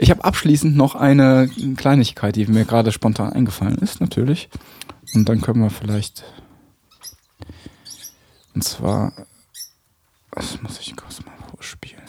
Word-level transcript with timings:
Ich 0.00 0.10
habe 0.10 0.24
abschließend 0.24 0.76
noch 0.76 0.94
eine 0.94 1.50
Kleinigkeit, 1.76 2.36
die 2.36 2.46
mir 2.46 2.64
gerade 2.64 2.92
spontan 2.92 3.32
eingefallen 3.32 3.78
ist, 3.78 4.00
natürlich. 4.00 4.48
Und 5.12 5.28
dann 5.28 5.40
können 5.40 5.60
wir 5.60 5.70
vielleicht. 5.70 6.22
Und 8.54 8.62
zwar. 8.62 9.12
Das 10.30 10.62
muss 10.62 10.78
ich 10.78 10.94
kurz 10.94 11.24
mal 11.24 11.34
vorspielen. 11.50 12.04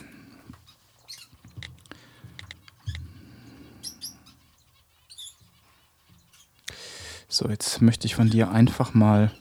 So, 7.27 7.49
jetzt 7.49 7.81
möchte 7.81 8.05
ich 8.05 8.13
von 8.13 8.29
dir 8.29 8.51
einfach 8.51 8.93
mal. 8.93 9.31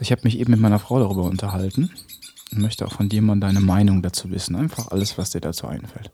Ich 0.00 0.12
habe 0.12 0.20
mich 0.24 0.38
eben 0.38 0.50
mit 0.50 0.60
meiner 0.60 0.78
Frau 0.78 0.98
darüber 0.98 1.22
unterhalten 1.22 1.90
und 2.52 2.60
möchte 2.60 2.84
auch 2.84 2.92
von 2.92 3.08
dir 3.08 3.22
mal 3.22 3.40
deine 3.40 3.60
Meinung 3.60 4.02
dazu 4.02 4.30
wissen. 4.30 4.54
Einfach 4.54 4.88
alles, 4.88 5.16
was 5.16 5.30
dir 5.30 5.40
dazu 5.40 5.66
einfällt. 5.66 6.10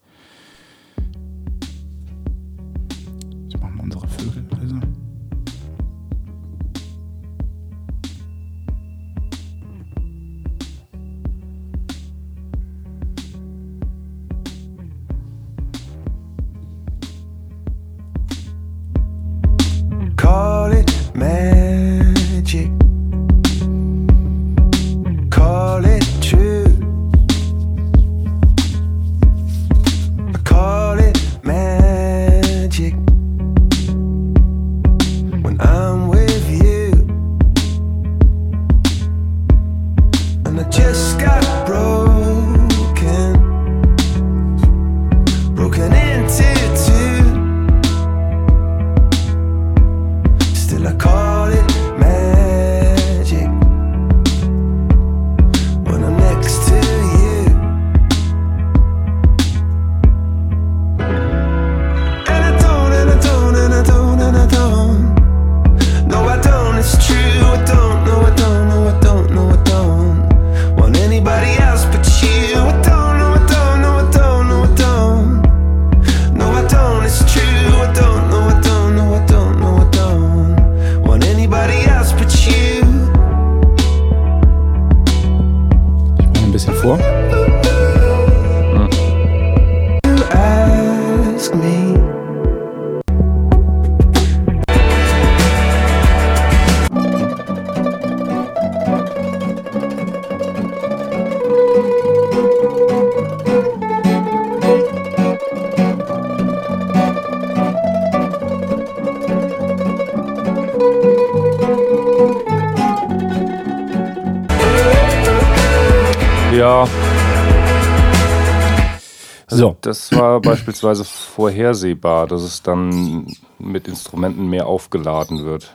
Beispielsweise 120.72 121.04
vorhersehbar, 121.04 122.26
dass 122.26 122.42
es 122.42 122.62
dann 122.62 123.26
mit 123.58 123.88
Instrumenten 123.88 124.48
mehr 124.48 124.66
aufgeladen 124.66 125.44
wird. 125.44 125.74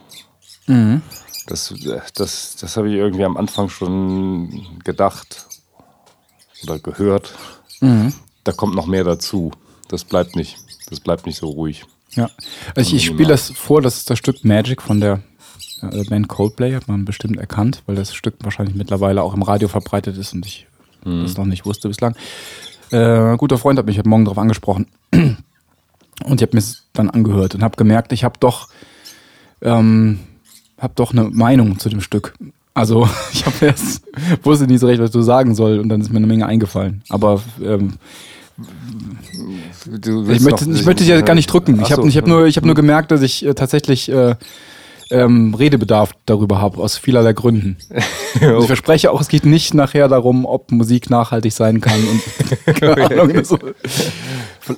Mhm. 0.66 1.02
Das, 1.46 1.74
das, 2.16 2.56
das 2.56 2.78
habe 2.78 2.90
ich 2.90 2.96
irgendwie 2.96 3.24
am 3.24 3.38
Anfang 3.38 3.70
schon 3.70 4.80
gedacht 4.84 5.46
oder 6.64 6.80
gehört. 6.80 7.34
Mhm. 7.80 8.14
Da 8.44 8.52
kommt 8.52 8.76
noch 8.76 8.88
mehr 8.88 9.04
dazu. 9.04 9.52
Das 9.88 10.04
bleibt 10.04 10.36
nicht. 10.36 10.58
Das 10.90 11.00
bleibt 11.00 11.26
nicht 11.26 11.38
so 11.38 11.48
ruhig. 11.48 11.86
Ja. 12.16 12.30
Also 12.76 12.90
ich, 12.90 12.96
ich 12.96 13.06
spiele 13.06 13.30
das 13.30 13.52
vor, 13.52 13.82
das 13.82 13.98
ist 13.98 14.10
das 14.10 14.18
Stück 14.18 14.44
Magic 14.44 14.82
von 14.82 15.00
der 15.00 15.22
äh, 15.82 16.04
Band 16.06 16.28
Coldplay, 16.28 16.74
hat 16.74 16.88
man 16.88 17.06
bestimmt 17.06 17.38
erkannt, 17.38 17.84
weil 17.86 17.96
das 17.96 18.14
Stück 18.14 18.36
wahrscheinlich 18.42 18.76
mittlerweile 18.76 19.22
auch 19.22 19.34
im 19.34 19.44
Radio 19.44 19.68
verbreitet 19.68 20.18
ist 20.18 20.34
und 20.34 20.46
ich 20.46 20.68
das 21.04 21.38
noch 21.38 21.46
nicht 21.46 21.66
wusste 21.66 21.88
bislang. 21.88 22.16
Äh, 22.92 23.32
ein 23.32 23.38
guter 23.38 23.58
Freund 23.58 23.78
hat 23.80 23.86
mich 23.86 23.98
heute 23.98 24.10
Morgen 24.10 24.26
darauf 24.26 24.38
angesprochen 24.38 24.88
und 25.12 25.38
ich 26.24 26.42
habe 26.42 26.52
mir 26.54 26.60
es 26.60 26.86
dann 26.94 27.10
angehört 27.10 27.56
und 27.56 27.64
habe 27.64 27.76
gemerkt, 27.76 28.14
ich 28.14 28.24
habe 28.24 28.36
doch, 28.40 28.70
ähm, 29.62 30.20
hab 30.78 30.96
doch 30.96 31.12
eine 31.12 31.24
Meinung 31.24 31.80
zu 31.80 31.90
dem 31.90 32.02
Stück. 32.02 32.34
Also 32.74 33.10
ich 33.34 33.46
habe 33.46 33.66
erst 33.66 34.04
wusste 34.44 34.68
nicht 34.68 34.80
so 34.80 34.88
recht, 34.88 35.02
was 35.02 35.12
du 35.12 35.22
sagen 35.22 35.56
soll 35.56 35.80
und 35.80 35.90
dann 35.90 36.02
ist 36.02 36.12
mir 36.12 36.18
eine 36.18 36.28
Menge 36.28 36.46
eingefallen. 36.46 37.04
Aber 37.10 37.42
ähm, 37.62 37.94
ich 40.32 40.42
möchte, 40.42 40.70
ich 40.72 40.86
möchte 40.86 41.04
dich 41.04 41.08
ja 41.10 41.22
gar 41.22 41.36
nicht 41.36 41.52
drücken. 41.52 41.80
Ich 41.82 41.92
habe 41.92 42.08
ich 42.08 42.18
hab 42.18 42.26
nur, 42.26 42.46
ich 42.48 42.58
hab 42.58 42.66
nur 42.66 42.76
gemerkt, 42.76 43.12
dass 43.12 43.22
ich 43.22 43.46
äh, 43.46 43.54
tatsächlich 43.54 44.10
äh, 44.10 44.36
ähm, 45.12 45.54
Redebedarf 45.54 46.14
darüber 46.26 46.62
habe, 46.62 46.80
aus 46.80 46.98
vielerlei 46.98 47.34
Gründen. 47.34 47.78
Und 48.42 48.62
ich 48.62 48.68
verspreche 48.68 49.12
auch, 49.12 49.22
es 49.22 49.28
geht 49.28 49.46
nicht 49.46 49.74
nachher 49.74 50.08
darum, 50.08 50.46
ob 50.46 50.72
Musik 50.72 51.10
nachhaltig 51.10 51.54
sein 51.54 51.82
kann. 51.82 52.00
Und, 52.08 52.84
Ahnung, 53.12 53.44
so. 53.44 53.58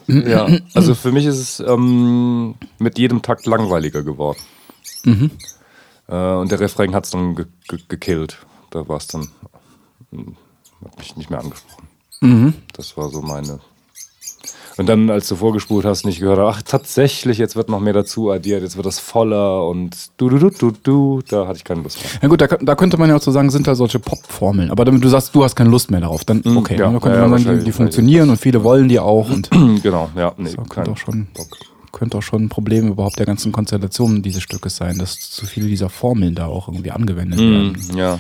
Ja, 0.08 0.48
also 0.74 0.96
für 0.96 1.12
mich 1.12 1.26
ist 1.26 1.38
es 1.38 1.60
ähm, 1.60 2.56
mit 2.78 2.98
jedem 2.98 3.22
Takt 3.22 3.46
langweiliger 3.46 4.04
geworden. 4.04 4.40
Mhm. 5.04 5.32
Äh, 6.08 6.34
und 6.34 6.52
der 6.52 6.60
Refrain 6.60 6.94
hat 6.94 7.06
es 7.06 7.12
dann 7.12 7.36
ge 7.36 7.46
ge 7.68 7.80
gekillt. 7.88 8.38
Da 8.72 8.88
war 8.88 8.98
es 8.98 9.08
dann, 9.08 9.30
hm, 10.12 10.36
hat 10.84 10.98
mich 10.98 11.16
nicht 11.18 11.30
mehr 11.30 11.40
angesprochen. 11.40 11.88
Mhm. 12.22 12.54
Das 12.74 12.98
war 12.98 13.10
so 13.10 13.22
meine. 13.22 13.60
Und 14.80 14.86
dann, 14.86 15.10
als 15.10 15.28
du 15.28 15.36
vorgespult 15.36 15.84
hast, 15.84 16.06
nicht 16.06 16.22
gehört, 16.22 16.40
ach 16.40 16.62
tatsächlich, 16.62 17.38
jetzt 17.38 17.58
wird 17.58 17.68
noch 17.68 17.82
mehr 17.82 17.92
dazu 17.92 18.32
addiert, 18.32 18.64
jetzt 18.64 18.78
wird 18.78 18.86
das 18.86 18.98
voller 18.98 19.68
und 19.68 19.94
du, 20.16 20.30
du, 20.30 20.38
du, 20.38 20.52
du, 20.52 20.72
du, 20.72 21.22
da 21.28 21.48
hatte 21.48 21.58
ich 21.58 21.66
keine 21.66 21.82
Lust 21.82 22.02
mehr. 22.02 22.12
Ja 22.22 22.28
gut, 22.30 22.40
da, 22.40 22.48
da 22.48 22.76
könnte 22.76 22.96
man 22.96 23.10
ja 23.10 23.18
auch 23.18 23.22
so 23.22 23.30
sagen, 23.32 23.50
sind 23.50 23.68
da 23.68 23.76
solche 23.76 24.00
Pop-Formeln. 24.00 24.72
Aber 24.72 24.86
damit 24.86 25.04
du 25.04 25.10
sagst, 25.10 25.36
du 25.36 25.44
hast 25.44 25.58
keine 25.58 25.70
Lust 25.70 25.92
mehr 25.92 26.00
darauf, 26.00 26.24
dann 26.24 26.42
okay. 26.56 26.78
ja, 26.78 26.86
dann 26.86 27.02
könnte 27.02 27.20
ja, 27.20 27.28
man 27.28 27.44
sagen, 27.44 27.60
die, 27.60 27.66
die 27.66 27.72
funktionieren 27.74 28.30
und 28.30 28.38
viele 28.38 28.64
wollen 28.64 28.88
die 28.88 29.02
auch. 29.02 29.30
Und 29.30 29.50
genau, 29.84 30.12
ja, 30.16 30.34
nee, 30.38 30.54
das 30.56 30.70
könnte 30.70 30.92
auch 30.92 30.98
schon, 30.98 31.28
Bock. 31.34 31.58
könnte 31.92 32.18
auch 32.18 32.24
schon 32.24 32.44
ein 32.44 32.50
Problem 32.50 32.88
überhaupt 32.88 33.20
der 33.20 33.26
ganzen 33.26 33.52
Konstellation 33.52 34.22
dieses 34.22 34.44
Stückes 34.44 34.78
sein, 34.78 34.98
dass 34.98 35.20
zu 35.20 35.46
viele 35.46 35.68
dieser 35.68 35.90
Formeln 35.90 36.36
da 36.36 36.46
auch 36.46 36.70
irgendwie 36.70 36.92
angewendet 36.92 37.38
werden. 37.38 37.76
Mm, 37.92 37.98
ja, 37.98 38.18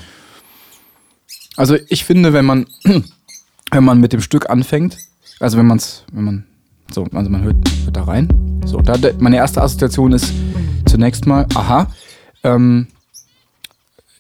Also 1.55 1.77
ich 1.87 2.03
finde, 2.03 2.33
wenn 2.33 2.43
man, 2.43 2.65
wenn 3.71 3.83
man 3.85 4.01
mit 4.01 4.11
dem 4.11 4.19
Stück 4.19 4.49
anfängt, 4.49 4.97
also 5.39 5.57
wenn 5.57 5.67
man 5.67 5.77
es, 5.77 6.03
wenn 6.11 6.23
man, 6.25 6.45
so, 6.93 7.05
also 7.13 7.29
man 7.29 7.43
hört, 7.43 7.57
hört 7.85 7.95
da 7.97 8.03
rein. 8.03 8.27
So, 8.65 8.81
da, 8.81 8.95
meine 9.19 9.37
erste 9.37 9.61
Assoziation 9.61 10.11
ist 10.13 10.33
zunächst 10.85 11.25
mal, 11.25 11.45
aha, 11.55 11.87
ähm, 12.43 12.87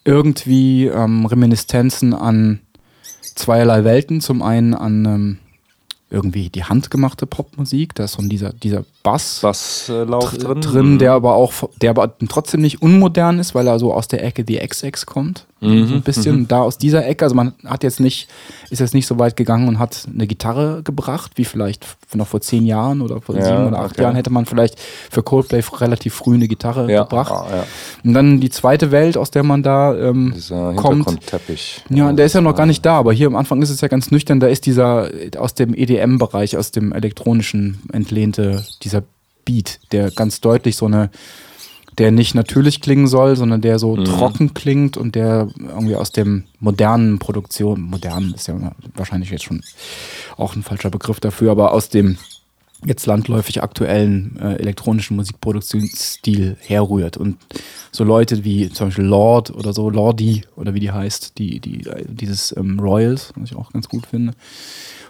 irgendwie 0.03 0.87
ähm, 0.87 1.25
Reminiszenzen 1.25 2.13
an 2.13 2.59
zweierlei 3.35 3.83
Welten. 3.83 4.21
Zum 4.21 4.41
einen 4.41 4.73
an 4.73 5.05
ähm, 5.05 5.37
irgendwie 6.09 6.49
die 6.49 6.63
handgemachte 6.63 7.27
Popmusik, 7.27 7.93
da 7.95 8.05
ist 8.05 8.13
so 8.13 8.21
dieser, 8.27 8.51
dieser 8.53 8.83
Bass, 9.03 9.39
Basslauf 9.41 10.35
dr- 10.35 10.55
drin. 10.55 10.61
drin, 10.61 10.99
der 10.99 11.11
aber 11.13 11.35
auch, 11.35 11.53
der 11.81 11.91
aber 11.91 12.17
trotzdem 12.27 12.61
nicht 12.61 12.81
unmodern 12.81 13.37
ist, 13.39 13.53
weil 13.53 13.67
er 13.67 13.77
so 13.77 13.93
aus 13.93 14.07
der 14.07 14.23
Ecke 14.23 14.43
die 14.43 14.57
XX 14.57 15.05
kommt. 15.05 15.45
Mhm, 15.61 15.87
so 15.87 15.95
ein 15.95 16.01
bisschen 16.01 16.47
da 16.47 16.61
aus 16.61 16.77
dieser 16.77 17.05
Ecke. 17.05 17.25
Also 17.25 17.35
man 17.35 17.53
hat 17.65 17.83
jetzt 17.83 17.99
nicht, 17.99 18.29
ist 18.69 18.79
jetzt 18.79 18.93
nicht 18.93 19.07
so 19.07 19.19
weit 19.19 19.35
gegangen 19.35 19.67
und 19.67 19.79
hat 19.79 20.07
eine 20.11 20.25
Gitarre 20.25 20.81
gebracht, 20.83 21.31
wie 21.35 21.45
vielleicht 21.45 21.85
noch 22.13 22.27
vor 22.27 22.41
zehn 22.41 22.65
Jahren 22.65 23.01
oder 23.01 23.21
vor 23.21 23.35
Ja, 23.35 23.45
sieben 23.45 23.67
oder 23.67 23.79
acht 23.79 23.91
okay. 23.91 24.03
Jahren 24.03 24.15
hätte 24.15 24.29
man 24.29 24.45
vielleicht 24.45 24.79
für 24.79 25.21
Coldplay 25.21 25.61
relativ 25.79 26.13
früh 26.13 26.35
eine 26.35 26.47
Gitarre 26.47 26.91
ja. 26.91 27.03
gebracht. 27.03 27.31
Ah, 27.33 27.57
ja. 27.57 27.65
Und 28.03 28.13
dann 28.13 28.39
die 28.39 28.49
zweite 28.49 28.91
Welt, 28.91 29.17
aus 29.17 29.31
der 29.31 29.43
man 29.43 29.63
da 29.63 29.95
ähm, 29.95 30.31
Dieser 30.35 30.73
kommt. 30.73 30.95
Hintergrundteppich. 30.95 31.83
Ja, 31.89 32.11
der 32.13 32.25
ist 32.25 32.33
ja 32.33 32.41
noch 32.41 32.55
gar 32.55 32.65
nicht 32.65 32.85
da, 32.85 32.97
aber 32.97 33.13
hier 33.13 33.27
am 33.27 33.35
Anfang 33.35 33.61
ist 33.61 33.69
es 33.69 33.81
ja 33.81 33.87
ganz 33.87 34.11
nüchtern, 34.11 34.39
da 34.39 34.47
ist 34.47 34.65
dieser 34.65 35.09
aus 35.37 35.53
dem 35.55 35.73
EDM-Bereich, 35.73 36.57
aus 36.57 36.71
dem 36.71 36.93
elektronischen 36.93 37.81
entlehnte, 37.91 38.65
dieser 38.83 39.03
Beat, 39.45 39.79
der 39.91 40.11
ganz 40.11 40.41
deutlich 40.41 40.75
so 40.75 40.85
eine, 40.85 41.09
der 41.97 42.11
nicht 42.11 42.35
natürlich 42.35 42.81
klingen 42.81 43.07
soll, 43.07 43.35
sondern 43.35 43.61
der 43.61 43.79
so 43.79 43.97
trocken 43.97 44.53
klingt 44.53 44.95
und 44.97 45.15
der 45.15 45.49
irgendwie 45.57 45.95
aus 45.95 46.11
dem 46.11 46.45
modernen 46.59 47.19
Produktion, 47.19 47.81
modern 47.81 48.33
ist 48.33 48.47
ja 48.47 48.73
wahrscheinlich 48.95 49.31
jetzt 49.31 49.43
schon 49.43 49.61
auch 50.37 50.55
ein 50.55 50.63
falscher 50.63 50.89
Begriff 50.89 51.19
dafür, 51.19 51.51
aber 51.51 51.73
aus 51.73 51.89
dem 51.89 52.17
jetzt 52.85 53.05
landläufig 53.05 53.61
aktuellen 53.61 54.37
äh, 54.39 54.55
elektronischen 54.55 55.17
Musikproduktionsstil 55.17 56.55
herrührt. 56.61 57.17
Und 57.17 57.37
so 57.91 58.03
Leute 58.03 58.45
wie 58.45 58.69
zum 58.69 58.87
Beispiel 58.87 59.05
Lord 59.05 59.51
oder 59.51 59.73
so, 59.73 59.89
Lordi 59.89 60.43
oder 60.55 60.73
wie 60.73 60.79
die 60.79 60.91
heißt, 60.91 61.37
die, 61.37 61.59
die, 61.59 61.85
dieses 62.07 62.55
ähm, 62.55 62.79
Royals, 62.79 63.33
was 63.35 63.51
ich 63.51 63.57
auch 63.57 63.73
ganz 63.73 63.89
gut 63.89 64.05
finde, 64.05 64.33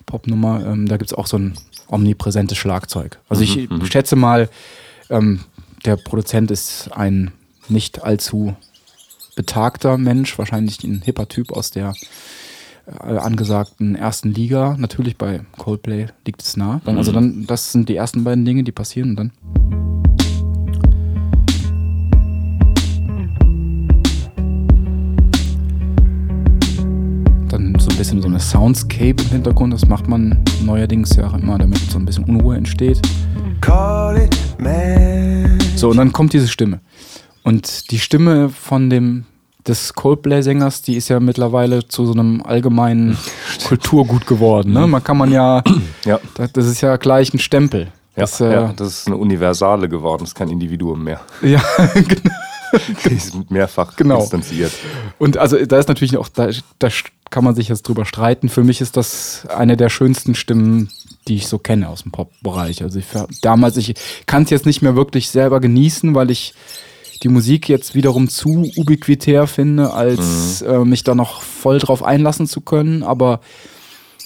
Popnummer, 0.08 0.66
ähm, 0.66 0.88
da 0.88 0.98
gibt's 0.98 1.14
auch 1.14 1.28
so 1.28 1.38
ein 1.38 1.54
omnipräsentes 1.88 2.58
Schlagzeug. 2.58 3.20
Also 3.30 3.44
ich 3.44 3.68
schätze 3.92 4.16
mal, 4.16 4.50
ähm, 5.10 5.42
der 5.86 5.96
Produzent 5.96 6.52
ist 6.52 6.90
ein 6.94 7.31
nicht 7.68 8.04
allzu 8.04 8.56
betagter 9.36 9.98
Mensch, 9.98 10.38
wahrscheinlich 10.38 10.84
ein 10.84 11.02
hipper 11.02 11.28
Typ 11.28 11.52
aus 11.52 11.72
der 11.72 11.94
äh, 12.88 13.18
angesagten 13.18 13.96
ersten 13.96 14.34
Liga. 14.34 14.76
Natürlich 14.78 15.18
bei 15.18 15.42
Coldplay 15.58 16.08
liegt 16.26 16.42
es 16.42 16.58
nah. 16.58 16.81
Dann, 16.86 16.98
Also 16.98 17.12
dann, 17.12 17.46
das 17.48 17.72
sind 17.72 17.90
die 17.90 17.96
ersten 17.96 18.24
beiden 18.24 18.46
Dinge, 18.46 18.64
die 18.64 18.72
passieren 18.72 19.12
und 19.12 19.16
dann. 19.16 19.79
Bisschen 28.00 28.22
so 28.22 28.30
eine 28.30 28.40
Soundscape 28.40 29.22
im 29.24 29.30
Hintergrund. 29.30 29.74
Das 29.74 29.86
macht 29.86 30.07
man 30.07 30.42
neuerdings 30.63 31.18
ja 31.18 31.28
auch 31.28 31.34
immer, 31.34 31.57
damit 31.57 31.80
so 31.92 32.00
ein 32.00 32.06
bisschen 32.06 32.24
Unruhe 32.24 32.56
entsteht. 32.56 33.01
Call 33.60 34.18
it 34.24 34.38
man. 34.57 35.60
So, 35.75 35.90
und 35.90 35.98
dann 35.98 36.13
kommt 36.13 36.31
diese 36.31 36.48
Stimme. 36.48 36.80
Und 37.44 37.92
die 37.92 38.00
Stimme 38.00 38.48
von 38.48 38.90
dem 38.90 39.25
des 39.68 39.94
Coldplay-Sängers, 39.94 40.81
die 40.81 40.96
ist 40.96 41.10
ja 41.10 41.19
mittlerweile 41.19 41.86
zu 41.90 42.06
so 42.06 42.13
einem 42.13 42.42
allgemeinen 42.42 43.18
Kulturgut 43.68 44.25
geworden. 44.25 44.72
Ne? 44.72 44.88
Man 44.88 45.04
kann 45.04 45.18
man 45.18 45.31
ja, 45.34 45.62
Ja. 46.06 46.22
das 46.36 46.54
das 46.54 46.66
ist 46.68 46.80
ja 46.80 46.96
gleich 46.96 47.34
ein 47.34 47.40
Stempel. 47.40 47.88
Ja, 48.16 48.22
Das, 48.24 48.40
äh, 48.40 48.51
ja, 48.54 48.74
das 48.78 48.88
ist 49.01 49.07
eine 49.07 49.18
Universale 49.18 49.90
geworden, 49.90 50.22
das 50.22 50.30
ist 50.30 50.36
kein 50.36 50.48
Individuum 50.50 51.04
mehr. 51.04 51.19
ja, 51.42 51.62
genau. 51.94 52.36
Die 53.10 53.16
sind 53.16 53.51
mehrfach 53.51 53.95
Genau. 53.95 54.21
instanziert. 54.21 54.71
Und 55.18 55.38
also 55.38 55.57
da 55.66 55.77
ist 55.80 55.88
natürlich 55.88 56.18
auch, 56.18 56.30
da, 56.30 56.50
da 56.80 56.89
kann 57.30 57.44
man 57.44 57.56
sich 57.56 57.69
jetzt 57.69 57.83
drüber 57.83 58.06
streiten. 58.06 58.50
Für 58.50 58.63
mich 58.63 58.81
ist 58.81 58.98
das 58.98 59.45
eine 59.56 59.77
der 59.77 59.89
schönsten 59.89 60.36
Stimmen, 60.36 60.89
die 61.27 61.36
ich 61.36 61.48
so 61.48 61.57
kenne 61.60 61.89
aus 61.89 62.04
dem 62.04 62.12
Pop-Bereich. 62.12 62.81
Also 62.83 63.00
ich, 63.00 63.06
damals, 63.42 63.77
ich 63.77 63.94
kann 64.25 64.44
es 64.44 64.50
jetzt 64.50 64.66
nicht 64.66 64.81
mehr 64.81 64.95
wirklich 64.95 65.30
selber 65.30 65.60
genießen, 65.60 66.16
weil 66.16 66.31
ich 66.31 66.54
die 67.21 67.30
Musik 67.30 67.68
jetzt 67.68 67.95
wiederum 67.95 68.30
zu 68.30 68.72
ubiquitär 68.77 69.45
finde, 69.45 69.94
als 69.94 70.62
äh, 70.62 70.80
mich 70.80 71.04
da 71.04 71.15
noch 71.15 71.42
voll 71.42 71.80
drauf 71.80 72.01
einlassen 72.04 72.48
zu 72.48 72.62
können. 72.62 73.04
Aber 73.04 73.42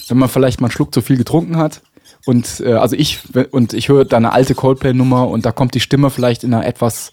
wenn 0.08 0.18
man 0.18 0.30
vielleicht 0.30 0.62
mal 0.62 0.68
einen 0.68 0.72
Schluck 0.74 0.94
zu 0.94 1.02
viel 1.02 1.18
getrunken 1.18 1.58
hat 1.58 1.82
und 2.26 2.62
äh, 2.62 2.74
also 2.74 2.96
ich 2.96 3.20
und 3.52 3.74
ich 3.74 3.90
höre 3.90 4.06
da 4.06 4.18
eine 4.18 4.32
alte 4.32 4.54
Coldplay-Nummer 4.56 5.28
und 5.28 5.46
da 5.46 5.52
kommt 5.52 5.74
die 5.74 5.80
Stimme 5.80 6.10
vielleicht 6.10 6.44
in 6.44 6.54
einer 6.54 6.66
etwas 6.66 7.12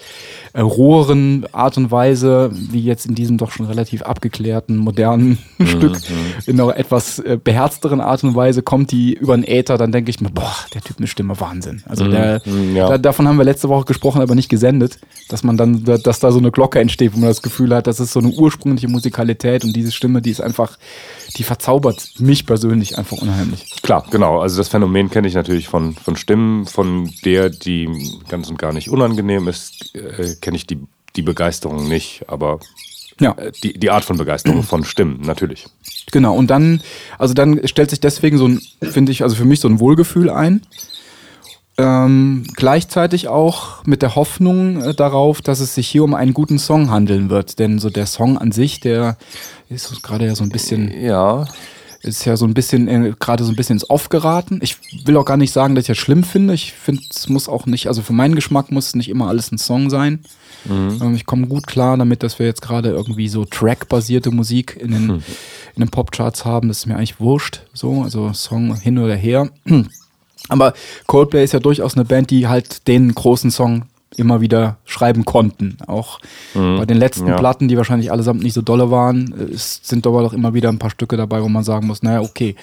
äh, 0.52 0.60
roheren 0.60 1.46
Art 1.52 1.76
und 1.76 1.90
Weise, 1.90 2.50
wie 2.52 2.80
jetzt 2.82 3.06
in 3.06 3.14
diesem 3.14 3.38
doch 3.38 3.50
schon 3.52 3.66
relativ 3.66 4.02
abgeklärten, 4.02 4.76
modernen 4.76 5.38
Stück, 5.64 5.98
in 6.46 6.60
einer 6.60 6.76
etwas 6.76 7.18
äh, 7.20 7.38
beherzteren 7.42 8.00
Art 8.00 8.24
und 8.24 8.34
Weise 8.34 8.62
kommt 8.62 8.90
die 8.90 9.14
über 9.14 9.36
den 9.36 9.44
Äther, 9.44 9.78
dann 9.78 9.92
denke 9.92 10.10
ich 10.10 10.20
mir, 10.20 10.30
boah, 10.30 10.54
der 10.74 10.80
Typ 10.82 10.96
eine 10.98 11.06
Stimme, 11.06 11.38
Wahnsinn. 11.40 11.82
Also 11.88 12.08
der, 12.08 12.42
Mhm, 12.44 12.76
ja. 12.76 12.88
da, 12.88 12.98
davon 12.98 13.28
haben 13.28 13.36
wir 13.38 13.44
letzte 13.44 13.68
Woche 13.68 13.84
gesprochen, 13.84 14.22
aber 14.22 14.34
nicht 14.34 14.48
gesendet, 14.48 14.98
dass 15.28 15.42
man 15.44 15.56
dann, 15.56 15.84
da- 15.84 15.98
dass 15.98 16.20
da 16.20 16.32
so 16.32 16.38
eine 16.38 16.50
Glocke 16.50 16.80
entsteht, 16.80 17.14
wo 17.14 17.18
man 17.18 17.28
das 17.28 17.42
Gefühl 17.42 17.74
hat, 17.74 17.86
das 17.86 18.00
ist 18.00 18.12
so 18.12 18.20
eine 18.20 18.30
ursprüngliche 18.30 18.88
Musikalität 18.88 19.64
und 19.64 19.74
diese 19.74 19.92
Stimme, 19.92 20.22
die 20.22 20.30
ist 20.30 20.40
einfach, 20.40 20.78
die 21.36 21.42
verzaubert 21.44 22.08
mich 22.18 22.46
persönlich 22.46 22.98
einfach 22.98 23.18
unheimlich. 23.18 23.66
Klar, 23.82 24.04
genau. 24.10 24.40
Also 24.40 24.56
das 24.58 24.68
Phänomen 24.68 25.10
kenne 25.10 25.28
ich 25.28 25.34
natürlich 25.34 25.68
von, 25.68 25.94
von 25.94 26.16
Stimmen, 26.16 26.66
von 26.66 27.10
der, 27.24 27.50
die 27.50 27.88
ganz 28.28 28.48
und 28.50 28.58
gar 28.58 28.72
nicht 28.72 28.90
unangenehm 28.90 29.46
ist, 29.48 29.94
äh, 29.94 30.34
kenne 30.40 30.56
ich 30.56 30.66
die, 30.66 30.78
die 31.16 31.22
Begeisterung 31.22 31.88
nicht, 31.88 32.22
aber 32.28 32.60
Ja. 33.20 33.32
äh, 33.32 33.52
die, 33.62 33.74
die 33.78 33.90
Art 33.90 34.04
von 34.04 34.16
Begeisterung 34.16 34.62
von 34.64 34.84
Stimmen, 34.84 35.20
natürlich. 35.22 35.66
Genau, 36.12 36.34
und 36.34 36.48
dann, 36.50 36.82
also 37.18 37.34
dann 37.34 37.66
stellt 37.68 37.90
sich 37.90 38.00
deswegen 38.00 38.38
so 38.38 38.48
ein, 38.48 38.60
finde 38.82 39.12
ich, 39.12 39.22
also 39.22 39.36
für 39.36 39.44
mich 39.44 39.60
so 39.60 39.68
ein 39.68 39.80
Wohlgefühl 39.80 40.30
ein. 40.30 40.62
Ähm, 41.78 42.44
gleichzeitig 42.56 43.28
auch 43.28 43.84
mit 43.86 44.02
der 44.02 44.14
Hoffnung 44.14 44.82
äh, 44.82 44.94
darauf, 44.94 45.40
dass 45.40 45.60
es 45.60 45.74
sich 45.74 45.88
hier 45.88 46.04
um 46.04 46.14
einen 46.14 46.34
guten 46.34 46.58
Song 46.58 46.90
handeln 46.90 47.30
wird. 47.30 47.58
Denn 47.58 47.78
so 47.78 47.88
der 47.88 48.04
Song 48.06 48.36
an 48.36 48.52
sich, 48.52 48.80
der 48.80 49.16
ist 49.70 50.02
gerade 50.02 50.26
ja 50.26 50.34
so 50.34 50.42
ein 50.44 50.50
bisschen, 50.50 50.90
Ja, 51.00 51.46
ist 52.02 52.24
ja 52.24 52.36
so 52.36 52.46
ein 52.46 52.54
bisschen, 52.54 52.88
äh, 52.88 53.14
gerade 53.18 53.44
so 53.44 53.50
ein 53.50 53.56
bisschen 53.56 53.76
ins 53.76 53.88
Off 53.90 54.08
geraten. 54.08 54.60
Ich 54.62 54.76
will 55.04 55.16
auch 55.16 55.24
gar 55.24 55.36
nicht 55.36 55.52
sagen, 55.52 55.74
dass 55.74 55.84
ich 55.84 55.88
das 55.88 55.98
schlimm 55.98 56.24
finde. 56.24 56.54
Ich 56.54 56.72
finde, 56.72 57.02
es 57.10 57.28
muss 57.28 57.48
auch 57.48 57.66
nicht, 57.66 57.88
also 57.88 58.02
für 58.02 58.12
meinen 58.12 58.34
Geschmack 58.34 58.70
muss 58.70 58.94
nicht 58.94 59.08
immer 59.08 59.28
alles 59.28 59.52
ein 59.52 59.58
Song 59.58 59.90
sein. 59.90 60.20
Ähm, 60.68 61.14
ich 61.14 61.26
komme 61.26 61.46
gut 61.46 61.66
klar 61.66 61.96
damit, 61.96 62.22
dass 62.22 62.38
wir 62.38 62.46
jetzt 62.46 62.62
gerade 62.62 62.90
irgendwie 62.90 63.28
so 63.28 63.44
Track-basierte 63.44 64.30
Musik 64.30 64.76
in 64.80 64.92
den, 64.92 65.10
in 65.10 65.80
den 65.80 65.90
Popcharts 65.90 66.44
haben. 66.44 66.68
Das 66.68 66.78
ist 66.78 66.86
mir 66.86 66.96
eigentlich 66.96 67.20
wurscht, 67.20 67.62
so, 67.72 68.02
also 68.02 68.32
Song 68.32 68.74
hin 68.76 68.98
oder 68.98 69.16
her. 69.16 69.50
Aber 70.48 70.72
Coldplay 71.06 71.44
ist 71.44 71.52
ja 71.52 71.60
durchaus 71.60 71.94
eine 71.94 72.04
Band, 72.04 72.30
die 72.30 72.48
halt 72.48 72.88
den 72.88 73.14
großen 73.14 73.50
Song 73.50 73.84
immer 74.16 74.40
wieder 74.40 74.78
schreiben 74.84 75.24
konnten. 75.24 75.76
Auch 75.86 76.20
bei 76.54 76.84
den 76.84 76.96
letzten 76.96 77.28
ja. 77.28 77.36
Platten, 77.36 77.68
die 77.68 77.76
wahrscheinlich 77.76 78.10
allesamt 78.10 78.42
nicht 78.42 78.54
so 78.54 78.62
dolle 78.62 78.90
waren, 78.90 79.34
sind 79.52 80.06
aber 80.06 80.22
doch 80.22 80.32
immer 80.32 80.52
wieder 80.54 80.68
ein 80.68 80.78
paar 80.78 80.90
Stücke 80.90 81.16
dabei, 81.16 81.42
wo 81.42 81.48
man 81.48 81.64
sagen 81.64 81.86
muss, 81.86 82.02
naja, 82.02 82.20
okay, 82.20 82.56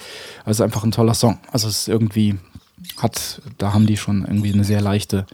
ist 0.46 0.60
einfach 0.60 0.84
ein 0.84 0.92
toller 0.92 1.14
Song. 1.14 1.38
Also 1.50 1.68
es 1.68 1.78
ist 1.78 1.88
irgendwie, 1.88 2.36
hat, 2.98 3.40
da 3.58 3.72
haben 3.72 3.86
die 3.86 3.96
schon 3.96 4.24
irgendwie 4.26 4.52
eine 4.52 4.64
sehr 4.64 4.80
leichte, 4.80 5.26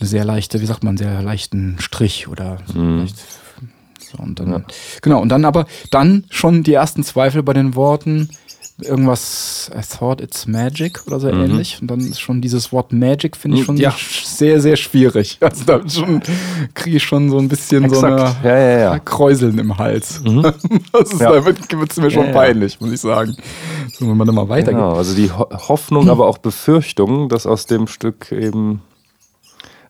eine 0.00 0.08
sehr 0.08 0.24
leichte, 0.24 0.60
wie 0.60 0.66
sagt 0.66 0.82
man, 0.82 0.96
sehr 0.96 1.22
leichten 1.22 1.76
Strich 1.78 2.28
oder 2.28 2.58
leicht, 2.74 3.16
so, 3.98 4.22
und 4.22 4.38
dann, 4.38 4.64
genau, 5.00 5.20
und 5.20 5.28
dann 5.28 5.44
aber, 5.44 5.66
dann 5.90 6.24
schon 6.28 6.62
die 6.62 6.74
ersten 6.74 7.02
Zweifel 7.04 7.42
bei 7.42 7.52
den 7.52 7.74
Worten, 7.74 8.28
irgendwas, 8.80 9.70
I 9.72 9.80
thought 9.82 10.20
it's 10.20 10.46
magic 10.46 11.06
oder 11.06 11.20
so 11.20 11.28
ähnlich. 11.28 11.78
Und 11.80 11.88
dann 11.90 12.00
ist 12.00 12.20
schon 12.20 12.40
dieses 12.40 12.72
Wort 12.72 12.92
Magic, 12.92 13.36
finde 13.36 13.58
ich 13.58 13.64
schon 13.64 13.76
Ja. 13.76 13.94
sehr, 14.24 14.60
sehr 14.60 14.76
schwierig. 14.76 15.38
Also 15.44 15.64
da 15.64 15.80
kriege 16.74 16.96
ich 16.96 17.02
schon 17.02 17.30
so 17.30 17.38
ein 17.38 17.48
bisschen 17.48 17.88
so 17.88 17.96
Exakt. 17.96 18.36
eine 18.44 18.48
Ja, 18.48 18.78
ja. 18.78 18.98
Kräuseln 18.98 19.58
im 19.58 19.78
Hals. 19.78 20.20
Das 20.92 21.12
ist, 21.12 21.20
Ja. 21.20 21.32
Da 21.32 21.44
wird 21.44 21.58
es 21.90 21.96
mir 21.98 22.10
schon 22.10 22.32
peinlich, 22.32 22.80
muss 22.80 22.90
ich 22.90 23.00
sagen. 23.00 23.36
So, 23.92 24.08
wenn 24.08 24.16
man 24.16 24.26
dann 24.26 24.34
mal 24.36 24.48
weitergeht. 24.48 24.74
Genau, 24.80 24.94
also 24.94 25.14
die 25.14 25.30
Ho 25.30 25.48
Hoffnung, 25.68 26.08
aber 26.10 26.26
auch 26.26 26.38
Befürchtung, 26.38 27.28
dass 27.28 27.46
aus 27.46 27.66
dem 27.66 27.86
Stück 27.86 28.32
eben. 28.32 28.82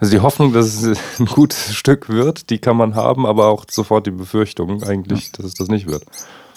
Also 0.01 0.11
die 0.13 0.21
Hoffnung, 0.21 0.53
dass 0.53 0.83
es 0.83 0.99
ein 1.19 1.27
gutes 1.27 1.75
Stück 1.75 2.09
wird, 2.11 2.51
die 2.51 2.59
kann 2.59 2.77
man 2.77 2.95
haben, 2.95 3.25
aber 3.25 3.47
auch 3.49 3.65
sofort 3.71 4.07
die 4.07 4.11
Befürchtung 4.11 4.83
eigentlich, 4.83 5.33
dass 5.33 5.47
es 5.47 5.55
das 5.55 5.69
nicht 5.69 5.87
wird. 5.87 6.05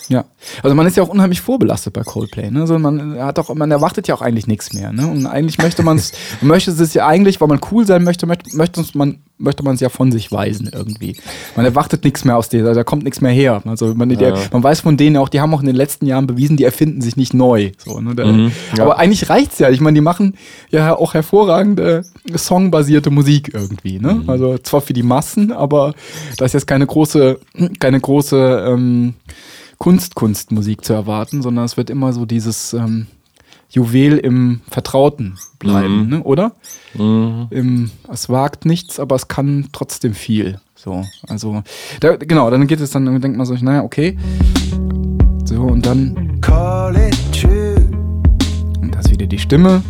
Ja, 0.10 0.26
also 0.64 0.76
man 0.76 0.88
ist 0.88 0.96
ja 0.96 1.04
auch 1.04 1.10
unheimlich 1.10 1.42
vorbelastet 1.42 1.94
bei 1.94 2.02
Coldplay. 2.02 2.50
Ne? 2.50 2.62
Also 2.62 2.80
man 2.80 3.20
hat 3.20 3.40
auch, 3.40 3.54
man 3.54 3.72
erwartet 3.72 4.08
ja 4.08 4.16
auch 4.16 4.22
eigentlich 4.22 4.48
nichts 4.48 4.74
mehr. 4.74 4.94
Ne? 4.94 5.08
Und 5.08 5.26
eigentlich 5.26 5.58
möchte 5.58 5.84
man 5.84 5.98
es, 5.98 6.14
möchte 6.42 6.72
es 6.72 6.94
ja 6.94 7.06
eigentlich, 7.06 7.42
weil 7.42 7.48
man 7.48 7.60
cool 7.72 7.86
sein 7.86 8.04
möchte, 8.04 8.26
möchte, 8.26 8.56
möchte 8.56 8.84
man 8.94 9.20
möchte 9.38 9.64
man 9.64 9.76
es 9.76 9.82
ja 9.82 9.90
von 9.90 10.12
sich 10.12 10.32
weisen 10.32 10.70
irgendwie. 10.74 11.16
Man 11.56 11.66
erwartet 11.66 12.04
nichts 12.04 12.26
mehr 12.26 12.38
aus 12.38 12.50
denen, 12.50 12.74
da 12.74 12.84
kommt 12.84 13.04
nichts 13.04 13.22
mehr 13.22 13.32
her. 13.32 13.62
Also 13.66 13.94
man, 13.94 14.10
die, 14.10 14.16
man 14.16 14.64
weiß 14.64 14.82
von 14.82 14.98
denen 14.98 15.18
auch, 15.18 15.30
die 15.30 15.42
haben 15.42 15.54
auch 15.54 15.60
in 15.60 15.68
den 15.68 15.76
letzten 15.76 16.06
Jahren 16.06 16.28
bewiesen, 16.28 16.58
die 16.58 16.64
erfinden 16.64 17.02
sich 17.02 17.18
nicht 17.18 17.34
neu. 17.34 17.72
So, 17.78 18.00
ne? 18.00 18.16
Da, 18.16 18.26
ja. 18.26 18.50
Aber 18.80 18.98
eigentlich 18.98 19.30
reicht's 19.30 19.60
ja. 19.60 19.70
Ich 19.70 19.80
meine, 19.80 19.96
die 19.96 20.02
machen 20.02 20.36
ja 20.70 20.96
auch 20.96 21.14
hervorragende 21.14 22.04
songbasierte 22.34 23.12
Musik 23.12 23.52
irgendwie. 23.54 24.00
Ne? 24.00 24.24
Also 24.28 24.58
zwar 24.58 24.82
für 24.82 24.94
die 24.94 25.04
Massen, 25.04 25.52
aber 25.52 25.94
da 26.38 26.46
ist 26.46 26.54
jetzt 26.54 26.68
keine 26.68 26.88
große, 26.88 27.40
keine 27.80 28.00
große 28.00 28.66
ähm, 28.68 29.14
Kunst-Kunstmusik 29.78 30.84
zu 30.84 30.94
erwarten, 30.94 31.42
sondern 31.42 31.66
es 31.66 31.78
wird 31.78 31.90
immer 31.90 32.14
so 32.14 32.26
dieses, 32.26 32.74
ähm, 32.74 33.08
Juwel 33.70 34.18
im 34.18 34.62
Vertrauten 34.72 35.38
bleiben, 35.60 36.04
Mhm. 36.04 36.10
ne? 36.10 36.24
oder? 36.24 36.54
Mhm. 36.94 37.48
Im, 37.50 37.92
es 38.12 38.30
wagt 38.30 38.66
nichts, 38.66 38.98
aber 39.00 39.16
es 39.18 39.28
kann 39.28 39.68
trotzdem 39.74 40.14
viel. 40.14 40.60
So, 40.76 41.04
also, 41.28 41.64
da, 42.00 42.16
genau, 42.16 42.50
dann 42.50 42.66
geht 42.68 42.80
es 42.80 42.92
dann, 42.92 43.06
dann 43.06 43.20
denkt 43.20 43.38
man 43.38 43.46
so, 43.46 43.56
naja, 43.56 43.84
okay. 43.84 44.18
So, 45.44 45.62
und 45.64 45.86
dann, 45.86 46.40
Call 46.40 46.96
it 46.96 47.18
true. 47.34 47.76
und 48.82 48.96
da 48.96 49.00
ist 49.00 49.12
wieder 49.12 49.26
die 49.28 49.40
Stimme. 49.40 49.82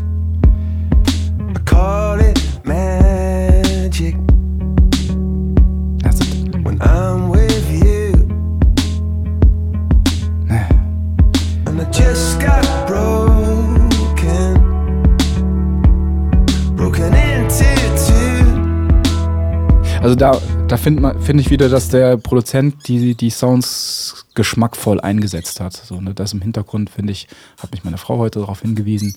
Da, 20.17 20.41
da 20.67 20.77
finde 20.77 21.15
finde 21.19 21.41
ich 21.41 21.49
wieder, 21.49 21.69
dass 21.69 21.89
der 21.89 22.17
Produzent 22.17 22.87
die, 22.87 23.15
die 23.15 23.29
Sounds 23.29 24.25
geschmackvoll 24.35 24.99
eingesetzt 24.99 25.59
hat. 25.59 25.73
So, 25.73 26.01
ne, 26.01 26.13
das 26.13 26.33
im 26.33 26.41
Hintergrund, 26.41 26.89
finde 26.89 27.11
ich, 27.11 27.27
hat 27.57 27.71
mich 27.71 27.83
meine 27.83 27.97
Frau 27.97 28.17
heute 28.17 28.39
darauf 28.39 28.61
hingewiesen, 28.61 29.15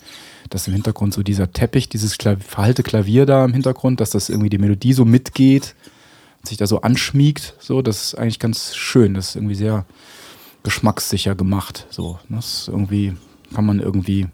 dass 0.50 0.68
im 0.68 0.74
Hintergrund 0.74 1.14
so 1.14 1.22
dieser 1.22 1.52
Teppich, 1.52 1.88
dieses 1.88 2.16
verhalte 2.16 2.82
Klavier 2.82 3.26
da 3.26 3.44
im 3.44 3.52
Hintergrund, 3.52 4.00
dass 4.00 4.10
das 4.10 4.28
irgendwie 4.28 4.50
die 4.50 4.58
Melodie 4.58 4.92
so 4.92 5.04
mitgeht 5.04 5.74
sich 6.42 6.56
da 6.56 6.66
so 6.66 6.80
anschmiegt. 6.80 7.54
So, 7.60 7.82
das 7.82 8.02
ist 8.02 8.14
eigentlich 8.14 8.38
ganz 8.38 8.74
schön. 8.74 9.14
Das 9.14 9.30
ist 9.30 9.36
irgendwie 9.36 9.54
sehr 9.54 9.84
geschmackssicher 10.62 11.34
gemacht. 11.34 11.86
So, 11.90 12.18
ne, 12.28 12.36
das 12.36 12.68
irgendwie 12.68 13.14
kann 13.54 13.66
man 13.66 13.80
irgendwie 13.80 14.28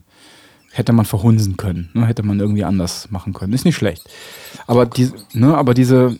hätte 0.72 0.92
man 0.92 1.06
verhunsen 1.06 1.56
können, 1.56 1.88
ne? 1.94 2.06
hätte 2.06 2.22
man 2.22 2.38
irgendwie 2.38 2.64
anders 2.64 3.10
machen 3.10 3.32
können. 3.32 3.54
Ist 3.54 3.64
nicht 3.64 3.76
schlecht. 3.76 4.02
Aber 4.66 4.84
die, 4.84 5.10
ne, 5.32 5.56
aber 5.56 5.72
diese 5.72 6.18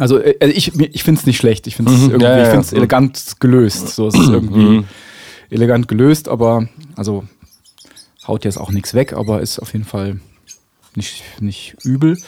also 0.00 0.18
äh, 0.18 0.34
also 0.40 0.52
ich, 0.54 0.72
ich 0.80 1.02
finde 1.04 1.20
es 1.20 1.26
nicht 1.26 1.36
schlecht. 1.36 1.66
Ich 1.68 1.76
finde 1.76 1.92
es 1.92 1.98
Mhm. 2.00 2.10
irgendwie, 2.10 2.24
Ja, 2.26 2.36
ja, 2.36 2.42
ich 2.42 2.46
ja. 2.48 2.52
find's 2.54 2.72
elegant 2.72 3.40
gelöst. 3.40 3.88
So 3.94 4.08
es 4.08 4.14
ist 4.14 4.28
irgendwie 4.28 4.60
Mhm. 4.78 4.84
elegant 5.50 5.86
gelöst, 5.88 6.28
aber 6.28 6.66
also 6.96 7.24
haut 8.26 8.44
jetzt 8.44 8.58
auch 8.58 8.70
nichts 8.72 8.94
weg, 8.94 9.12
aber 9.12 9.40
ist 9.40 9.58
auf 9.60 9.72
jeden 9.72 9.84
Fall 9.84 10.18
nicht, 10.96 11.22
nicht 11.40 11.76
übel. 11.84 12.18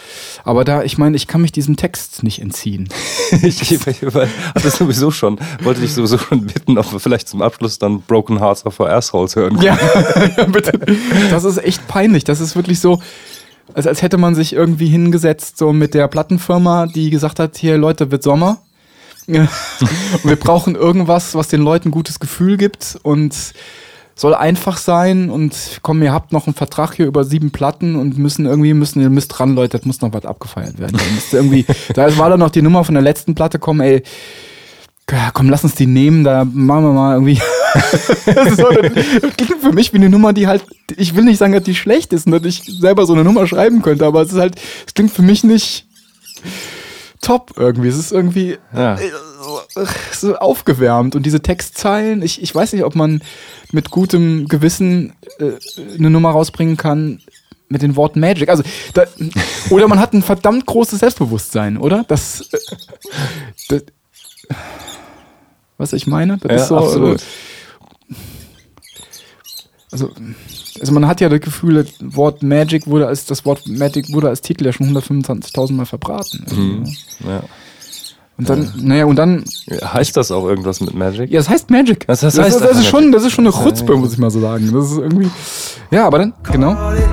Aber 0.45 0.65
da, 0.65 0.85
ich 0.85 0.97
meine, 0.97 1.17
ich 1.17 1.27
kann 1.27 1.41
mich 1.43 1.51
diesem 1.51 1.77
Text 1.77 2.23
nicht 2.23 2.41
entziehen. 2.41 2.89
Ich, 3.43 3.61
hatte 3.61 4.71
sowieso 4.71 5.11
schon, 5.11 5.39
wollte 5.63 5.81
dich 5.81 5.95
sowieso 5.95 6.19
schon 6.19 6.47
bitten, 6.47 6.77
ob 6.77 6.93
wir 6.93 7.01
vielleicht 7.01 7.29
zum 7.29 7.41
Abschluss 7.41 7.79
dann 7.79 8.03
Broken 8.03 8.39
Hearts 8.41 8.67
of 8.67 8.79
Our 8.79 8.91
Assholes 8.91 9.35
hören 9.37 9.55
können. 9.59 9.65
Ja, 9.65 9.79
ja, 10.37 10.45
bitte. 10.45 10.79
Das 11.31 11.45
ist 11.45 11.57
echt 11.65 11.89
peinlich. 11.89 12.25
Das 12.25 12.41
ist 12.41 12.55
wirklich 12.55 12.79
so, 12.79 13.01
als, 13.75 13.87
als 13.87 14.03
hätte 14.03 14.19
man 14.19 14.35
sich 14.35 14.53
irgendwie 14.53 14.89
hingesetzt, 14.89 15.59
so 15.59 15.73
mit 15.73 15.95
der 15.95 16.09
Plattenfirma, 16.09 16.87
die 16.87 17.11
gesagt 17.11 17.39
hat: 17.39 17.57
Hier, 17.57 17.79
Leute, 17.79 18.11
wird 18.11 18.23
Sommer. 18.23 18.59
Wir 20.25 20.37
brauchen 20.37 20.75
irgendwas, 20.75 21.35
was 21.35 21.49
den 21.49 21.63
Leuten 21.63 21.91
gutes 21.91 22.19
Gefühl 22.19 22.57
gibt 22.57 22.99
und 23.03 23.35
soll 24.15 24.35
einfach 24.35 24.77
sein. 24.77 25.31
Und 25.31 25.81
komm, 25.83 26.03
ihr 26.03 26.13
habt 26.13 26.33
noch 26.33 26.47
einen 26.47 26.55
Vertrag 26.55 26.95
hier 26.95 27.07
über 27.07 27.25
sieben 27.25 27.51
Platten 27.51 27.97
und 27.97 28.19
müssen 28.19 28.47
irgendwie, 28.47 28.75
müssen, 28.75 29.01
ihr 29.01 29.11
müsst 29.11 29.39
dran, 29.39 29.55
Leute, 29.55 29.79
das 29.79 29.87
muss 29.87 30.01
noch 30.01 30.13
was 30.13 30.27
abgefeiert 30.27 30.79
werden. 30.79 30.99
Da, 30.99 31.37
irgendwie, 31.37 31.67
da 31.95 32.17
war 32.19 32.31
dann 32.31 32.41
noch 32.41 32.51
die 32.51 32.63
Nummer 32.63 32.85
von 32.85 32.95
der 32.95 33.03
letzten 33.03 33.35
Platte, 33.35 33.59
komm, 33.59 33.81
ey. 33.81 34.03
Ja, 35.13 35.31
Komm, 35.33 35.51
lass 35.51 35.63
uns 35.63 35.75
die 35.75 35.87
nehmen, 35.87 36.25
da 36.25 36.45
machen 36.45 36.85
wir 36.85 36.93
mal 36.93 37.15
irgendwie. 37.15 37.39
das, 38.27 38.57
so, 38.57 38.69
das 38.71 39.37
klingt 39.37 39.61
für 39.63 39.73
mich 39.73 39.93
wie 39.93 39.99
eine 39.99 40.09
Nummer, 40.09 40.33
die 40.33 40.47
halt, 40.47 40.65
ich 40.97 41.15
will 41.15 41.25
nicht 41.25 41.39
sagen, 41.39 41.53
dass 41.53 41.63
die 41.63 41.75
schlecht 41.75 42.13
ist 42.13 42.27
und 42.27 42.33
dass 42.33 42.45
ich 42.45 42.63
selber 42.65 43.07
so 43.07 43.13
eine 43.13 43.25
Nummer 43.25 43.47
schreiben 43.47 43.83
könnte, 43.83 44.07
aber 44.07 44.23
es 44.23 44.33
ist 44.33 44.39
halt, 44.39 44.61
es 44.87 44.95
klingt 44.95 45.13
für 45.13 45.23
mich 45.23 45.45
nicht 45.45 45.87
top 47.21 47.53
irgendwie. 47.57 47.89
Es 47.89 47.97
ist 47.99 48.13
irgendwie 48.13 48.59
Ja. 48.75 48.97
äh, 48.97 49.11
so, 50.13 50.37
aufgewärmt 50.37 51.15
und 51.15 51.25
diese 51.25 51.41
Textzeilen, 51.41 52.23
ich, 52.23 52.43
ich 52.43 52.55
weiß 52.55 52.73
nicht, 52.73 52.85
ob 52.85 52.95
man 52.95 53.23
mit 53.71 53.91
gutem 53.91 54.49
Gewissen 54.49 55.15
äh, 55.39 55.53
eine 55.97 56.11
Nummer 56.11 56.31
rausbringen 56.31 56.77
kann 56.77 57.21
mit 57.69 57.83
den 57.83 57.97
Worten 57.97 58.21
Magic. 58.21 58.49
Also, 58.49 58.63
da, 58.93 59.05
oder 59.71 59.89
man 59.89 59.99
hat 59.99 60.13
ein 60.13 60.23
verdammt 60.23 60.67
großes 60.67 61.01
Selbstbewusstsein, 61.01 61.79
oder? 61.79 62.05
Das, 62.07 62.51
äh, 63.71 63.81
das 65.79 65.93
was 65.93 65.95
ich 65.95 66.07
meine? 66.07 66.39
Das 66.39 66.51
Ja, 66.51 66.57
ist 66.57 66.69
so, 66.69 66.77
absolut. 66.79 67.21
äh, 67.21 68.15
also, 69.91 70.11
also 70.81 70.93
man 70.93 71.07
hat 71.07 71.21
ja 71.21 71.29
das 71.29 71.41
Gefühl, 71.41 71.75
das 71.75 71.87
Wort 72.01 72.43
Magic 72.43 72.87
wurde 72.87 73.07
als 73.07 73.27
das 73.27 73.45
Wort 73.45 73.67
Magic 73.69 74.11
wurde 74.13 74.29
als 74.31 74.41
Titel 74.41 74.65
ja 74.65 74.73
schon 74.73 74.87
125.000 74.97 75.73
Mal 75.75 75.85
verbraten. 75.87 76.47
Mhm. 76.51 77.29
Ja. 77.29 77.43
Und 78.39 78.49
dann, 78.49 78.73
naja, 78.79 79.05
und 79.05 79.17
dann, 79.17 79.45
Heißt 79.85 80.17
das 80.17 80.33
auch 80.33 80.47
irgendwas 80.47 80.81
mit 80.81 80.95
Magic? 80.95 81.31
ja, 81.31 81.39
es 81.41 81.49
heißt 81.51 81.71
Magic. 81.71 82.05
Was 82.09 82.21
das 82.21 82.35
das, 82.37 82.45
heißt 82.47 82.57
ist, 82.57 82.61
das, 82.63 82.69
einfach 82.71 82.81
ist 82.83 82.89
schon, 82.89 83.01
Magic. 83.01 83.13
das 83.15 83.25
ist 83.25 83.33
schon 83.33 83.47
eine 83.47 83.55
Chutzpe, 83.55 83.95
muss 83.97 84.13
ich 84.15 84.19
mal 84.19 84.31
so 84.31 84.41
sagen. 84.41 84.73
Das 84.73 84.91
ist 84.91 84.99
irgendwie, 84.99 85.31
ja, 85.91 86.07
aber 86.07 86.19
dann, 86.19 86.33
genau. 86.51 86.73
Magic 86.73 87.05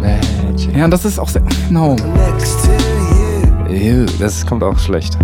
Magic. 0.00 0.76
Ja, 0.76 0.86
das 0.88 1.04
ist 1.06 1.18
auch 1.18 1.28
sehr, 1.28 1.42
genau. 1.68 1.94
next 1.94 2.58
to 2.64 3.72
you. 3.72 3.74
Ew, 3.74 4.06
Das 4.20 4.44
kommt 4.46 4.62
auch 4.62 4.78
schlecht, 4.78 5.16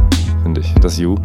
finde 0.55 0.61
ich. 0.61 0.75
Das 0.81 0.99
You. 0.99 1.17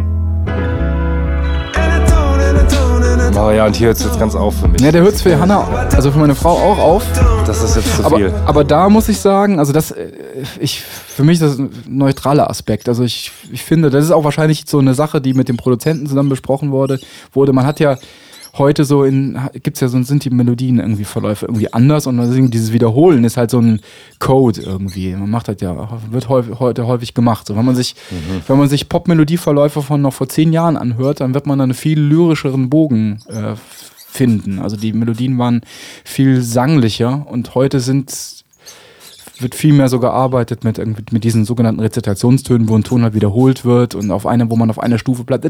Aber 3.36 3.54
ja, 3.54 3.66
und 3.66 3.76
hier 3.76 3.88
hört 3.88 3.98
es 3.98 4.04
jetzt 4.04 4.18
ganz 4.18 4.34
auf 4.34 4.56
für 4.58 4.68
mich. 4.68 4.80
Ja, 4.80 4.92
der 4.92 5.02
hört 5.02 5.16
für 5.16 5.38
Hannah, 5.38 5.68
also 5.94 6.12
für 6.12 6.20
meine 6.20 6.36
Frau 6.36 6.52
auch 6.52 6.78
auf. 6.78 7.04
Das 7.46 7.62
ist 7.62 7.76
jetzt 7.76 7.96
zu 7.96 8.04
viel. 8.04 8.28
Aber, 8.28 8.48
aber 8.48 8.64
da 8.64 8.88
muss 8.88 9.10
ich 9.10 9.20
sagen, 9.20 9.60
also 9.60 9.74
das, 9.74 9.92
äh, 9.92 10.12
ich, 10.60 10.82
für 10.82 11.24
mich 11.24 11.42
ist 11.42 11.42
das 11.42 11.58
ein 11.58 11.70
neutraler 11.88 12.50
Aspekt. 12.50 12.88
Also 12.88 13.04
ich, 13.04 13.32
ich 13.52 13.64
finde, 13.64 13.90
das 13.90 14.06
ist 14.06 14.12
auch 14.12 14.24
wahrscheinlich 14.24 14.64
so 14.68 14.80
eine 14.80 14.94
Sache, 14.94 15.20
die 15.20 15.34
mit 15.34 15.50
dem 15.50 15.58
Produzenten 15.58 16.08
zusammen 16.08 16.30
besprochen 16.30 16.72
wurde. 16.72 17.00
wurde. 17.34 17.52
Man 17.52 17.66
hat 17.66 17.80
ja 17.82 17.98
heute 18.58 18.86
so 18.86 19.04
in, 19.04 19.40
gibt's 19.64 19.80
ja 19.80 19.88
so, 19.88 20.02
sind 20.04 20.24
die 20.26 20.30
Melodien 20.30 20.80
irgendwie 20.80 21.04
Verläufe 21.04 21.46
irgendwie 21.46 21.72
anders 21.74 22.08
und 22.08 22.18
deswegen 22.18 22.52
dieses 22.52 22.72
Wiederholen 22.72 23.24
ist 23.24 23.38
halt 23.38 23.52
so 23.52 23.60
ein 23.60 23.82
Code 24.20 24.62
irgendwie. 24.62 25.14
Man 25.16 25.30
macht 25.30 25.48
das 25.48 25.58
ja, 25.62 26.00
wird 26.10 26.30
häufig, 26.30 26.60
heute 26.60 26.88
häufig 26.88 27.14
gemacht. 27.14 27.48
So, 27.48 27.56
wenn 27.56 27.66
man 27.66 27.76
sich, 27.76 27.96
wenn 28.48 28.58
man 28.58 28.70
sich 28.70 28.90
Pop-Melodieverläufe 28.90 29.82
von 29.82 30.02
noch 30.02 30.14
vor 30.14 30.30
zehn 30.30 30.54
Jahren 30.54 30.78
anhört, 30.78 31.20
dann 31.20 31.34
wird 31.34 31.46
man 31.48 31.60
dann 31.60 31.72
einen 31.72 31.78
viel 31.78 32.00
lyrischeren 32.00 32.70
Bogen 32.70 33.20
äh, 33.28 33.56
finden. 34.08 34.60
Also 34.60 34.78
die 34.78 34.94
Melodien 34.94 35.38
waren 35.38 35.62
viel 36.04 36.42
sanglicher 36.42 37.26
und 37.30 37.56
heute 37.56 37.80
sind 37.80 38.45
wird 39.42 39.56
viel 39.56 39.74
mehr 39.74 39.90
so 39.90 40.00
gearbeitet 40.00 40.64
mit, 40.64 40.78
irgendwie- 40.78 41.04
mit 41.12 41.24
diesen 41.24 41.46
sogenannten 41.46 41.80
Rezitationstönen, 41.82 42.70
wo 42.70 42.76
ein 42.78 42.84
Ton 42.84 43.04
halt 43.04 43.14
wiederholt 43.14 43.66
wird 43.66 43.96
und 43.96 44.12
auf 44.12 44.26
eine, 44.26 44.50
wo 44.50 44.56
man 44.56 44.70
auf 44.70 44.80
einer 44.80 44.98
Stufe 44.98 45.24
bleibt. 45.24 45.46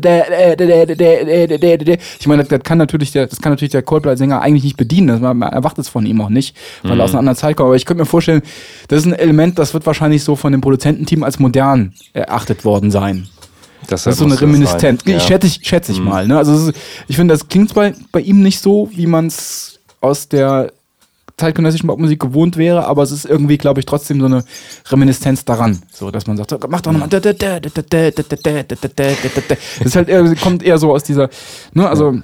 Ich 2.19 2.27
meine, 2.27 2.43
das, 2.43 2.49
das 2.49 2.63
kann 2.63 2.77
natürlich 2.77 3.11
der, 3.11 3.27
das 3.27 3.41
kann 3.41 3.51
natürlich 3.51 3.71
der 3.71 3.81
Coldplay-Sänger 3.83 4.41
eigentlich 4.41 4.63
nicht 4.63 4.77
bedienen. 4.77 5.07
Das, 5.07 5.19
man, 5.19 5.41
erwartet 5.41 5.79
es 5.85 5.89
von 5.89 6.05
ihm 6.05 6.19
auch 6.21 6.29
nicht, 6.29 6.55
weil 6.83 6.99
er 6.99 7.03
aus 7.05 7.11
einer 7.11 7.19
anderen 7.19 7.37
Zeit 7.37 7.57
kommt. 7.57 7.67
Aber 7.67 7.75
ich 7.75 7.85
könnte 7.85 8.01
mir 8.03 8.07
vorstellen, 8.07 8.41
das 8.87 8.99
ist 8.99 9.05
ein 9.05 9.13
Element, 9.13 9.59
das 9.59 9.73
wird 9.73 9.85
wahrscheinlich 9.85 10.23
so 10.23 10.35
von 10.35 10.51
dem 10.51 10.61
Produzententeam 10.61 11.23
als 11.23 11.39
modern 11.39 11.93
erachtet 12.13 12.65
worden 12.65 12.91
sein. 12.91 13.27
Das 13.87 14.07
ist 14.07 14.17
so 14.17 14.25
eine 14.25 14.33
Reminiszenz. 14.41 15.01
Ich 15.05 15.23
schätze 15.27 15.47
ich, 15.47 15.59
schätze 15.63 15.91
ich 15.91 15.99
mal. 15.99 16.27
Ne? 16.27 16.37
Also 16.37 16.69
ist, 16.69 16.77
ich 17.07 17.15
finde, 17.15 17.33
das 17.35 17.47
klingt 17.47 17.73
bei, 17.75 17.93
bei 18.11 18.19
ihm 18.21 18.41
nicht 18.41 18.59
so, 18.59 18.89
wie 18.95 19.05
man 19.05 19.27
es 19.27 19.79
aus 20.01 20.27
der 20.27 20.71
zeitgenössischen 21.37 21.87
Popmusik 21.87 22.19
gewohnt 22.19 22.57
wäre, 22.57 22.85
aber 22.85 23.03
es 23.03 23.11
ist 23.11 23.25
irgendwie, 23.25 23.57
glaube 23.57 23.79
ich, 23.79 23.85
trotzdem 23.85 24.19
so 24.19 24.25
eine 24.25 24.43
Reminiszenz 24.87 25.45
daran. 25.45 25.81
So, 25.91 26.11
dass 26.11 26.27
man 26.27 26.37
sagt, 26.37 26.51
so, 26.51 26.59
mach 26.69 26.81
doch 26.81 26.91
nochmal. 26.91 27.09
Das 29.49 29.87
ist 29.87 29.95
halt 29.95 30.41
kommt 30.41 30.63
eher 30.63 30.77
so 30.77 30.93
aus 30.93 31.03
dieser, 31.03 31.29
ne, 31.73 31.87
also. 31.89 32.15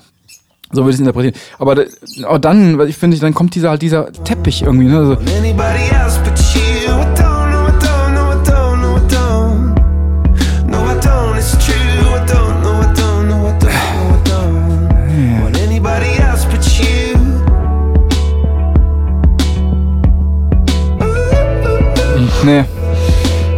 So 0.74 0.84
würde 0.84 0.92
ich 0.92 0.96
es 0.96 1.00
interpretieren. 1.02 1.36
Aber, 1.60 1.86
aber 2.24 2.40
dann, 2.40 2.80
ich 2.88 2.96
finde, 2.96 3.18
dann 3.18 3.34
kommt 3.34 3.56
dieser 3.56 3.72
halt 3.72 3.82
dieser 3.82 4.10
Teppich 4.14 4.62
irgendwie, 4.62 4.86
ne? 4.86 5.00
Also, 5.00 5.18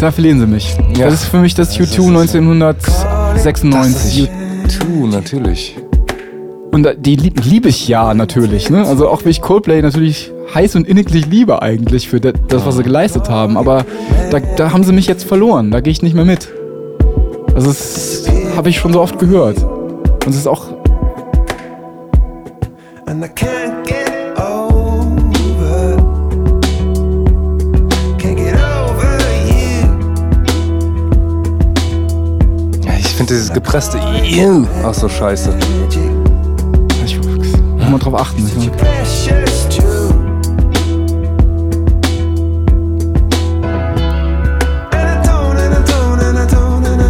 da 0.03 0.12
verlieren 0.12 0.39
sie 0.39 0.45
mich. 0.48 0.75
Ja. 0.98 1.05
Das 1.05 1.15
ist 1.24 1.25
für 1.29 1.39
mich 1.39 1.55
das 1.55 1.69
Das 1.69 1.79
U2 1.79 2.24
ist- 2.25 2.36
1996. 2.36 4.29
U2, 4.67 5.07
natürlich. 5.12 5.77
Und 6.72 6.88
die 7.00 7.15
lieb, 7.15 7.43
liebe 7.45 7.69
ich 7.69 7.88
ja 7.88 8.13
natürlich, 8.13 8.69
ne? 8.69 8.86
Also 8.88 9.07
auch 9.07 9.24
wie 9.25 9.29
ich 9.29 9.41
Coldplay 9.41 9.81
natürlich 9.81 10.31
heiß 10.53 10.75
und 10.75 10.88
inniglich 10.88 11.25
liebe 11.27 11.62
eigentlich 11.62 12.10
für 12.10 12.19
das, 12.19 12.33
das 12.48 12.65
was 12.65 12.75
sie 12.77 12.83
geleistet 12.83 13.29
haben. 13.29 13.57
Aber 13.57 13.86
da, 14.31 14.39
da 14.57 14.74
haben 14.74 14.83
sie 14.83 14.91
mich 14.91 15.07
jetzt 15.07 15.24
verloren. 15.24 15.72
Da 15.72 15.79
gehe 15.81 15.91
ich 15.91 16.01
nicht 16.01 16.15
mehr 16.15 16.25
mit. 16.25 16.50
Also 17.55 17.67
das 17.67 18.24
habe 18.57 18.69
ich 18.69 18.77
schon 18.79 18.91
so 18.91 19.01
oft 19.01 19.19
gehört. 19.19 19.62
Und 19.63 20.27
es 20.27 20.36
ist 20.38 20.48
auch. 20.48 20.65
I 44.93 46.27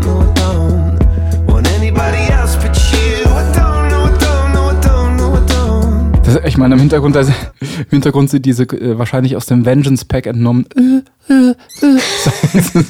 no, 5.17 5.34
I 5.34 5.41
don't. 5.48 6.22
Das, 6.24 6.36
ich 6.46 6.58
meine, 6.58 6.75
im 6.75 6.81
Hintergrund, 6.81 7.15
also, 7.15 7.31
im 7.62 7.86
Hintergrund 7.89 8.29
sind 8.29 8.46
diese 8.46 8.63
äh, 8.63 8.98
wahrscheinlich 8.98 9.36
aus 9.38 9.46
dem 9.46 9.65
Vengeance 9.65 10.03
Pack 10.05 10.25
entnommen. 10.27 10.65
Äh, 10.75 11.01
äh. 11.29 11.53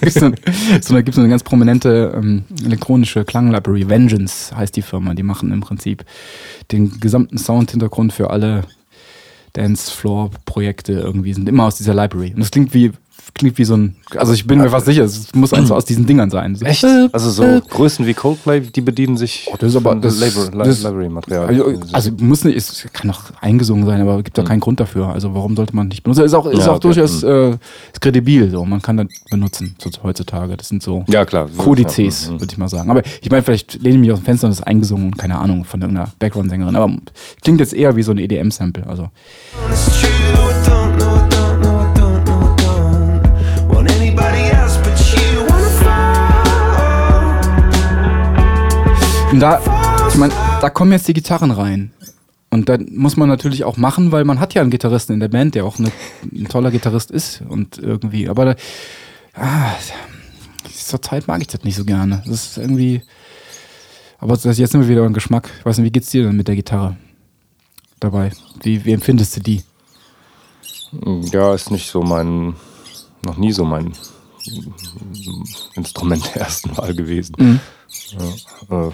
So, 0.09 0.31
es 0.75 0.87
da 0.87 1.01
gibt 1.01 1.15
so 1.15 1.21
eine 1.21 1.29
ganz 1.29 1.43
prominente 1.43 2.13
ähm, 2.15 2.43
elektronische 2.65 3.25
Klanglibrary. 3.25 3.89
Vengeance 3.89 4.55
heißt 4.55 4.75
die 4.75 4.81
Firma. 4.81 5.13
Die 5.13 5.23
machen 5.23 5.51
im 5.51 5.61
Prinzip 5.61 6.05
den 6.71 6.99
gesamten 6.99 7.37
Sound-Hintergrund 7.37 8.13
für 8.13 8.29
alle 8.29 8.63
Dancefloor-Projekte 9.53 10.93
irgendwie, 10.93 11.33
sind 11.33 11.49
immer 11.49 11.65
aus 11.65 11.75
dieser 11.75 11.93
Library. 11.93 12.33
Und 12.33 12.39
das 12.39 12.51
klingt 12.51 12.73
wie, 12.73 12.91
klingt 13.33 13.57
wie 13.57 13.63
so 13.63 13.75
ein, 13.77 13.95
also 14.15 14.33
ich 14.33 14.45
bin 14.47 14.59
mir 14.59 14.69
fast 14.69 14.85
sicher, 14.85 15.03
es 15.03 15.33
muss 15.33 15.53
eins 15.53 15.67
so 15.69 15.75
aus 15.75 15.85
diesen 15.85 16.05
Dingern 16.05 16.29
sein. 16.29 16.55
So, 16.55 16.65
Echt? 16.65 16.83
Also 17.11 17.29
so 17.31 17.61
Größen 17.69 18.05
wie 18.05 18.13
Coldplay, 18.13 18.59
die 18.61 18.81
bedienen 18.81 19.17
sich 19.17 19.47
Oh, 19.51 19.55
das 19.57 19.69
ist 19.69 19.75
aber- 19.75 19.95
das- 19.95 20.19
Library-Material. 20.19 21.47
Also, 21.47 21.79
also 21.93 22.11
muss 22.19 22.43
nicht, 22.43 22.57
es 22.57 22.87
kann 22.93 23.09
auch 23.11 23.21
eingesungen 23.41 23.85
sein, 23.85 24.01
aber 24.01 24.21
gibt 24.23 24.37
doch 24.37 24.45
keinen 24.45 24.59
Grund 24.59 24.79
dafür. 24.79 25.07
Also 25.07 25.33
warum 25.33 25.55
sollte 25.55 25.75
man 25.75 25.87
nicht 25.87 26.03
benutzen? 26.03 26.23
Ist 26.25 26.33
auch, 26.33 26.45
ist. 26.45 26.59
Ja, 26.59 26.65
auch 26.71 26.75
okay. 26.75 26.79
durchaus 26.81 27.23
äh, 27.23 27.51
ist 27.51 28.01
kredibil, 28.01 28.49
so 28.51 28.65
man 28.65 28.81
kann 28.81 28.97
das 28.97 29.07
benutzen 29.29 29.75
so, 29.79 29.89
heutzutage. 30.03 30.57
Das 30.57 30.67
sind 30.67 30.83
so 30.83 31.03
ja, 31.07 31.25
klar. 31.25 31.49
Kodizes, 31.57 32.25
Ja, 32.25 32.31
mhm. 32.33 32.39
würde 32.41 32.51
ich 32.51 32.57
mal 32.57 32.67
sagen. 32.69 32.89
Aber 32.89 33.01
ich 33.21 33.29
meine, 33.29 33.43
vielleicht 33.43 33.81
lehne 33.81 33.95
ich 33.95 34.01
mich 34.01 34.11
aus 34.11 34.19
dem 34.19 34.25
Fenster 34.25 34.47
und 34.47 34.51
das 34.51 34.59
ist 34.59 34.67
eingesungen, 34.67 35.15
keine 35.15 35.37
Ahnung, 35.37 35.65
von 35.65 35.81
irgendeiner 35.81 36.11
Background-Sängerin. 36.19 36.75
Aber 36.75 36.91
klingt 37.43 37.59
jetzt 37.59 37.73
eher 37.73 37.95
wie 37.95 38.03
so 38.03 38.11
ein 38.11 38.17
EDM-Sample. 38.17 38.85
Also 38.87 39.09
Und 49.31 49.39
da, 49.41 49.61
ich 50.09 50.15
meine, 50.15 50.33
da 50.59 50.69
kommen 50.71 50.91
jetzt 50.91 51.07
die 51.07 51.13
Gitarren 51.13 51.51
rein. 51.51 51.91
Und 52.49 52.67
dann 52.67 52.87
muss 52.95 53.15
man 53.15 53.29
natürlich 53.29 53.63
auch 53.63 53.77
machen, 53.77 54.11
weil 54.11 54.25
man 54.25 54.39
hat 54.39 54.55
ja 54.55 54.61
einen 54.61 54.71
Gitarristen 54.71 55.13
in 55.13 55.19
der 55.19 55.27
Band, 55.27 55.53
der 55.53 55.65
auch 55.65 55.77
eine, 55.77 55.91
ein 56.33 56.47
toller 56.47 56.71
Gitarrist 56.71 57.11
ist 57.11 57.43
und 57.47 57.77
irgendwie, 57.77 58.27
aber 58.27 58.45
da, 58.45 58.55
ah, 59.35 59.75
zur 60.73 61.01
Zeit 61.03 61.27
mag 61.27 61.41
ich 61.41 61.47
das 61.47 61.63
nicht 61.63 61.75
so 61.75 61.85
gerne. 61.85 62.23
Das 62.25 62.47
ist 62.47 62.57
irgendwie, 62.57 63.03
aber 64.17 64.35
das, 64.35 64.57
jetzt 64.57 64.71
sind 64.71 64.81
wir 64.81 64.89
wieder 64.89 65.03
beim 65.03 65.13
Geschmack. 65.13 65.49
Ich 65.59 65.65
weiß 65.65 65.77
nicht, 65.77 65.85
wie 65.85 65.91
geht's 65.91 66.09
dir 66.09 66.23
denn 66.23 66.35
mit 66.35 66.47
der 66.47 66.55
Gitarre 66.55 66.97
dabei? 67.99 68.31
Wie, 68.63 68.83
wie 68.83 68.93
empfindest 68.93 69.37
du 69.37 69.41
die? 69.41 69.63
Ja, 71.31 71.53
ist 71.53 71.69
nicht 71.69 71.91
so 71.91 72.01
mein, 72.01 72.55
noch 73.23 73.37
nie 73.37 73.51
so 73.51 73.63
mein 73.63 73.93
Instrument 75.75 76.25
der 76.33 76.41
ersten 76.41 76.75
Wahl 76.75 76.95
gewesen. 76.95 77.35
Mhm. 77.37 77.59
Ja, 78.09 78.87
äh, 78.87 78.91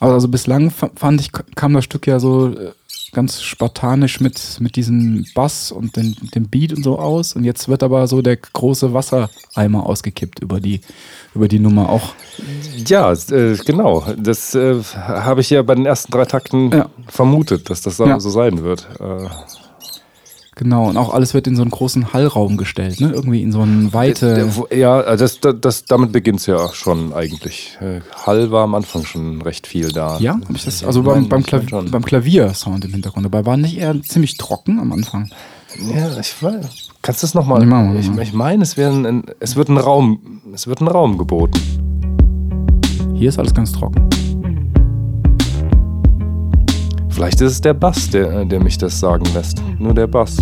Aber 0.00 0.12
also 0.14 0.28
bislang 0.28 0.70
fa- 0.70 0.90
fand 0.94 1.20
ich, 1.20 1.30
kam 1.54 1.74
das 1.74 1.84
Stück 1.84 2.06
ja 2.06 2.20
so 2.20 2.48
äh, 2.50 2.70
ganz 3.12 3.40
spartanisch 3.42 4.20
mit, 4.20 4.58
mit 4.60 4.76
diesem 4.76 5.24
Bass 5.34 5.72
und 5.72 5.96
den, 5.96 6.14
dem 6.34 6.48
Beat 6.48 6.72
und 6.74 6.82
so 6.84 6.98
aus. 6.98 7.32
Und 7.34 7.44
jetzt 7.44 7.68
wird 7.68 7.82
aber 7.82 8.06
so 8.06 8.22
der 8.22 8.36
große 8.36 8.92
Wassereimer 8.92 9.86
ausgekippt 9.86 10.40
über 10.40 10.60
die, 10.60 10.82
über 11.34 11.48
die 11.48 11.58
Nummer 11.58 11.88
auch. 11.88 12.10
ja, 12.86 13.12
äh, 13.12 13.56
genau. 13.64 14.04
Das 14.16 14.54
äh, 14.54 14.82
habe 14.94 15.40
ich 15.40 15.50
ja 15.50 15.62
bei 15.62 15.74
den 15.74 15.86
ersten 15.86 16.12
drei 16.12 16.26
Takten 16.26 16.70
Ja. 16.70 16.90
vermutet, 17.08 17.70
dass 17.70 17.80
das 17.80 17.96
so, 17.96 18.06
Ja. 18.06 18.20
so 18.20 18.30
sein 18.30 18.62
wird. 18.62 18.86
Äh, 19.00 19.28
Genau. 20.58 20.88
Und 20.88 20.96
auch 20.96 21.14
alles 21.14 21.34
wird 21.34 21.46
in 21.46 21.54
so 21.54 21.62
einen 21.62 21.70
großen 21.70 22.12
Hallraum 22.12 22.56
gestellt, 22.56 23.00
ne? 23.00 23.12
Irgendwie 23.12 23.42
in 23.42 23.52
so 23.52 23.60
einen 23.60 23.92
weite. 23.92 24.50
Ja, 24.74 25.00
also 25.00 25.24
das, 25.24 25.38
das, 25.38 25.54
das, 25.60 25.84
damit 25.84 26.10
beginnt 26.10 26.40
es 26.40 26.46
ja 26.46 26.72
schon 26.72 27.12
eigentlich. 27.12 27.78
Äh, 27.80 28.00
Hall 28.26 28.50
war 28.50 28.64
am 28.64 28.74
Anfang 28.74 29.04
schon 29.04 29.40
recht 29.42 29.68
viel 29.68 29.92
da. 29.92 30.18
ja, 30.18 30.34
hab 30.34 30.50
ich 30.50 30.64
das, 30.64 30.82
also 30.82 31.04
beim, 31.04 31.28
beim, 31.28 31.40
ich 31.40 31.52
mein 31.52 31.60
Klav 31.60 31.68
schon. 31.68 31.90
beim 31.92 32.04
Klaviersound 32.04 32.84
im 32.84 32.90
Hintergrund. 32.90 33.24
Dabei 33.24 33.46
war 33.46 33.56
nicht 33.56 33.78
eher 33.78 34.02
ziemlich 34.02 34.36
trocken 34.36 34.80
am 34.80 34.92
Anfang. 34.92 35.30
Ja, 35.94 36.18
ich 36.18 36.42
weiß. 36.42 36.88
Kannst 37.02 37.22
du 37.22 37.26
das 37.26 37.34
nochmal? 37.34 37.64
Nee, 37.64 38.00
Ich, 38.00 38.10
ich 38.10 38.32
meine, 38.32 38.64
es, 38.64 38.76
ein, 38.76 39.26
es 39.38 39.54
wird 39.54 39.68
ein 39.68 39.78
Raum, 39.78 40.42
es 40.52 40.66
wird 40.66 40.80
ein 40.80 40.88
Raum 40.88 41.18
geboten. 41.18 41.60
Hier 43.14 43.28
ist 43.28 43.38
alles 43.38 43.54
ganz 43.54 43.70
trocken. 43.70 44.08
Vielleicht 47.18 47.40
ist 47.40 47.50
es 47.50 47.60
der 47.60 47.74
Bass, 47.74 48.08
der, 48.10 48.44
der 48.44 48.62
mich 48.62 48.78
das 48.78 49.00
sagen 49.00 49.24
lässt. 49.34 49.60
Nur 49.80 49.92
der 49.92 50.06
Bass. 50.06 50.36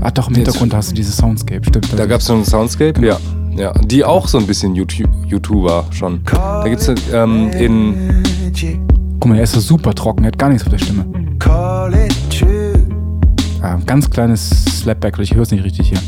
Ah, 0.00 0.12
doch, 0.12 0.28
im 0.28 0.36
Hintergrund 0.36 0.72
hast 0.72 0.92
du 0.92 0.94
dieses 0.94 1.16
Soundscape, 1.16 1.64
stimmt. 1.64 1.98
Da 1.98 2.06
gab 2.06 2.20
es 2.20 2.26
so 2.26 2.34
einen 2.34 2.44
Soundscape, 2.44 3.04
ja. 3.04 3.18
Ja, 3.56 3.72
die 3.72 4.04
auch 4.04 4.28
so 4.28 4.38
ein 4.38 4.46
bisschen 4.46 4.76
YouTube, 4.76 5.10
YouTuber 5.26 5.84
schon. 5.90 6.20
Da 6.30 6.62
gibt 6.68 6.80
es 6.82 6.94
ähm, 7.12 7.50
in. 7.50 8.22
Magic, 8.44 8.78
Guck 9.18 9.30
mal, 9.30 9.38
er 9.38 9.42
ist 9.42 9.54
so 9.54 9.60
super 9.60 9.92
trocken, 9.94 10.22
er 10.22 10.28
hat 10.28 10.38
gar 10.38 10.50
nichts 10.50 10.62
auf 10.62 10.70
der 10.70 10.78
Stimme. 10.78 11.04
call 11.40 11.92
it 11.92 12.14
true. 12.30 12.86
Ah, 13.62 13.80
ganz 13.84 14.08
kleines 14.08 14.48
Slapback, 14.78 15.18
ich 15.18 15.34
höre 15.34 15.42
es 15.42 15.50
nicht 15.50 15.64
richtig 15.64 15.88
hier. 15.88 15.98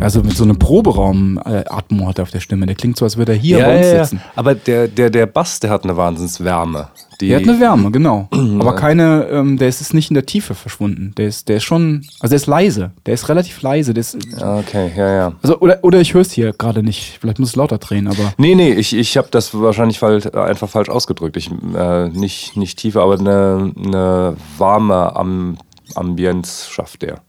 Also 0.00 0.22
mit 0.22 0.36
so 0.36 0.44
einem 0.44 0.58
Proberaum-Atmo 0.58 2.08
hat 2.08 2.18
er 2.18 2.22
auf 2.22 2.30
der 2.30 2.40
Stimme. 2.40 2.66
Der 2.66 2.74
klingt 2.74 2.96
so, 2.98 3.04
als 3.04 3.16
würde 3.16 3.32
er 3.32 3.38
hier 3.38 3.58
Ja, 3.58 3.66
bei 3.66 3.76
uns 3.78 3.86
ja, 3.86 3.94
ja. 3.94 4.04
sitzen. 4.04 4.20
Aber 4.36 4.54
der, 4.54 4.88
der, 4.88 5.08
der 5.08 5.26
Bass, 5.26 5.60
der 5.60 5.70
hat 5.70 5.84
eine 5.84 5.96
Wahnsinnswärme. 5.96 6.88
Die, 7.20 7.28
Der 7.28 7.38
hat 7.38 7.48
eine 7.48 7.60
Wärme, 7.60 7.90
genau. 7.92 8.28
Aber 8.32 8.74
keine, 8.74 9.28
ähm, 9.30 9.56
der 9.56 9.68
ist 9.68 9.80
ist 9.80 9.94
nicht 9.94 10.10
in 10.10 10.14
der 10.14 10.26
Tiefe 10.26 10.54
verschwunden. 10.56 11.14
Der 11.16 11.28
ist, 11.28 11.48
der 11.48 11.58
ist 11.58 11.62
schon, 11.62 12.04
also 12.18 12.32
der 12.32 12.36
ist 12.36 12.46
leise. 12.46 12.90
Der 13.06 13.14
ist 13.14 13.28
relativ 13.28 13.62
leise. 13.62 13.94
Der 13.94 14.00
ist, 14.00 14.16
Okay, 14.36 14.90
ja, 14.96 15.08
ja. 15.14 15.32
also, 15.40 15.60
oder, 15.60 15.78
oder 15.82 16.00
ich 16.00 16.12
höre 16.12 16.22
es 16.22 16.32
hier 16.32 16.52
gerade 16.52 16.82
nicht. 16.82 17.18
Vielleicht 17.20 17.38
muss 17.38 17.50
es 17.50 17.56
lauter 17.56 17.78
drehen, 17.78 18.08
aber. 18.08 18.34
Nee, 18.36 18.56
nee, 18.56 18.72
ich, 18.72 18.94
ich 18.96 19.16
habe 19.16 19.28
das 19.30 19.54
wahrscheinlich 19.54 19.98
fal- 20.00 20.28
einfach 20.36 20.68
falsch 20.68 20.88
ausgedrückt. 20.88 21.36
Ich, 21.36 21.50
äh, 21.76 22.08
nicht, 22.08 22.56
nicht 22.56 22.78
tiefer, 22.80 23.02
aber 23.02 23.18
eine, 23.18 23.72
eine 23.82 24.36
warme 24.58 25.14
Am 25.14 25.56
Ambienz 25.94 26.66
schafft 26.68 27.04
er. 27.04 27.20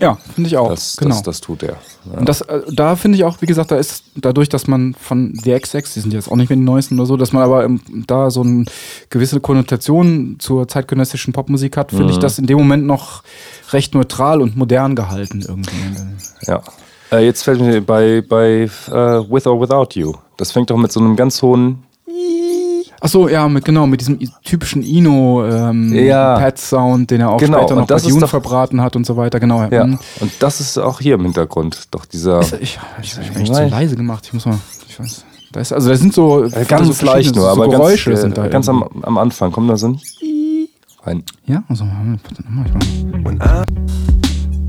Ja, 0.00 0.18
finde 0.34 0.48
ich 0.48 0.56
auch. 0.56 0.70
Das, 0.70 0.96
genau. 0.96 1.10
das, 1.10 1.22
das 1.22 1.40
tut 1.40 1.62
er. 1.62 1.76
Ja. 2.10 2.18
Und 2.18 2.28
das, 2.28 2.40
äh, 2.42 2.60
da 2.72 2.96
finde 2.96 3.16
ich 3.16 3.24
auch, 3.24 3.40
wie 3.40 3.46
gesagt, 3.46 3.70
da 3.70 3.76
ist 3.76 4.04
dadurch, 4.14 4.48
dass 4.48 4.66
man 4.66 4.94
von 4.94 5.34
The 5.34 5.58
XX, 5.58 5.94
die 5.94 6.00
sind 6.00 6.12
jetzt 6.12 6.30
auch 6.30 6.36
nicht 6.36 6.48
mehr 6.48 6.56
die 6.56 6.64
neuesten 6.64 6.98
oder 6.98 7.06
so, 7.06 7.16
dass 7.16 7.32
man 7.32 7.42
aber 7.42 7.64
im, 7.64 7.80
da 8.06 8.30
so 8.30 8.42
eine 8.42 8.64
gewisse 9.10 9.40
Konnotation 9.40 10.36
zur 10.38 10.68
zeitgenössischen 10.68 11.32
Popmusik 11.32 11.76
hat, 11.76 11.90
finde 11.90 12.12
ich 12.12 12.18
das 12.18 12.38
in 12.38 12.46
dem 12.46 12.58
Moment 12.58 12.86
noch 12.86 13.22
recht 13.70 13.94
neutral 13.94 14.40
und 14.40 14.56
modern 14.56 14.94
gehalten 14.94 15.44
irgendwie. 15.46 15.76
Ja. 16.42 16.62
Äh, 17.12 17.24
jetzt 17.24 17.42
fällt 17.42 17.60
mir 17.60 17.80
bei, 17.80 18.22
bei 18.26 18.62
äh, 18.62 19.30
With 19.30 19.46
or 19.46 19.60
Without 19.60 19.98
You. 19.98 20.14
Das 20.36 20.52
fängt 20.52 20.70
doch 20.70 20.76
mit 20.76 20.92
so 20.92 21.00
einem 21.00 21.16
ganz 21.16 21.40
hohen. 21.42 21.84
Ach 23.00 23.08
so, 23.08 23.28
ja, 23.28 23.46
mit, 23.48 23.64
genau, 23.64 23.86
mit 23.86 24.00
diesem 24.00 24.18
typischen 24.42 24.82
Ino 24.82 25.44
ähm, 25.46 25.92
Ja. 25.94 26.38
Den 26.50 27.20
er 27.20 27.30
auch 27.30 27.38
Genau, 27.38 27.58
später 27.58 27.74
noch 27.74 27.82
und 27.82 27.88
bei 27.88 27.98
Dune 28.00 28.20
doch- 28.20 28.28
verbraten 28.30 28.80
hat 28.80 28.96
und 28.96 29.04
so 29.06 29.16
weiter, 29.16 29.38
genau. 29.38 29.64
Ja. 29.70 29.84
Mhm. 29.86 29.98
Und 30.20 30.32
das 30.40 30.60
ist 30.60 30.78
auch 30.78 31.00
hier 31.00 31.14
im 31.16 31.22
Hintergrund. 31.22 31.88
Doch 31.90 32.04
dieser. 32.06 32.40
Ist, 32.40 32.54
ich 32.60 32.78
ich, 33.02 33.18
ich, 33.18 33.36
echt 33.36 33.54
zu 33.54 33.66
leise 33.68 33.96
gemacht, 33.96 34.24
ich 34.26 34.32
muss 34.32 34.46
mal, 34.46 34.58
ich 34.88 34.98
weiß. 34.98 35.24
Da 35.52 35.60
ist, 35.60 35.72
also 35.72 35.88
da 35.90 35.96
sind 35.96 36.12
so 36.14 36.44
Äh, 36.44 36.48
so 36.50 36.56
ganz 36.66 36.86
verschiedene- 36.86 37.10
leicht 37.12 37.34
nur, 37.36 37.44
so 37.44 37.50
aber 37.50 37.68
Geräusche 37.68 38.10
ganz, 38.10 38.18
äh, 38.20 38.22
sind 38.22 38.38
da 38.38 38.48
ganz 38.48 38.68
am, 38.68 38.84
am 39.02 39.18
Anfang 39.18 39.52
kommt 39.52 39.70
da 39.70 39.76
so 39.76 39.88
ein 39.88 40.00
rein. 41.04 41.22
Ja, 41.46 41.62
also 41.68 41.84
warte 41.84 42.42
nochmal, 42.44 42.66
ich 42.66 42.74
mach- 42.74 43.24
When 43.24 43.36
I 43.36 44.66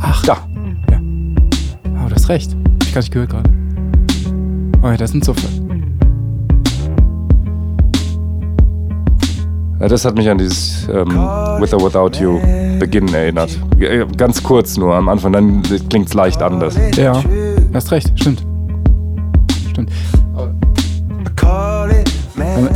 Ach, 0.00 0.22
da. 0.24 0.38
Hast 2.26 2.30
recht. 2.30 2.56
Ich 2.82 2.92
gar 2.92 3.02
nicht 3.02 3.12
gehört 3.12 3.30
gerade. 3.30 3.48
Oh 4.82 4.88
ja, 4.88 4.96
das 4.96 5.12
sind 5.12 5.24
so. 5.24 5.32
Ja, 9.78 9.86
das 9.86 10.04
hat 10.04 10.16
mich 10.16 10.28
an 10.28 10.36
dieses 10.36 10.88
ähm, 10.88 11.06
With 11.60 11.72
or 11.72 11.86
Without 11.86 12.18
You 12.20 12.40
Beginn 12.80 13.14
erinnert. 13.14 13.56
Ganz 14.16 14.42
kurz 14.42 14.76
nur 14.76 14.96
am 14.96 15.08
Anfang, 15.08 15.34
dann 15.34 15.62
klingt 15.88 16.08
es 16.08 16.14
leicht 16.14 16.42
anders. 16.42 16.76
Ja, 16.96 17.22
hast 17.72 17.92
recht, 17.92 18.10
stimmt. 18.18 18.44
Stimmt. 19.70 19.92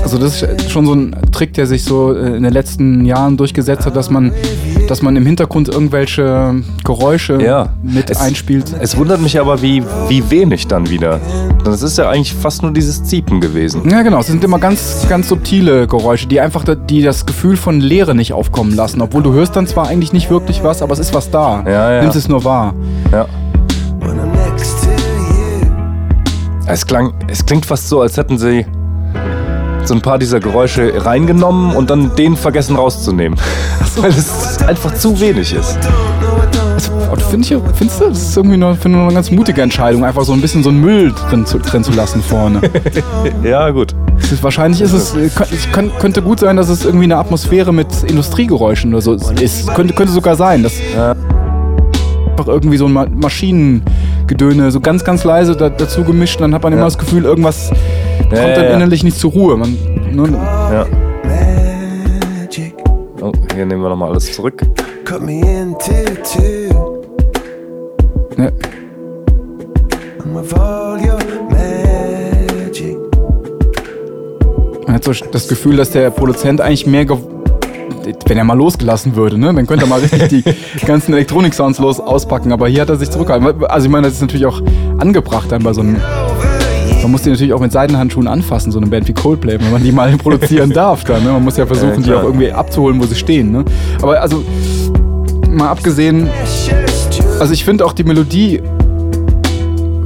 Also 0.02 0.16
das 0.18 0.42
ist 0.42 0.70
schon 0.70 0.86
so 0.86 0.94
ein 0.94 1.14
Trick, 1.32 1.52
der 1.54 1.66
sich 1.66 1.84
so 1.84 2.14
äh, 2.14 2.36
in 2.36 2.42
den 2.42 2.52
letzten 2.52 3.04
Jahren 3.04 3.36
durchgesetzt 3.36 3.84
hat, 3.84 3.94
dass 3.94 4.08
man, 4.10 4.32
dass 4.88 5.02
man 5.02 5.16
im 5.16 5.26
Hintergrund 5.26 5.68
irgendwelche 5.68 6.62
Geräusche 6.84 7.40
Ja. 7.42 7.74
mit 7.82 8.10
Es- 8.10 8.20
einspielt. 8.20 8.74
Es 8.80 8.96
wundert 8.96 9.20
mich 9.20 9.38
aber, 9.38 9.60
wie, 9.62 9.82
wie 10.08 10.28
wenig 10.30 10.66
dann 10.66 10.88
wieder. 10.88 11.20
Das 11.64 11.82
ist 11.82 11.98
ja 11.98 12.08
eigentlich 12.08 12.32
fast 12.34 12.62
nur 12.62 12.72
dieses 12.72 13.04
Ziepen 13.04 13.40
gewesen. 13.40 13.88
Ja, 13.88 14.00
genau. 14.02 14.20
Es 14.20 14.28
sind 14.28 14.42
immer 14.44 14.58
ganz, 14.58 15.04
ganz 15.08 15.28
subtile 15.28 15.86
Geräusche, 15.86 16.26
die 16.26 16.40
einfach 16.40 16.64
da, 16.64 16.74
die 16.74 17.02
das 17.02 17.26
Gefühl 17.26 17.56
von 17.58 17.80
Leere 17.80 18.14
nicht 18.14 18.32
aufkommen 18.32 18.74
lassen. 18.74 19.00
Obwohl 19.02 19.22
du 19.22 19.32
hörst 19.34 19.56
dann 19.56 19.66
zwar 19.66 19.88
eigentlich 19.88 20.12
nicht 20.14 20.30
wirklich 20.30 20.62
was, 20.64 20.80
aber 20.80 20.94
es 20.94 20.98
ist 21.00 21.12
was 21.14 21.30
da. 21.30 21.62
Ja, 21.66 21.92
ja. 21.96 22.00
Nimmst 22.02 22.16
es 22.16 22.28
nur 22.28 22.42
wahr. 22.44 22.74
Ja. 23.12 23.26
Es, 26.66 26.86
klang, 26.86 27.12
es 27.28 27.44
klingt 27.44 27.66
fast 27.66 27.88
so, 27.88 28.00
als 28.00 28.16
hätten 28.16 28.38
sie 28.38 28.64
so 29.84 29.94
ein 29.94 30.00
paar 30.00 30.18
dieser 30.18 30.40
Geräusche 30.40 31.04
reingenommen 31.04 31.74
und 31.74 31.90
dann 31.90 32.14
den 32.16 32.36
vergessen 32.36 32.76
rauszunehmen. 32.76 33.38
Weil 33.96 34.10
es 34.10 34.58
einfach 34.62 34.94
zu 34.94 35.18
wenig 35.20 35.52
ist. 35.52 35.78
Aber 37.10 37.20
find 37.20 37.50
ich, 37.50 37.56
findest 37.74 38.00
du, 38.00 38.08
das 38.08 38.22
ist 38.22 38.36
irgendwie 38.36 38.56
nur, 38.56 38.74
finde 38.74 38.98
ich, 38.98 39.04
eine 39.04 39.14
ganz 39.14 39.30
mutige 39.30 39.62
Entscheidung, 39.62 40.04
einfach 40.04 40.24
so 40.24 40.32
ein 40.32 40.40
bisschen 40.40 40.62
so 40.62 40.70
einen 40.70 40.80
Müll 40.80 41.12
drin 41.12 41.44
zu, 41.44 41.58
drin 41.58 41.82
zu 41.82 41.92
lassen 41.92 42.22
vorne. 42.22 42.60
Ja, 43.42 43.70
gut. 43.70 43.94
Wahrscheinlich 44.42 44.80
ist 44.80 44.92
es, 44.92 45.14
kann, 45.72 45.90
könnte 45.98 46.22
gut 46.22 46.40
sein, 46.40 46.56
dass 46.56 46.68
es 46.68 46.84
irgendwie 46.84 47.04
eine 47.04 47.16
Atmosphäre 47.16 47.72
mit 47.72 47.88
Industriegeräuschen 48.06 48.92
oder 48.92 49.02
so 49.02 49.14
ist. 49.14 49.72
Könnte, 49.74 49.94
könnte 49.94 50.12
sogar 50.12 50.36
sein, 50.36 50.62
dass 50.62 50.74
einfach 52.40 52.52
irgendwie 52.54 52.76
so 52.76 52.86
ein 52.86 52.92
Ma 52.92 53.06
Maschinengedöne 54.30 54.70
so 54.70 54.80
ganz, 54.80 55.04
ganz 55.04 55.24
leise 55.24 55.56
da, 55.56 55.68
dazu 55.68 56.04
gemischt 56.04 56.36
und 56.36 56.42
dann 56.42 56.54
hat 56.54 56.62
man 56.62 56.72
immer 56.72 56.82
Ja. 56.82 56.86
das 56.86 56.98
Gefühl, 56.98 57.24
irgendwas 57.24 57.70
kommt 58.18 58.32
dann 58.32 58.64
ja. 58.64 58.74
innerlich 58.74 59.02
nicht 59.02 59.18
zur 59.18 59.32
Ruhe. 59.32 59.56
Man, 59.56 59.76
ne, 60.12 60.28
Ja. 60.72 60.86
Oh, 63.20 63.32
hier 63.54 63.66
nehmen 63.66 63.82
wir 63.82 63.88
nochmal 63.90 64.10
alles 64.10 64.32
zurück. 64.32 64.62
ne, 68.36 68.52
man 74.86 74.94
hat 74.94 75.04
so 75.04 75.12
das 75.32 75.48
Gefühl, 75.48 75.76
dass 75.76 75.90
der 75.90 76.10
Produzent 76.10 76.60
eigentlich 76.60 76.86
mehr 76.86 77.04
wenn 78.26 78.38
er 78.38 78.44
mal 78.44 78.56
losgelassen 78.56 79.16
würde, 79.16 79.38
ne, 79.38 79.52
dann 79.52 79.66
könnte 79.66 79.84
er 79.84 79.88
mal 79.88 80.00
richtig 80.00 80.44
die 80.80 80.86
ganzen 80.86 81.12
Elektronik-Sounds 81.14 81.78
los 81.78 82.00
auspacken. 82.00 82.52
Aber 82.52 82.68
hier 82.68 82.82
hat 82.82 82.88
er 82.90 82.96
sich 82.96 83.10
zurückgehalten. 83.10 83.64
Also 83.64 83.86
ich 83.86 83.90
meine, 83.92 84.06
das 84.06 84.14
ist 84.14 84.20
natürlich 84.20 84.46
auch 84.46 84.60
angebracht 84.98 85.50
dann 85.50 85.62
bei 85.62 85.72
so 85.72 85.80
einem. 85.80 85.96
Man 87.02 87.12
muss 87.12 87.22
die 87.22 87.30
natürlich 87.30 87.54
auch 87.54 87.60
mit 87.60 87.72
Seidenhandschuhen 87.72 88.28
anfassen, 88.28 88.72
so 88.72 88.78
eine 88.78 88.86
Band 88.88 89.08
wie 89.08 89.14
Coldplay, 89.14 89.58
wenn 89.58 89.72
man 89.72 89.82
die 89.82 89.90
mal 89.92 90.14
produzieren 90.18 90.70
darf 90.70 91.04
dann. 91.04 91.24
Ne? 91.24 91.30
Man 91.32 91.42
muss 91.44 91.56
ja 91.56 91.64
versuchen, 91.64 92.02
Ja, 92.02 92.02
die 92.02 92.12
auch 92.12 92.24
irgendwie 92.24 92.52
abzuholen, 92.52 93.00
wo 93.00 93.06
sie 93.06 93.14
stehen. 93.14 93.52
Ne? 93.52 93.64
Aber 94.02 94.20
also, 94.20 94.44
mal 95.48 95.68
abgesehen, 95.68 96.28
also 97.38 97.54
ich 97.54 97.64
finde 97.64 97.86
auch 97.86 97.94
die 97.94 98.04
Melodie, 98.04 98.60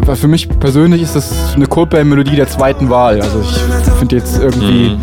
weil 0.06 0.16
für 0.16 0.28
mich 0.28 0.48
persönlich 0.60 1.02
ist 1.02 1.16
das 1.16 1.54
eine 1.56 1.66
Coldplay-Melodie 1.66 2.36
der 2.36 2.48
zweiten 2.48 2.90
Wahl. 2.90 3.20
Also 3.20 3.40
ich 3.40 3.92
finde 3.98 4.16
jetzt 4.16 4.40
irgendwie 4.40 4.90
Mhm. 4.90 4.98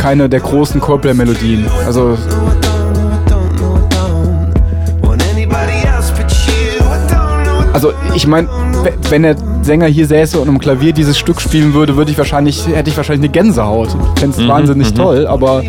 Keine 0.00 0.30
der 0.30 0.40
großen 0.40 0.80
Coldplay-Melodien. 0.80 1.66
Also. 1.86 2.16
Also 7.72 7.92
ich 8.14 8.26
meine, 8.26 8.48
wenn 9.10 9.22
der 9.22 9.36
Sänger 9.62 9.86
hier 9.86 10.06
säße 10.06 10.40
und 10.40 10.48
am 10.48 10.58
Klavier 10.58 10.92
dieses 10.92 11.18
Stück 11.18 11.40
spielen 11.40 11.74
würde, 11.74 11.96
würde 11.96 12.10
ich 12.10 12.18
wahrscheinlich, 12.18 12.66
hätte 12.66 12.90
ich 12.90 12.96
wahrscheinlich 12.96 13.30
eine 13.30 13.32
Gänsehaut. 13.32 13.88
Ich 14.14 14.20
fände 14.20 14.40
es 14.40 14.48
wahnsinnig 14.48 14.92
toll, 14.94 15.26
aber 15.26 15.62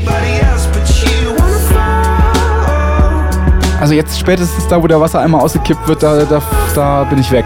also 3.79 3.93
jetzt 3.93 4.17
spätestens 4.19 4.67
da, 4.67 4.81
wo 4.81 4.87
der 4.87 4.99
Wasser 4.99 5.19
einmal 5.19 5.41
ausgekippt 5.41 5.87
wird, 5.87 6.01
da, 6.01 6.23
da, 6.23 6.41
da 6.73 7.03
bin 7.03 7.19
ich 7.19 7.31
weg. 7.31 7.45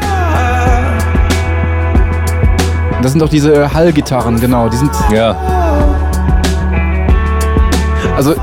Das 3.02 3.12
sind 3.12 3.22
doch 3.22 3.30
diese 3.30 3.74
Hallgitarren, 3.74 4.40
genau. 4.40 4.70
Die 4.70 4.78
sind, 4.78 4.92
Ja. 5.12 5.65
Also 8.16 8.36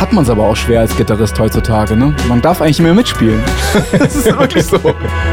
hat 0.00 0.12
man 0.12 0.24
es 0.24 0.30
aber 0.30 0.44
auch 0.44 0.56
schwer 0.56 0.80
als 0.80 0.96
Gitarrist 0.96 1.38
heutzutage, 1.38 1.96
ne? 1.96 2.14
Man 2.28 2.42
darf 2.42 2.60
eigentlich 2.60 2.78
nicht 2.78 2.84
mehr 2.84 2.94
mitspielen. 2.94 3.42
das 3.98 4.14
ist 4.16 4.26
wirklich 4.26 4.66
so. 4.66 4.76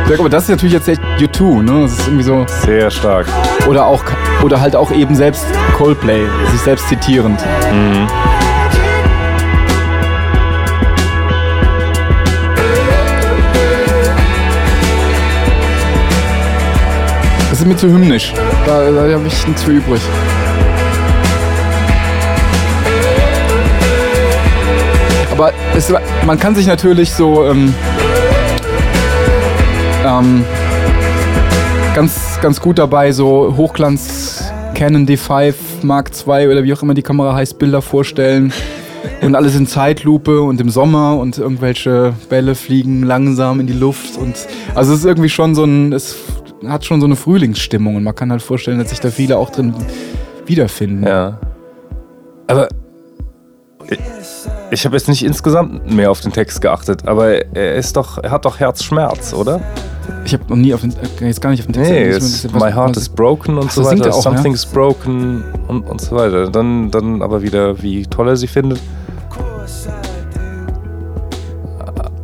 Ja, 0.10 0.18
Aber 0.18 0.30
das 0.30 0.44
ist 0.44 0.50
natürlich 0.50 0.74
jetzt 0.74 0.88
echt 0.88 1.02
U2, 1.20 1.62
ne? 1.62 1.82
Das 1.82 1.92
ist 1.92 2.08
irgendwie 2.08 2.24
so. 2.24 2.46
Sehr 2.66 2.90
stark. 2.90 3.28
Oder 3.68 3.86
auch, 3.86 4.04
oder 4.44 4.62
halt 4.62 4.76
auch 4.76 4.92
eben 4.92 5.16
selbst 5.16 5.46
Coldplay, 5.78 6.26
sich 6.52 6.62
selbst 6.62 6.88
zitierend. 6.88 7.42
Das 7.42 8.41
ist 17.62 17.68
mir 17.68 17.78
zu 17.78 17.90
hymnisch. 17.90 18.34
Da, 18.66 18.90
da 18.90 19.14
habe 19.14 19.28
ich 19.28 19.48
nichts 19.48 19.62
für 19.62 19.72
übrig. 19.72 20.02
Aber 25.32 25.52
es, 25.76 25.94
man 26.26 26.40
kann 26.40 26.56
sich 26.56 26.66
natürlich 26.66 27.12
so 27.12 27.46
ähm, 27.46 27.76
ähm, 30.04 30.44
ganz, 31.94 32.40
ganz 32.42 32.60
gut 32.60 32.80
dabei 32.80 33.12
so 33.12 33.54
Hochglanz 33.56 34.52
Canon 34.74 35.06
D5 35.06 35.54
Mark 35.84 36.10
II 36.28 36.48
oder 36.48 36.64
wie 36.64 36.74
auch 36.74 36.82
immer 36.82 36.96
die 36.96 37.04
Kamera 37.04 37.36
heißt, 37.36 37.60
Bilder 37.60 37.84
vorstellen. 37.84 38.54
Und 39.22 39.36
alles 39.36 39.56
in 39.56 39.68
Zeitlupe 39.68 40.42
und 40.42 40.60
im 40.62 40.72
Sommer 40.72 41.18
und 41.18 41.38
irgendwelche 41.38 42.14
Bälle 42.28 42.56
fliegen 42.56 43.04
langsam 43.04 43.60
in 43.60 43.68
die 43.68 43.74
Luft. 43.74 44.18
Und 44.18 44.36
also 44.74 44.94
es 44.94 45.00
ist 45.00 45.06
irgendwie 45.06 45.30
schon 45.30 45.54
so 45.54 45.64
ein, 45.64 45.94
es 45.94 46.16
hat 46.68 46.86
schon 46.86 47.00
so 47.02 47.06
eine 47.08 47.16
Frühlingsstimmung 47.16 47.96
und 47.96 48.04
man 48.04 48.16
kann 48.16 48.32
halt 48.32 48.42
vorstellen, 48.42 48.80
dass 48.80 48.90
sich 48.90 49.00
da 49.00 49.10
viele 49.10 49.38
auch 49.38 49.50
drin 49.50 49.74
wiederfinden. 50.46 51.06
Ja. 51.08 51.40
Aber 52.48 52.68
ich, 53.90 54.00
ich 54.72 54.86
habe 54.86 54.96
jetzt 54.96 55.08
nicht 55.10 55.24
insgesamt 55.24 55.92
mehr 55.92 56.12
auf 56.12 56.22
den 56.22 56.32
Text 56.32 56.62
geachtet, 56.62 57.08
aber 57.08 57.30
er 57.56 57.76
ist 57.76 57.96
doch, 57.98 58.18
er 58.20 58.32
hat 58.32 58.46
doch 58.46 58.60
Herzschmerz, 58.60 59.34
oder? 59.34 59.60
Ich 60.26 60.34
habe 60.34 60.44
noch 60.50 60.56
nie 60.58 60.74
auf 60.74 60.82
den, 60.82 60.92
äh, 60.92 61.26
jetzt 61.28 61.42
gar 61.42 61.50
nicht 61.52 61.62
auf 61.62 61.68
den 61.68 61.74
Text. 61.74 61.92
Nee, 61.92 62.14
muss- 62.14 62.54
was- 62.54 62.62
My 62.64 62.72
Heart 62.72 62.92
was- 62.96 63.04
is 63.04 63.10
Broken 63.10 63.58
und 63.58 63.68
Ach, 63.68 63.72
so 63.72 63.84
weiter. 63.86 64.06
er 64.06 64.12
auch, 64.14 64.16
ja? 64.18 64.22
Something's 64.22 64.66
Broken 64.66 65.44
und, 65.68 65.84
und 65.84 66.02
so 66.02 66.16
weiter. 66.16 66.50
Dann, 66.50 66.92
dann 66.92 67.22
aber 67.22 67.42
wieder, 67.42 67.82
wie 67.82 68.04
toll 68.06 68.28
er 68.30 68.36
sie 68.38 68.48
findet. 68.48 68.80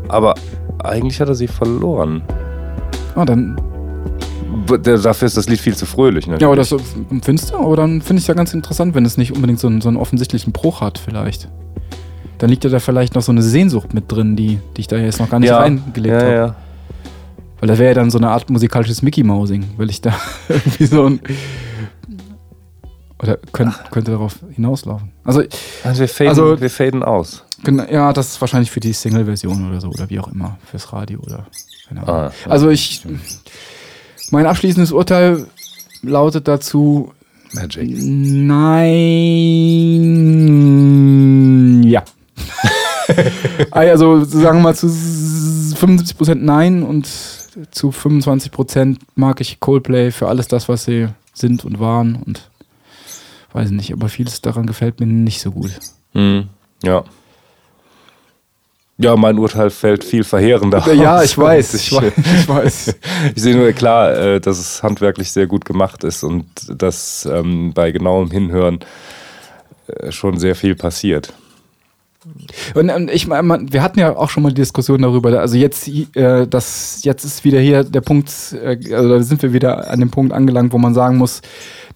Aber 0.10 0.36
eigentlich 0.84 1.20
hat 1.20 1.28
er 1.28 1.36
sie 1.36 1.48
verloren. 1.48 2.22
Ah, 3.16 3.26
dann 3.26 3.60
Dafür 4.68 5.26
ist 5.28 5.38
das 5.38 5.48
Lied 5.50 5.60
viel 5.60 5.76
zu 5.76 5.86
fröhlich. 5.86 6.26
Natürlich. 6.28 6.42
Ja, 6.42 6.48
aber 6.48 6.56
das 6.56 6.70
so- 6.70 6.80
findest 7.22 7.52
du? 7.52 7.58
Aber 7.58 7.76
dann 7.76 8.02
finde 8.02 8.20
ich 8.20 8.24
es 8.24 8.28
ja 8.28 8.34
ganz 8.34 8.54
interessant, 8.54 8.96
wenn 8.96 9.06
es 9.06 9.18
nicht 9.18 9.34
unbedingt 9.34 9.60
so 9.60 9.68
einen, 9.68 9.82
so 9.82 9.88
einen 9.88 9.98
offensichtlichen 9.98 10.52
Bruch 10.54 10.82
hat, 10.82 10.98
vielleicht. 11.00 11.50
Dann 12.38 12.50
liegt 12.50 12.64
ja 12.64 12.70
da 12.70 12.80
vielleicht 12.80 13.16
noch 13.16 13.22
so 13.22 13.32
eine 13.32 13.42
Sehnsucht 13.42 13.94
mit 13.94 14.12
drin, 14.12 14.36
die, 14.36 14.60
die 14.76 14.82
ich 14.82 14.88
da 14.88 14.98
jetzt 14.98 15.20
noch 15.20 15.30
gar 15.30 15.40
nicht 15.40 15.50
ja, 15.50 15.58
reingelegt 15.60 16.14
ja, 16.14 16.22
habe. 16.22 16.34
ja. 16.34 16.56
Weil 17.60 17.68
das 17.70 17.80
wäre 17.80 17.90
ja 17.90 17.94
dann 17.96 18.12
so 18.12 18.20
eine 18.20 18.30
Art 18.30 18.50
musikalisches 18.50 19.02
Mickey 19.02 19.24
Mousing, 19.24 19.66
weil 19.78 19.90
ich 19.90 20.02
da 20.02 20.14
irgendwie 20.50 20.86
so 20.86 21.06
ein. 21.08 21.20
Oder 23.22 23.38
könnt, 23.52 23.74
könnte 23.90 24.12
darauf 24.12 24.36
hinauslaufen. 24.54 25.12
Also, 25.24 25.42
Also 25.84 26.00
wir 26.02 26.08
faden, 26.08 26.30
Also- 26.30 26.62
wir 26.62 26.70
faden 26.70 27.02
aus. 27.04 27.44
genau, 27.64 27.84
ja, 27.92 28.14
das 28.14 28.28
ist 28.30 28.42
wahrscheinlich 28.42 28.70
für 28.70 28.80
die 28.80 28.94
Single-Version 28.94 29.68
oder 29.70 29.82
so, 29.82 29.88
oder 29.90 30.08
wie 30.12 30.20
auch 30.20 30.28
immer, 30.28 30.60
fürs 30.70 30.94
Radio 30.94 31.20
oder. 31.22 31.48
Keine 31.88 32.02
Ahnung. 32.08 32.16
Ah, 32.16 32.32
Also, 32.52 32.70
ich. 32.70 33.04
Mein 34.32 34.46
abschließendes 34.46 34.92
Urteil 34.92 35.48
lautet 36.02 36.48
dazu, 36.48 37.14
Magic. 37.54 37.90
Nein. 37.90 39.04
Ja. 41.84 42.04
also 43.72 44.24
sagen 44.24 44.60
wir 44.60 44.64
mal 44.64 44.76
zu 44.76 44.88
75% 44.88 46.36
Nein 46.36 46.84
und 46.84 47.08
zu 47.72 47.90
25% 47.90 48.98
mag 49.16 49.42
ich 49.42 49.60
Coldplay 49.60 50.12
für 50.12 50.28
alles 50.28 50.48
das, 50.48 50.70
was 50.70 50.84
sie 50.86 51.08
sind 51.34 51.66
und 51.66 51.80
waren 51.80 52.16
und 52.16 52.52
weiß 53.54 53.72
nicht, 53.72 53.94
aber 53.94 54.10
vieles 54.10 54.42
daran 54.42 54.68
gefällt 54.68 55.00
mir 55.00 55.08
nicht 55.08 55.42
so 55.42 55.52
gut. 55.52 55.72
Hm, 56.14 56.50
ja. 56.84 57.04
Ja, 59.00 59.16
mein 59.16 59.38
Urteil 59.38 59.70
fällt 59.70 60.04
viel 60.04 60.24
verheerender. 60.24 60.92
Ja, 60.94 61.22
ich 61.22 61.38
weiß, 61.38 61.76
ich 61.76 61.92
weiß, 61.92 62.14
ich 62.18 62.48
weiß. 62.50 62.96
Ich 63.36 63.42
sehe 63.44 63.56
nur 63.56 63.72
klar, 63.72 64.18
äh, 64.18 64.42
dass 64.42 64.58
es 64.58 64.82
handwerklich 64.82 65.32
sehr 65.32 65.46
gut 65.46 65.66
gemacht 65.66 66.04
ist 66.04 66.24
und 66.24 66.46
dass 66.68 67.28
ähm, 67.32 67.74
bei 67.76 67.92
genauem 67.92 68.32
Hinhören 68.32 68.80
äh, 69.88 70.12
schon 70.12 70.40
sehr 70.40 70.56
viel 70.56 70.76
passiert. 70.76 71.32
Und, 72.74 72.90
und 72.90 73.12
ich 73.12 73.28
meine, 73.28 73.72
wir 73.72 73.82
hatten 73.82 74.00
ja 74.00 74.16
auch 74.16 74.30
schon 74.30 74.44
mal 74.44 74.50
die 74.50 74.62
Diskussion 74.62 75.02
darüber, 75.02 75.40
also 75.40 75.58
jetzt, 75.58 75.88
äh, 75.88 76.48
das, 76.48 77.04
jetzt 77.04 77.24
ist 77.24 77.46
wieder 77.46 77.60
hier 77.60 77.84
der 77.84 78.02
Punkt, 78.02 78.32
äh, 78.54 78.78
also 78.94 79.10
da 79.10 79.24
sind 79.24 79.42
wir 79.44 79.54
wieder 79.54 79.90
an 79.90 80.00
dem 80.00 80.12
Punkt 80.12 80.34
angelangt, 80.34 80.74
wo 80.74 80.78
man 80.78 80.94
sagen 80.94 81.18
muss, 81.18 81.42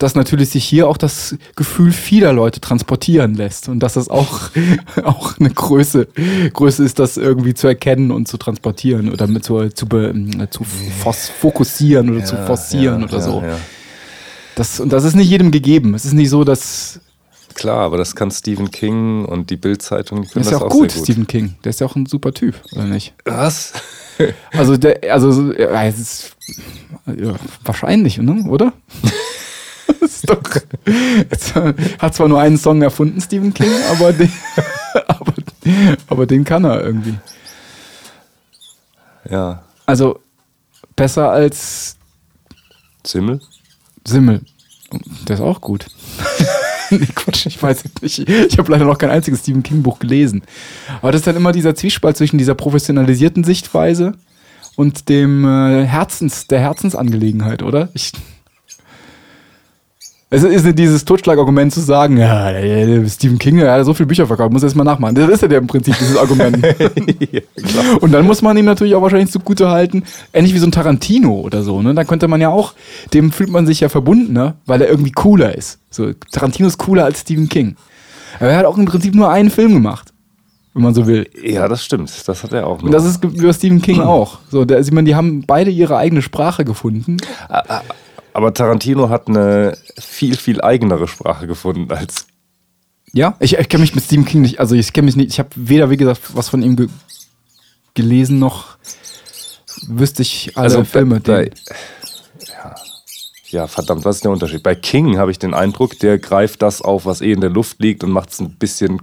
dass 0.01 0.15
natürlich 0.15 0.49
sich 0.49 0.63
hier 0.65 0.87
auch 0.87 0.97
das 0.97 1.35
Gefühl 1.55 1.91
vieler 1.91 2.33
Leute 2.33 2.59
transportieren 2.59 3.35
lässt 3.35 3.69
und 3.69 3.79
dass 3.81 3.93
das 3.93 4.09
auch, 4.09 4.49
auch 5.03 5.37
eine 5.39 5.49
Größe, 5.49 6.07
Größe 6.53 6.83
ist, 6.83 6.99
das 6.99 7.17
irgendwie 7.17 7.53
zu 7.53 7.67
erkennen 7.67 8.11
und 8.11 8.27
zu 8.27 8.37
transportieren 8.37 9.11
oder 9.11 9.27
mit 9.27 9.43
zu, 9.43 9.69
zu, 9.69 9.85
be, 9.87 10.13
zu 10.49 10.63
fos- 11.03 11.29
fokussieren 11.39 12.09
oder 12.09 12.23
zu 12.25 12.35
forcieren 12.37 13.01
ja, 13.01 13.07
oder 13.07 13.17
ja, 13.17 13.21
so. 13.21 13.41
ja. 13.41 13.57
Das, 14.55 14.79
und 14.79 14.91
das 14.91 15.03
ist 15.03 15.15
nicht 15.15 15.29
jedem 15.29 15.51
gegeben. 15.51 15.93
Es 15.93 16.05
ist 16.05 16.13
nicht 16.13 16.29
so, 16.29 16.43
dass 16.43 16.99
Klar, 17.53 17.79
aber 17.79 17.97
das 17.97 18.15
kann 18.15 18.31
Stephen 18.31 18.71
King 18.71 19.25
und 19.25 19.49
die 19.49 19.57
Bildzeitung. 19.57 20.23
das 20.23 20.35
ist 20.35 20.51
ja 20.51 20.59
das 20.59 20.61
auch 20.63 20.69
gut, 20.69 20.91
sehr 20.91 21.03
Stephen 21.03 21.27
King. 21.27 21.55
Der 21.63 21.71
ist 21.71 21.81
ja 21.81 21.87
auch 21.87 21.95
ein 21.97 22.05
super 22.05 22.33
Typ, 22.33 22.55
oder 22.73 22.85
nicht? 22.85 23.13
Was? 23.25 23.73
Also, 24.53 24.77
der, 24.77 24.99
also, 25.11 25.31
so- 25.31 25.53
ja, 25.53 25.83
es 25.83 25.99
ist 25.99 26.31
ja, 27.07 27.33
wahrscheinlich, 27.65 28.17
ne? 28.19 28.43
oder? 28.47 28.71
ist 31.29 31.55
doch, 31.55 31.73
hat 31.99 32.15
zwar 32.15 32.27
nur 32.27 32.39
einen 32.39 32.57
Song 32.57 32.81
erfunden, 32.81 33.21
Stephen 33.21 33.53
King, 33.53 33.71
aber 33.91 34.13
den, 34.13 34.31
aber, 35.07 35.33
aber 36.07 36.25
den 36.25 36.43
kann 36.43 36.65
er 36.65 36.83
irgendwie. 36.83 37.15
Ja. 39.29 39.63
Also, 39.85 40.19
besser 40.95 41.31
als 41.31 41.97
Zimmel? 43.03 43.41
Simmel. 44.05 44.41
Der 45.27 45.35
ist 45.35 45.41
auch 45.41 45.61
gut. 45.61 45.87
nee, 46.89 47.07
Quatsch, 47.15 47.45
ich 47.45 47.61
weiß 47.61 47.83
es 47.85 48.01
nicht. 48.01 48.29
Ich 48.29 48.57
habe 48.57 48.71
leider 48.71 48.85
noch 48.85 48.97
kein 48.97 49.09
einziges 49.09 49.41
Stephen 49.41 49.63
King-Buch 49.63 49.99
gelesen. 49.99 50.43
Aber 51.01 51.11
das 51.11 51.21
ist 51.21 51.27
dann 51.27 51.35
immer 51.35 51.51
dieser 51.51 51.75
Zwiespalt 51.75 52.17
zwischen 52.17 52.37
dieser 52.37 52.55
professionalisierten 52.55 53.43
Sichtweise 53.43 54.13
und 54.75 55.09
dem 55.09 55.45
äh, 55.45 55.85
Herzens, 55.85 56.47
der 56.47 56.59
Herzensangelegenheit, 56.59 57.63
oder? 57.63 57.89
Ich, 57.93 58.11
es 60.33 60.43
ist 60.43 60.63
nicht 60.63 60.79
dieses 60.79 61.03
Totschlagargument 61.03 61.73
zu 61.73 61.81
sagen, 61.81 62.15
ja, 62.15 62.53
Stephen 63.09 63.37
King, 63.37 63.57
der 63.57 63.73
hat 63.73 63.85
so 63.85 63.93
viele 63.93 64.07
Bücher 64.07 64.25
verkauft, 64.25 64.53
muss 64.53 64.63
erst 64.63 64.77
mal 64.77 64.85
nachmachen. 64.85 65.13
Das 65.13 65.29
ist 65.29 65.41
ja 65.41 65.49
der 65.49 65.57
im 65.57 65.67
Prinzip 65.67 65.93
dieses 65.99 66.15
Argument. 66.15 66.65
ja. 67.31 67.41
Und 67.99 68.13
dann 68.13 68.25
muss 68.25 68.41
man 68.41 68.55
ihm 68.55 68.63
natürlich 68.63 68.95
auch 68.95 69.01
wahrscheinlich 69.01 69.29
zugute 69.29 69.69
halten, 69.69 70.03
ähnlich 70.31 70.53
wie 70.53 70.59
so 70.59 70.67
ein 70.67 70.71
Tarantino 70.71 71.41
oder 71.41 71.63
so, 71.63 71.81
ne? 71.81 71.93
Da 71.93 72.05
könnte 72.05 72.29
man 72.29 72.39
ja 72.39 72.47
auch, 72.47 72.73
dem 73.13 73.33
fühlt 73.33 73.49
man 73.49 73.67
sich 73.67 73.81
ja 73.81 73.89
verbunden, 73.89 74.31
ne? 74.31 74.53
Weil 74.65 74.81
er 74.81 74.87
irgendwie 74.87 75.11
cooler 75.11 75.53
ist. 75.53 75.79
So, 75.89 76.13
Tarantino 76.31 76.69
ist 76.69 76.77
cooler 76.77 77.03
als 77.03 77.19
Stephen 77.19 77.49
King. 77.49 77.75
Aber 78.39 78.51
er 78.51 78.57
hat 78.57 78.65
auch 78.65 78.77
im 78.77 78.85
Prinzip 78.85 79.13
nur 79.13 79.29
einen 79.29 79.49
Film 79.49 79.73
gemacht, 79.73 80.13
wenn 80.73 80.83
man 80.83 80.93
so 80.93 81.07
will. 81.07 81.29
Ja, 81.43 81.67
das 81.67 81.83
stimmt. 81.83 82.09
Das 82.25 82.41
hat 82.41 82.53
er 82.53 82.67
auch. 82.67 82.81
Und 82.81 82.91
das 82.91 83.03
ist 83.03 83.21
über 83.21 83.51
Stephen 83.51 83.81
King 83.81 83.99
auch. 83.99 84.39
So, 84.49 84.63
da 84.63 84.81
sieht 84.81 84.93
man, 84.93 85.03
die 85.03 85.15
haben 85.15 85.43
beide 85.45 85.71
ihre 85.71 85.97
eigene 85.97 86.21
Sprache 86.21 86.63
gefunden. 86.63 87.17
Aber 88.33 88.53
Tarantino 88.53 89.09
hat 89.09 89.27
eine 89.27 89.77
viel, 89.99 90.35
viel 90.37 90.61
eigenere 90.61 91.07
Sprache 91.07 91.47
gefunden 91.47 91.91
als. 91.91 92.27
Ja, 93.13 93.35
ich, 93.39 93.57
ich 93.57 93.69
kenne 93.69 93.81
mich 93.81 93.93
mit 93.95 94.03
Stephen 94.05 94.25
King 94.25 94.41
nicht, 94.41 94.59
also 94.59 94.73
ich 94.75 94.93
kenne 94.93 95.05
mich 95.05 95.15
nicht, 95.17 95.29
ich 95.31 95.39
habe 95.39 95.49
weder, 95.55 95.89
wie 95.89 95.97
gesagt, 95.97 96.21
was 96.33 96.49
von 96.49 96.61
ihm 96.61 96.75
ge 96.77 96.87
gelesen, 97.93 98.39
noch 98.39 98.77
wüsste 99.87 100.21
ich 100.21 100.55
alle 100.55 100.63
Also 100.65 100.83
Filme. 100.85 101.19
bei- 101.19 101.51
Ja, 102.47 102.75
ja, 103.49 103.67
verdammt, 103.67 104.05
was 104.05 104.15
ist 104.17 104.23
der 104.23 104.31
Unterschied? 104.31 104.63
Bei 104.63 104.75
King 104.75 105.17
habe 105.17 105.29
ich 105.31 105.39
den 105.39 105.53
Eindruck, 105.53 105.99
der 105.99 106.19
greift 106.19 106.61
das 106.61 106.81
auf, 106.81 107.05
was 107.05 107.19
eh 107.19 107.33
in 107.33 107.41
der 107.41 107.49
Luft 107.49 107.79
liegt 107.81 108.03
und 108.05 108.11
macht 108.11 108.29
es 108.31 108.39
ein 108.39 108.51
bisschen 108.55 109.01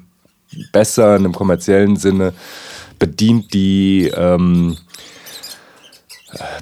besser 0.72 1.16
in 1.16 1.24
einem 1.26 1.34
kommerziellen 1.34 1.96
Sinne, 1.96 2.32
bedient 2.98 3.52
die. 3.52 4.10
Ähm, 4.14 4.78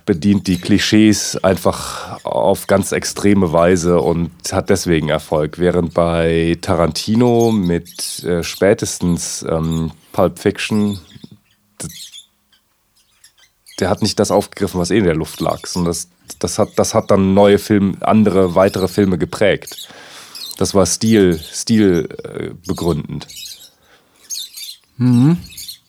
bedient 0.04 0.46
die 0.46 0.58
Klischees 0.58 1.36
einfach 1.42 2.24
auf 2.24 2.66
ganz 2.66 2.92
extreme 2.92 3.52
Weise 3.52 4.00
und 4.00 4.30
hat 4.52 4.70
deswegen 4.70 5.08
Erfolg. 5.08 5.58
Während 5.58 5.92
bei 5.94 6.56
Tarantino 6.60 7.50
mit 7.50 8.22
äh, 8.24 8.42
spätestens 8.42 9.44
ähm, 9.48 9.90
Pulp 10.12 10.38
Fiction, 10.38 11.00
der 13.80 13.90
hat 13.90 14.02
nicht 14.02 14.18
das 14.18 14.30
aufgegriffen, 14.30 14.80
was 14.80 14.90
eh 14.90 14.98
in 14.98 15.04
der 15.04 15.16
Luft 15.16 15.40
lag, 15.40 15.66
sondern 15.66 15.90
das, 15.90 16.08
das, 16.38 16.58
hat, 16.58 16.70
das 16.76 16.94
hat 16.94 17.10
dann 17.10 17.34
neue 17.34 17.58
Filme, 17.58 17.96
andere 18.00 18.54
weitere 18.54 18.88
Filme 18.88 19.18
geprägt. 19.18 19.88
Das 20.58 20.74
war 20.74 20.86
Stil, 20.86 21.38
Stil 21.38 22.08
äh, 22.24 22.50
begründend. 22.66 23.26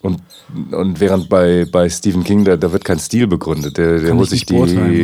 Und, 0.01 0.21
und 0.71 0.99
während 0.99 1.27
bei, 1.27 1.65
bei 1.71 1.89
Stephen 1.89 2.23
King, 2.23 2.45
da, 2.45 2.55
da 2.55 2.71
wird 2.71 2.86
kein 2.86 2.99
Stil 2.99 3.27
begründet. 3.27 3.77
Der, 3.77 3.99
der 3.99 4.13
holt 4.15 4.25
ich 4.25 4.29
sich 4.29 4.45
die, 4.45 4.55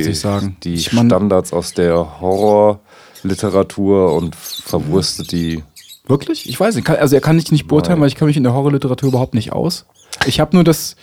ich 0.08 0.19
sagen. 0.19 0.56
die 0.63 0.75
Ich 0.75 0.93
mein- 0.93 1.08
Standards 1.08 1.51
aus 1.51 1.73
der 1.73 2.21
Horrorliteratur 2.21 4.13
und 4.15 4.36
verwurstet 4.36 5.32
die. 5.32 5.63
Wirklich? 6.08 6.47
Ich 6.49 6.60
weiß 6.60 6.75
nicht. 6.75 6.89
Also 6.89 7.15
er 7.15 7.21
kann 7.21 7.38
ich 7.39 7.51
nicht 7.51 7.67
beurteilen, 7.67 7.99
weil 8.01 8.08
ich 8.08 8.15
kann 8.15 8.27
mich 8.27 8.38
in 8.38 8.43
der 8.43 8.53
Horrorliteratur 8.53 9.10
überhaupt 9.10 9.34
nicht 9.34 9.53
aus. 9.53 9.86
Ich 10.25 10.39
habe 10.39 10.56
nur 10.56 10.63
das 10.63 10.95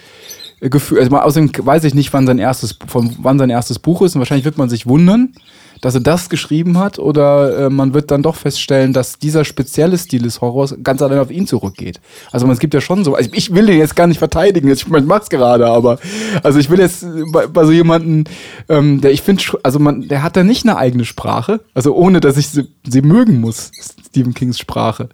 äh, 0.60 0.68
Gefühl, 0.68 0.98
also 0.98 1.10
mal 1.10 1.22
außerdem 1.22 1.50
weiß 1.58 1.84
ich 1.84 1.94
nicht, 1.94 2.12
wann 2.12 2.26
sein 2.26 2.38
erstes, 2.38 2.76
von 2.86 3.16
wann 3.18 3.38
sein 3.38 3.50
erstes 3.50 3.78
Buch 3.78 4.02
ist 4.02 4.14
und 4.14 4.20
wahrscheinlich 4.20 4.44
wird 4.44 4.58
man 4.58 4.68
sich 4.68 4.86
wundern, 4.86 5.32
dass 5.80 5.94
er 5.94 6.00
das 6.00 6.28
geschrieben 6.28 6.78
hat 6.78 6.98
oder 6.98 7.66
äh, 7.66 7.70
man 7.70 7.94
wird 7.94 8.10
dann 8.10 8.22
doch 8.22 8.36
feststellen, 8.36 8.92
dass 8.92 9.18
dieser 9.18 9.44
spezielle 9.44 9.96
Stil 9.98 10.22
des 10.22 10.40
Horrors 10.40 10.74
ganz 10.82 11.00
allein 11.02 11.18
auf 11.18 11.30
ihn 11.30 11.46
zurückgeht. 11.46 12.00
Also 12.32 12.46
man, 12.46 12.54
es 12.54 12.60
gibt 12.60 12.74
ja 12.74 12.80
schon 12.80 13.04
so, 13.04 13.14
also 13.14 13.30
ich 13.32 13.54
will 13.54 13.66
den 13.66 13.78
jetzt 13.78 13.96
gar 13.96 14.06
nicht 14.06 14.18
verteidigen, 14.18 14.68
jetzt, 14.68 14.82
ich 14.82 15.04
mach's 15.04 15.30
gerade, 15.30 15.66
aber 15.66 15.98
also 16.42 16.58
ich 16.58 16.68
will 16.70 16.78
jetzt 16.80 17.06
bei, 17.32 17.46
bei 17.46 17.64
so 17.64 17.72
jemanden, 17.72 18.24
ähm, 18.68 19.00
der 19.00 19.12
ich 19.12 19.22
finde, 19.22 19.42
also 19.62 19.78
man, 19.78 20.08
der 20.08 20.22
hat 20.22 20.36
da 20.36 20.42
nicht 20.42 20.64
eine 20.66 20.76
eigene 20.76 21.04
Sprache, 21.04 21.60
also 21.74 21.94
ohne, 21.94 22.20
dass 22.20 22.36
ich 22.36 22.48
sie, 22.48 22.68
sie 22.86 23.02
mögen 23.02 23.40
muss, 23.40 23.70
Stephen 24.08 24.34
Kings 24.34 24.58
Sprache. 24.58 25.08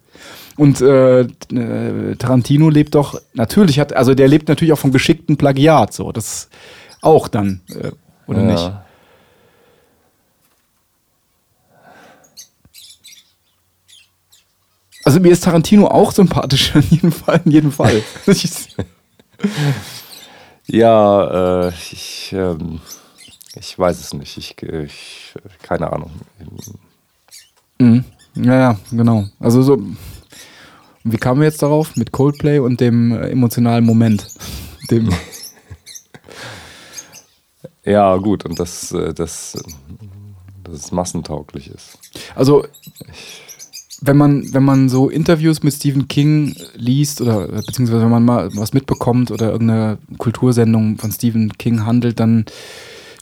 Und 0.57 0.81
äh, 0.81 1.21
äh, 1.21 2.17
Tarantino 2.19 2.71
lebt 2.71 2.95
doch, 2.95 3.21
natürlich 3.35 3.79
hat, 3.79 3.95
also 3.95 4.15
der 4.15 4.27
lebt 4.27 4.49
natürlich 4.49 4.73
auch 4.73 4.79
vom 4.79 4.91
geschickten 4.91 5.37
Plagiat, 5.37 5.93
so, 5.93 6.13
das 6.13 6.49
auch 7.03 7.29
dann, 7.29 7.61
äh, 7.69 7.91
oder 8.27 8.41
Ja. 8.41 8.53
nicht? 8.53 8.73
Also 15.07 15.21
mir 15.21 15.31
ist 15.31 15.45
Tarantino 15.45 15.87
auch 15.87 16.11
sympathisch, 16.11 16.75
in 16.75 16.83
jedem 16.91 17.13
Fall. 17.13 17.41
In 17.45 17.53
jedem 17.53 17.73
Fall. 17.73 18.03
Ich- 18.27 18.51
Ja, 20.69 21.69
äh, 21.69 21.73
ich, 21.93 22.33
ähm, 22.33 22.81
ich 23.55 23.79
weiß 23.79 24.01
es 24.01 24.13
nicht. 24.15 24.37
Ich, 24.37 24.61
ich 24.61 25.33
keine 25.63 25.93
Ahnung. 25.93 26.11
Mhm. 27.79 28.05
Ja, 28.35 28.59
ja, 28.59 28.77
genau. 28.91 29.27
Also 29.39 29.63
so. 29.63 29.81
Wie 31.05 31.19
kamen 31.19 31.41
wir 31.41 31.47
jetzt 31.47 31.63
darauf? 31.63 31.95
Mit 31.95 32.11
Coldplay 32.11 32.59
und 32.59 32.81
dem 32.81 33.13
äh, 33.13 33.29
emotionalen 33.29 33.85
Moment. 33.85 34.27
Dem, 34.91 35.09
Ja, 37.85 38.17
gut, 38.17 38.45
und 38.45 38.59
dass, 38.59 38.91
äh, 38.91 39.15
das, 39.15 39.57
dass 40.65 40.75
es 40.75 40.91
massentauglich 40.91 41.71
ist. 41.71 41.97
also, 42.35 42.67
wenn 44.07 44.17
man, 44.17 44.53
wenn 44.53 44.65
man 44.65 44.89
so 44.89 45.09
Interviews 45.09 45.63
mit 45.63 45.75
Stephen 45.75 46.09
King 46.09 46.55
liest 46.75 47.21
oder 47.21 47.49
beziehungsweise 47.49 48.03
wenn 48.03 48.11
man 48.11 48.25
mal 48.25 48.51
was 48.55 48.73
mitbekommt 48.73 49.31
oder 49.31 49.51
irgendeine 49.53 49.99
Kultursendung 50.19 50.99
von 50.99 51.13
Stephen 51.13 51.53
King 51.59 51.85
handelt, 51.85 52.21
dann 52.21 52.45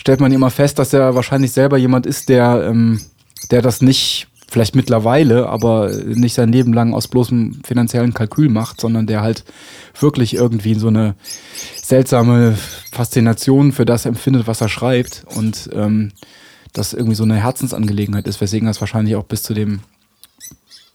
stellt 0.01 0.21
man 0.21 0.33
immer 0.33 0.51
fest, 0.51 0.79
dass 0.79 0.93
er 0.93 1.15
wahrscheinlich 1.15 1.53
selber 1.53 1.79
jemand 1.79 2.07
ist, 2.07 2.29
der, 2.29 2.67
ähm, 2.69 3.01
der 3.51 3.63
das 3.63 3.81
nicht, 3.81 4.29
vielleicht 4.47 4.77
mittlerweile, 4.77 5.49
aber 5.49 5.91
nicht 6.05 6.35
sein 6.35 6.53
Leben 6.53 6.73
lang 6.73 6.95
aus 6.95 7.09
bloßem 7.09 7.63
finanziellen 7.65 8.15
Kalkül 8.15 8.49
macht, 8.49 8.81
sondern 8.81 9.07
der 9.07 9.23
halt 9.23 9.45
wirklich 9.99 10.35
irgendwie 10.35 10.75
so 10.75 10.89
eine 10.89 11.17
seltsame 11.83 12.57
Faszination 12.93 13.73
für 13.73 13.85
das 13.85 14.07
empfindet, 14.07 14.47
was 14.47 14.61
er 14.61 14.69
schreibt 14.69 15.25
und 15.35 15.71
ähm, 15.73 16.13
das 16.73 16.93
irgendwie 16.93 17.17
so 17.17 17.25
eine 17.25 17.37
Herzensangelegenheit 17.37 18.27
ist, 18.29 18.41
weswegen 18.41 18.69
er 18.69 18.73
es 18.73 18.81
wahrscheinlich 18.81 19.17
auch 19.17 19.25
bis 19.25 19.43
zu 19.43 19.55
dem 19.55 19.81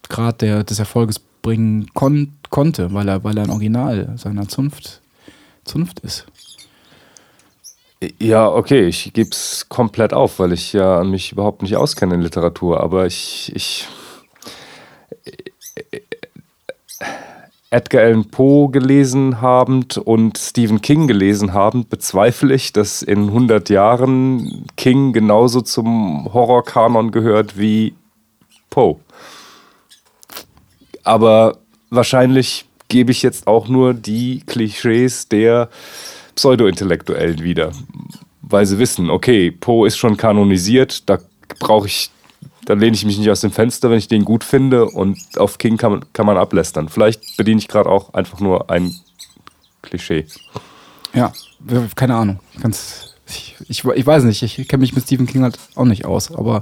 Grad 0.10 0.42
der, 0.42 0.64
des 0.64 0.80
Erfolges 0.80 1.20
bringen 1.42 1.88
kon 1.94 2.34
konnte, 2.50 2.94
weil 2.94 3.08
er, 3.08 3.24
weil 3.24 3.38
er 3.38 3.44
ein 3.44 3.52
Original 3.52 4.14
seiner 4.18 4.48
Zunft, 4.48 5.02
Zunft 5.66 6.00
ist. 6.00 6.26
Ja, 8.20 8.48
okay, 8.48 8.88
ich 8.88 9.12
gebe 9.14 9.30
es 9.30 9.68
komplett 9.70 10.14
auf, 10.14 10.40
weil 10.40 10.54
ich 10.54 10.74
ja 10.74 11.04
mich 11.04 11.34
überhaupt 11.34 11.62
nicht 11.62 11.76
auskenne 11.76 12.16
in 12.16 12.22
Literatur, 12.22 12.80
aber 12.82 13.06
ich, 13.06 13.52
ich 13.54 13.88
Edgar 17.72 18.04
Allan 18.04 18.26
Poe 18.26 18.72
gelesen 18.72 19.42
habend 19.42 19.98
und 19.98 20.38
Stephen 20.40 20.82
King 20.82 21.08
gelesen 21.08 21.54
habend, 21.54 21.90
bezweifle 21.90 22.56
ich, 22.56 22.74
dass 22.74 23.04
in 23.04 23.28
100 23.28 23.70
Jahren 23.70 24.66
King 24.76 25.14
genauso 25.14 25.62
zum 25.62 26.34
Horrorkanon 26.34 27.12
gehört 27.12 27.60
wie 27.60 27.94
Poe. 28.72 28.96
Aber 31.04 31.58
wahrscheinlich 31.90 32.66
gebe 32.88 33.12
ich 33.12 33.22
jetzt 33.22 33.48
auch 33.48 33.68
nur 33.68 33.94
die 33.94 34.42
Klischees 34.46 35.28
der 35.28 35.70
Pseudo-Intellektuellen 36.36 37.44
wieder. 37.44 37.72
Weil 38.42 38.66
sie 38.66 38.80
wissen, 38.80 39.10
okay, 39.10 39.52
Poe 39.52 39.88
ist 39.88 39.98
schon 39.98 40.18
kanonisiert, 40.18 41.08
da 41.10 41.20
brauche 41.60 41.88
ich, 41.88 42.10
da 42.66 42.74
lehne 42.74 42.96
ich 42.96 43.06
mich 43.06 43.18
nicht 43.20 43.30
aus 43.30 43.42
dem 43.42 43.52
Fenster, 43.52 43.90
wenn 43.92 43.98
ich 44.00 44.08
den 44.08 44.26
gut 44.26 44.44
finde 44.44 44.86
und 44.86 45.20
auf 45.38 45.58
King 45.58 45.78
kann, 45.78 45.92
man- 45.92 46.14
kann 46.14 46.26
man 46.26 46.38
ablästern. 46.38 46.90
Vielleicht 46.90 47.38
bediene 47.38 47.60
ich 47.60 47.68
gerade 47.68 47.90
auch 47.90 48.14
einfach 48.14 48.40
nur 48.40 48.70
ein 48.72 48.96
Klischee. 49.82 50.26
Ja, 51.14 51.32
keine 51.96 52.16
Ahnung. 52.16 52.40
Ganz, 52.62 53.14
ich, 53.28 53.56
ich, 53.68 53.84
ich 53.86 54.06
weiß 54.08 54.24
nicht, 54.24 54.42
ich 54.42 54.68
kenne 54.68 54.82
mich 54.82 54.94
mit 54.96 55.04
Stephen 55.04 55.28
King 55.28 55.44
halt 55.44 55.60
auch 55.76 55.86
nicht 55.86 56.06
aus, 56.06 56.32
aber 56.34 56.62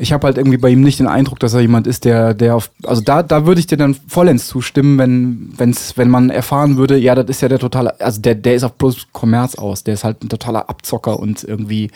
ich 0.00 0.12
habe 0.12 0.26
halt 0.26 0.38
irgendwie 0.38 0.56
bei 0.56 0.70
ihm 0.70 0.80
nicht 0.80 0.98
den 0.98 1.06
Eindruck, 1.06 1.38
dass 1.40 1.52
er 1.52 1.60
jemand 1.60 1.86
ist, 1.86 2.06
der, 2.06 2.32
der 2.32 2.56
auf, 2.56 2.70
also 2.84 3.02
da, 3.02 3.22
da 3.22 3.44
würde 3.44 3.60
ich 3.60 3.66
dir 3.66 3.76
dann 3.76 3.94
vollends 3.94 4.46
zustimmen, 4.46 4.96
wenn, 4.96 5.52
wenn's, 5.56 5.96
wenn 5.98 6.08
man 6.08 6.30
erfahren 6.30 6.78
würde, 6.78 6.96
ja, 6.96 7.14
das 7.14 7.28
ist 7.28 7.42
ja 7.42 7.48
der 7.48 7.58
totale, 7.58 8.00
also 8.00 8.20
der, 8.20 8.34
der 8.34 8.54
ist 8.54 8.64
auf 8.64 8.72
bloß 8.72 9.08
Kommerz 9.12 9.56
aus, 9.56 9.84
der 9.84 9.94
ist 9.94 10.04
halt 10.04 10.24
ein 10.24 10.30
totaler 10.30 10.70
Abzocker 10.70 11.20
und 11.20 11.44
irgendwie 11.44 11.90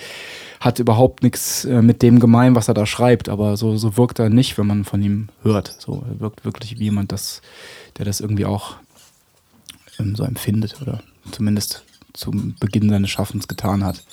hat 0.60 0.78
überhaupt 0.78 1.22
nichts 1.22 1.64
äh, 1.64 1.80
mit 1.80 2.02
dem 2.02 2.20
gemein, 2.20 2.54
was 2.54 2.68
er 2.68 2.74
da 2.74 2.84
schreibt, 2.84 3.30
aber 3.30 3.56
so, 3.56 3.76
so 3.76 3.96
wirkt 3.96 4.18
er 4.18 4.28
nicht, 4.28 4.58
wenn 4.58 4.66
man 4.66 4.84
von 4.84 5.02
ihm 5.02 5.28
hört. 5.42 5.74
So, 5.78 6.04
er 6.06 6.20
wirkt 6.20 6.44
wirklich 6.44 6.78
wie 6.78 6.84
jemand, 6.84 7.10
das, 7.10 7.40
der 7.96 8.04
das 8.04 8.20
irgendwie 8.20 8.44
auch 8.44 8.76
ähm, 9.98 10.14
so 10.14 10.24
empfindet 10.24 10.76
oder 10.82 11.00
zumindest 11.30 11.84
zum 12.12 12.54
Beginn 12.60 12.90
seines 12.90 13.10
Schaffens 13.10 13.48
getan 13.48 13.82
hat. 13.82 14.04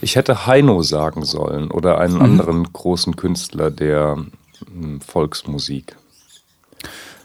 Ich 0.00 0.16
hätte 0.16 0.46
Heino 0.46 0.82
sagen 0.82 1.24
sollen 1.24 1.70
oder 1.70 1.98
einen 1.98 2.14
Mhm. 2.16 2.22
anderen 2.22 2.72
großen 2.72 3.16
Künstler 3.16 3.70
der 3.70 4.16
hm, 4.72 5.00
Volksmusik. 5.00 5.96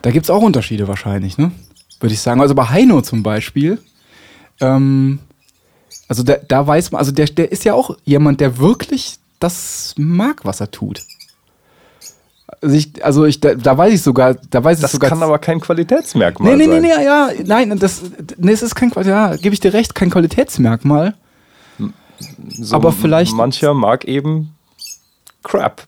Da 0.01 0.09
gibt 0.11 0.25
es 0.25 0.29
auch 0.29 0.41
Unterschiede 0.41 0.87
wahrscheinlich, 0.87 1.37
ne? 1.37 1.51
Würde 1.99 2.13
ich 2.13 2.21
sagen. 2.21 2.41
Also 2.41 2.55
bei 2.55 2.65
Heino 2.65 3.01
zum 3.01 3.21
Beispiel, 3.21 3.77
ähm, 4.59 5.19
also 6.07 6.23
da, 6.23 6.35
da 6.47 6.65
weiß 6.65 6.91
man, 6.91 6.99
also 6.99 7.11
der, 7.11 7.27
der 7.27 7.51
ist 7.51 7.63
ja 7.63 7.73
auch 7.75 7.95
jemand, 8.05 8.41
der 8.41 8.57
wirklich 8.57 9.17
das 9.39 9.93
mag, 9.97 10.43
was 10.43 10.59
er 10.61 10.71
tut. 10.71 11.01
Also 12.61 12.75
ich, 12.75 13.03
also 13.05 13.25
ich, 13.25 13.39
da, 13.39 13.53
da 13.55 13.77
weiß 13.77 13.93
ich 13.93 14.01
sogar, 14.01 14.33
da 14.33 14.63
weiß 14.63 14.79
ich 14.79 14.81
Das 14.81 14.91
sogar. 14.91 15.09
kann 15.09 15.23
aber 15.23 15.39
kein 15.39 15.59
Qualitätsmerkmal 15.59 16.55
nee, 16.57 16.65
nee, 16.67 16.71
sein. 16.71 16.81
nee, 16.81 16.93
nee, 16.97 17.05
ja, 17.05 17.29
nein, 17.45 17.77
das, 17.79 18.01
nee, 18.37 18.51
es 18.51 18.61
ist 18.61 18.75
kein, 18.75 18.91
ja, 19.03 19.35
gebe 19.37 19.53
ich 19.53 19.59
dir 19.59 19.73
recht, 19.73 19.95
kein 19.95 20.09
Qualitätsmerkmal. 20.09 21.15
So 22.49 22.75
aber 22.75 22.91
vielleicht- 22.91 23.35
Mancher 23.35 23.73
mag 23.73 24.05
eben 24.05 24.55
Crap. 25.43 25.87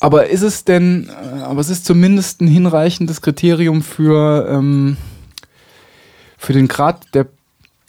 Aber 0.00 0.26
ist 0.28 0.42
es 0.42 0.64
denn, 0.64 1.08
äh, 1.08 1.42
aber 1.42 1.60
es 1.60 1.68
ist 1.68 1.84
zumindest 1.84 2.40
ein 2.40 2.48
hinreichendes 2.48 3.22
Kriterium 3.22 3.82
für, 3.82 4.48
ähm, 4.50 4.96
für 6.36 6.52
den 6.52 6.66
Grad 6.66 7.06
der 7.14 7.28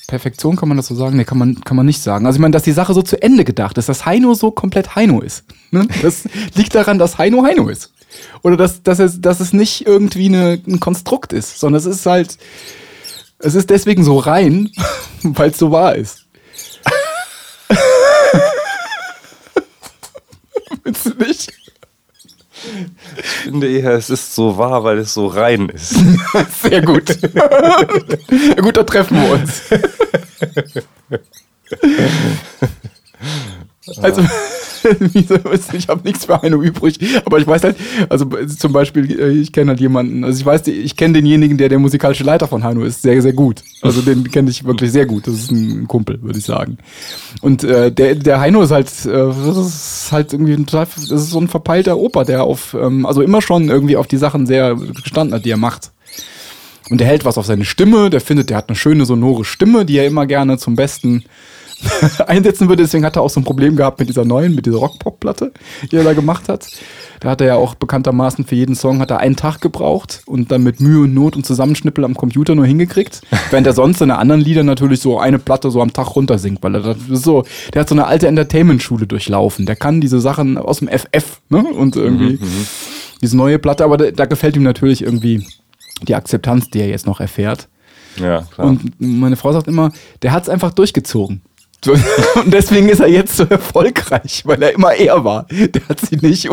Perfektion, 0.07 0.55
kann 0.55 0.67
man 0.67 0.77
das 0.77 0.87
so 0.87 0.95
sagen? 0.95 1.17
Nee, 1.17 1.23
kann 1.23 1.37
man, 1.39 1.61
kann 1.61 1.75
man 1.77 1.85
nicht 1.85 2.01
sagen. 2.01 2.25
Also 2.27 2.37
ich 2.37 2.41
meine, 2.41 2.51
dass 2.51 2.63
die 2.63 2.71
Sache 2.71 2.93
so 2.93 3.01
zu 3.01 3.19
Ende 3.21 3.43
gedacht 3.45 3.77
ist, 3.77 3.89
dass 3.89 4.05
Heino 4.05 4.33
so 4.35 4.51
komplett 4.51 4.95
Heino 4.95 5.21
ist. 5.21 5.43
Ne? 5.71 5.87
Das 6.01 6.25
liegt 6.55 6.75
daran, 6.75 6.99
dass 6.99 7.17
Heino 7.17 7.43
Heino 7.43 7.67
ist. 7.69 7.91
Oder 8.43 8.57
dass, 8.57 8.83
dass, 8.83 8.99
es, 8.99 9.21
dass 9.21 9.39
es 9.39 9.53
nicht 9.53 9.87
irgendwie 9.87 10.27
eine, 10.27 10.61
ein 10.67 10.79
Konstrukt 10.79 11.33
ist, 11.33 11.59
sondern 11.59 11.79
es 11.79 11.85
ist 11.87 12.05
halt, 12.05 12.37
es 13.39 13.55
ist 13.55 13.69
deswegen 13.71 14.03
so 14.03 14.19
rein, 14.19 14.69
weil 15.23 15.49
es 15.49 15.57
so 15.57 15.71
wahr 15.71 15.95
ist. 15.95 16.22
Findest 20.83 21.05
du 21.05 21.09
nicht? 21.11 21.53
Ich 23.17 23.25
finde 23.25 23.69
eher, 23.69 23.91
es 23.91 24.09
ist 24.09 24.35
so 24.35 24.57
wahr, 24.57 24.83
weil 24.83 24.97
es 24.99 25.13
so 25.13 25.27
rein 25.27 25.69
ist. 25.69 25.89
Sehr 26.61 26.81
gut. 26.81 27.07
gut, 28.61 28.77
da 28.77 28.83
treffen 28.83 29.21
wir 29.21 29.31
uns. 29.31 29.61
Also, 34.01 34.21
ich 35.13 35.87
habe 35.89 36.01
nichts 36.03 36.25
für 36.25 36.41
Heino 36.41 36.61
übrig, 36.61 36.99
aber 37.25 37.37
ich 37.39 37.47
weiß 37.47 37.63
halt, 37.63 37.75
also 38.09 38.25
zum 38.25 38.71
Beispiel, 38.71 39.19
äh, 39.19 39.29
ich 39.29 39.51
kenne 39.51 39.71
halt 39.71 39.79
jemanden, 39.79 40.23
also 40.23 40.39
ich 40.39 40.45
weiß, 40.45 40.67
ich 40.67 40.95
kenne 40.95 41.15
denjenigen, 41.15 41.57
der 41.57 41.69
der 41.69 41.79
musikalische 41.79 42.23
Leiter 42.23 42.47
von 42.47 42.63
Heino 42.63 42.83
ist, 42.83 43.01
sehr, 43.01 43.21
sehr 43.21 43.33
gut. 43.33 43.61
Also 43.81 44.01
den 44.01 44.29
kenne 44.31 44.49
ich 44.49 44.63
wirklich 44.63 44.91
sehr 44.91 45.05
gut. 45.05 45.27
Das 45.27 45.35
ist 45.35 45.51
ein 45.51 45.87
Kumpel, 45.87 46.21
würde 46.21 46.39
ich 46.39 46.45
sagen. 46.45 46.77
Und 47.41 47.63
äh, 47.63 47.91
der, 47.91 48.15
der 48.15 48.39
Heino 48.39 48.61
ist 48.61 48.71
halt, 48.71 48.87
äh, 49.05 49.11
das 49.11 49.57
ist 49.57 50.11
halt 50.11 50.33
irgendwie 50.33 50.53
ein 50.53 50.65
total, 50.65 50.87
das 50.95 51.11
ist 51.11 51.29
so 51.29 51.39
ein 51.39 51.47
verpeilter 51.47 51.97
Opa, 51.97 52.23
der 52.23 52.43
auf, 52.43 52.73
ähm, 52.73 53.05
also 53.05 53.21
immer 53.21 53.41
schon 53.41 53.69
irgendwie 53.69 53.97
auf 53.97 54.07
die 54.07 54.17
Sachen 54.17 54.45
sehr 54.45 54.75
gestanden 54.75 55.35
hat, 55.35 55.45
die 55.45 55.51
er 55.51 55.57
macht. 55.57 55.91
Und 56.89 56.99
der 56.99 57.07
hält 57.07 57.25
was 57.25 57.37
auf 57.37 57.45
seine 57.45 57.65
Stimme, 57.65 58.09
der 58.09 58.21
findet, 58.21 58.49
der 58.49 58.57
hat 58.57 58.69
eine 58.69 58.75
schöne 58.75 59.05
sonore 59.05 59.45
Stimme, 59.45 59.85
die 59.85 59.97
er 59.97 60.05
immer 60.05 60.25
gerne 60.25 60.57
zum 60.57 60.75
Besten 60.75 61.23
einsetzen 62.27 62.69
würde. 62.69 62.83
Deswegen 62.83 63.05
hat 63.05 63.15
er 63.15 63.21
auch 63.21 63.29
so 63.29 63.39
ein 63.39 63.43
Problem 63.43 63.75
gehabt 63.75 63.99
mit 63.99 64.09
dieser 64.09 64.25
neuen, 64.25 64.55
mit 64.55 64.65
dieser 64.65 64.77
Rock-Pop-Platte, 64.77 65.51
die 65.91 65.95
er 65.95 66.03
da 66.03 66.13
gemacht 66.13 66.49
hat. 66.49 66.67
Da 67.19 67.29
hat 67.29 67.41
er 67.41 67.47
ja 67.47 67.55
auch 67.55 67.75
bekanntermaßen 67.75 68.45
für 68.45 68.55
jeden 68.55 68.75
Song 68.75 68.99
hat 68.99 69.11
er 69.11 69.19
einen 69.19 69.35
Tag 69.35 69.61
gebraucht 69.61 70.23
und 70.25 70.51
dann 70.51 70.63
mit 70.63 70.81
Mühe 70.81 71.03
und 71.03 71.13
Not 71.13 71.35
und 71.35 71.45
Zusammenschnippel 71.45 72.03
am 72.03 72.15
Computer 72.15 72.53
nur 72.53 72.65
hingekriegt. 72.65 73.21
Während 73.49 73.65
er 73.65 73.73
sonst 73.73 73.99
seine 73.99 74.17
anderen 74.17 74.41
Lieder 74.41 74.63
natürlich 74.63 74.99
so 74.99 75.19
eine 75.19 75.39
Platte 75.39 75.71
so 75.71 75.81
am 75.81 75.93
Tag 75.93 76.15
runtersingt, 76.15 76.61
weil 76.61 76.75
er 76.75 76.81
das 76.81 77.21
so, 77.21 77.45
der 77.73 77.81
hat 77.81 77.89
so 77.89 77.95
eine 77.95 78.07
alte 78.07 78.27
Entertainment-Schule 78.27 79.07
durchlaufen. 79.07 79.65
Der 79.65 79.75
kann 79.75 80.01
diese 80.01 80.19
Sachen 80.19 80.57
aus 80.57 80.79
dem 80.79 80.89
FF, 80.89 81.41
ne? 81.49 81.63
Und 81.63 81.95
irgendwie 81.95 82.39
diese 83.21 83.37
neue 83.37 83.57
Platte, 83.57 83.85
aber 83.85 83.97
da, 83.97 84.11
da 84.11 84.25
gefällt 84.25 84.57
ihm 84.57 84.63
natürlich 84.63 85.01
irgendwie 85.01 85.47
die 86.01 86.15
Akzeptanz, 86.15 86.69
die 86.69 86.81
er 86.81 86.89
jetzt 86.89 87.05
noch 87.05 87.19
erfährt. 87.19 87.69
Ja, 88.17 88.41
klar. 88.41 88.67
Und 88.67 88.99
meine 88.99 89.35
Frau 89.35 89.53
sagt 89.53 89.67
immer, 89.67 89.91
der 90.21 90.33
hat 90.33 90.43
es 90.43 90.49
einfach 90.49 90.73
durchgezogen. 90.73 91.41
Und 92.35 92.53
deswegen 92.53 92.89
ist 92.89 92.99
er 92.99 93.09
jetzt 93.09 93.35
so 93.35 93.43
erfolgreich, 93.43 94.43
weil 94.45 94.61
er 94.61 94.73
immer 94.73 94.93
er 94.93 95.23
war. 95.23 95.45
Der 95.49 95.87
hat 95.87 95.99
sie 96.01 96.17
nicht 96.17 96.49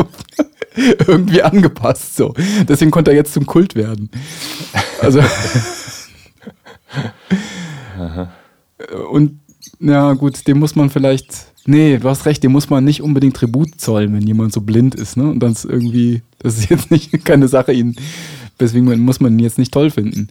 irgendwie 1.07 1.41
angepasst. 1.41 2.15
So. 2.15 2.33
Deswegen 2.67 2.91
konnte 2.91 3.11
er 3.11 3.17
jetzt 3.17 3.33
zum 3.33 3.45
Kult 3.45 3.75
werden. 3.75 4.09
Also. 4.99 5.21
Und 9.11 9.39
ja, 9.79 10.13
gut, 10.13 10.47
dem 10.47 10.59
muss 10.59 10.75
man 10.75 10.89
vielleicht. 10.89 11.47
Nee, 11.65 11.99
du 11.99 12.09
hast 12.09 12.25
recht, 12.25 12.43
dem 12.43 12.51
muss 12.51 12.71
man 12.71 12.83
nicht 12.83 13.03
unbedingt 13.03 13.35
Tribut 13.35 13.79
zollen, 13.79 14.13
wenn 14.13 14.25
jemand 14.25 14.51
so 14.51 14.61
blind 14.61 14.95
ist, 14.95 15.15
ne? 15.15 15.29
Und 15.29 15.41
dann 15.41 15.51
ist 15.51 15.63
irgendwie, 15.63 16.23
das 16.39 16.57
ist 16.57 16.71
jetzt 16.71 16.89
nicht 16.89 17.23
keine 17.23 17.47
Sache, 17.47 17.71
ihn, 17.71 17.95
deswegen 18.59 18.85
muss 19.01 19.19
man 19.19 19.33
ihn 19.33 19.39
jetzt 19.39 19.59
nicht 19.59 19.71
toll 19.71 19.91
finden. 19.91 20.29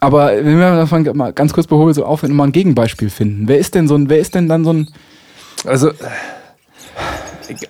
Aber 0.00 0.28
wenn 0.36 0.58
wir 0.58 0.76
davon 0.76 1.04
mal 1.16 1.32
ganz 1.32 1.52
kurz 1.52 1.66
behoben, 1.66 1.92
so 1.92 2.04
auf, 2.04 2.22
wenn 2.22 2.30
wir 2.30 2.34
mal 2.36 2.44
ein 2.44 2.52
Gegenbeispiel 2.52 3.10
finden. 3.10 3.48
Wer 3.48 3.58
ist 3.58 3.74
denn 3.74 3.88
so 3.88 3.96
ein, 3.96 4.08
wer 4.08 4.18
ist 4.20 4.34
denn 4.34 4.48
dann 4.48 4.64
so 4.64 4.72
ein, 4.72 4.88
Also, 5.64 5.88
äh, 5.90 5.94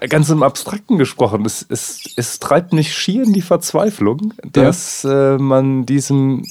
ganz 0.08 0.28
im 0.28 0.42
Abstrakten 0.42 0.98
gesprochen, 0.98 1.44
es, 1.46 1.64
es, 1.68 2.00
es 2.16 2.38
treibt 2.38 2.72
mich 2.72 2.92
schier 2.94 3.22
in 3.22 3.32
die 3.32 3.42
Verzweiflung, 3.42 4.34
dass 4.52 5.04
äh, 5.04 5.38
man 5.38 5.86
diesem 5.86 6.44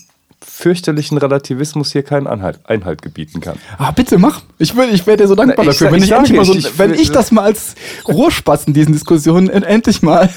fürchterlichen 0.43 1.17
Relativismus 1.17 1.91
hier 1.91 2.03
keinen 2.03 2.25
Anhalt, 2.25 2.59
Einhalt 2.65 3.01
gebieten 3.01 3.41
kann. 3.41 3.57
ah, 3.77 3.91
bitte 3.91 4.17
mach. 4.17 4.41
Ich, 4.59 4.75
will, 4.75 4.87
ich 4.93 5.05
wäre 5.05 5.17
dir 5.17 5.27
so 5.27 5.35
dankbar 5.35 5.65
Na, 5.65 5.71
dafür, 5.71 5.87
sag- 5.87 5.91
wenn 5.93 5.99
ich 6.03 6.09
ich, 6.09 6.15
endlich 6.15 6.37
mal 6.37 6.45
so, 6.45 6.53
ich- 6.53 6.79
wenn 6.79 6.93
ich 6.93 7.11
das 7.11 7.31
mal 7.31 7.41
als 7.43 7.75
Rohrspaß 8.07 8.65
in 8.65 8.73
diesen 8.73 8.93
Diskussionen 8.93 9.49
en- 9.49 9.63
endlich 9.63 10.01
mal 10.01 10.29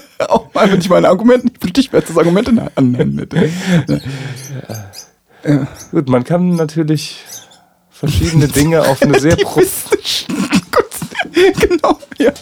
auch 0.28 0.52
mal, 0.54 0.70
wenn 0.70 0.80
ich 0.80 0.88
meine 0.88 1.08
Argumente, 1.08 1.48
das 2.08 2.16
Argument 2.16 2.48
Hand 2.98 3.20
hätte. 3.20 3.50
Gut, 5.90 6.08
man 6.08 6.24
kann 6.24 6.54
natürlich 6.54 7.24
verschiedene 7.90 8.48
Dinge 8.48 8.82
auf 8.82 9.02
eine 9.02 9.18
sehr 9.20 9.36
genau, 11.32 11.98
ja. 12.18 12.32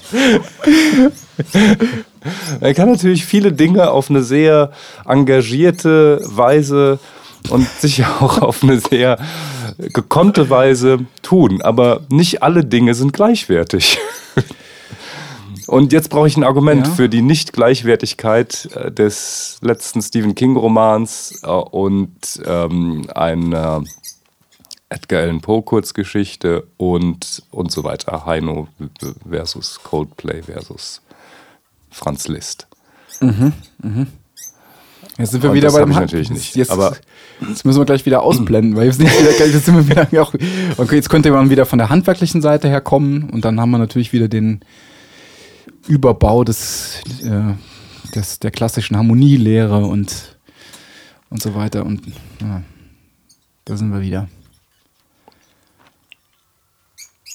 Man 2.60 2.74
kann 2.74 2.90
natürlich 2.90 3.24
viele 3.24 3.52
Dinge 3.52 3.90
auf 3.90 4.10
eine 4.10 4.22
sehr 4.22 4.72
engagierte 5.06 6.20
Weise 6.24 6.98
und 7.48 7.68
sicher 7.78 8.06
auch 8.20 8.42
auf 8.42 8.62
eine 8.62 8.80
sehr 8.80 9.18
gekonnte 9.78 10.50
Weise 10.50 10.98
tun, 11.22 11.62
aber 11.62 12.02
nicht 12.10 12.42
alle 12.42 12.64
Dinge 12.64 12.94
sind 12.94 13.12
gleichwertig. 13.12 13.98
Und 15.70 15.92
jetzt 15.92 16.11
brauche 16.11 16.26
ich 16.26 16.37
ein 16.37 16.42
Argument 16.44 16.87
Ja. 16.88 16.92
für 16.94 17.09
die 17.09 17.22
Nicht-Gleichwertigkeit 17.22 18.68
äh, 18.74 18.90
des 18.90 19.59
letzten 19.62 20.02
Stephen 20.02 20.35
King-Romans 20.35 21.40
äh, 21.44 21.46
und 21.48 22.11
ähm, 22.44 23.06
einer 23.14 23.85
Edgar 24.88 25.22
Allan 25.22 25.40
Poe 25.40 25.62
Kurzgeschichte 25.62 26.66
und, 26.76 27.44
und 27.52 27.70
so 27.70 27.85
weiter. 27.85 28.26
Heino 28.26 28.66
versus 29.28 29.78
Coldplay 29.85 30.42
versus 30.42 31.00
Franz 31.90 32.26
Liszt. 32.26 32.66
Jetzt 35.18 35.30
sind 35.30 35.42
wir 35.45 35.51
Und 35.51 35.57
wieder 35.57 35.70
bei 35.70 35.80
dem 35.80 35.90
natürlich 35.90 36.30
nicht. 36.30 36.57
Jetzt, 36.57 36.70
Aber- 36.72 36.97
jetzt 37.49 37.64
müssen 37.64 37.78
wir 37.80 37.84
gleich 37.84 38.05
wieder 38.07 38.22
ausblenden, 38.22 38.74
weil 38.74 38.86
jetzt, 38.86 38.99
wieder, 38.99 39.47
jetzt 39.47 39.66
sind 39.66 39.76
wir 39.76 39.88
wieder 39.88 40.22
auch, 40.22 40.34
okay, 40.78 40.97
jetzt 40.97 41.11
könnte 41.11 41.30
man 41.30 41.49
wieder 41.51 41.64
von 41.66 41.78
der 41.78 41.90
handwerklichen 41.90 42.42
Seite 42.42 42.68
her 42.68 42.80
kommen 42.80 43.30
und 43.30 43.45
dann 43.45 43.61
haben 43.61 43.70
wir 43.70 43.78
natürlich 43.78 44.12
wieder 44.12 44.26
den 44.26 44.61
Überbau 45.89 46.45
des, 46.45 47.01
äh, 47.22 47.55
des, 48.14 48.39
der 48.39 48.51
klassischen 48.51 48.97
Harmonielehre 48.97 49.85
und, 49.87 50.37
und 51.31 51.43
so 51.43 51.55
weiter. 51.55 51.85
Und 51.85 52.03
ja, 52.41 52.62
da 53.64 53.76
sind 53.76 53.91
wir 53.93 54.01
wieder. 54.01 54.28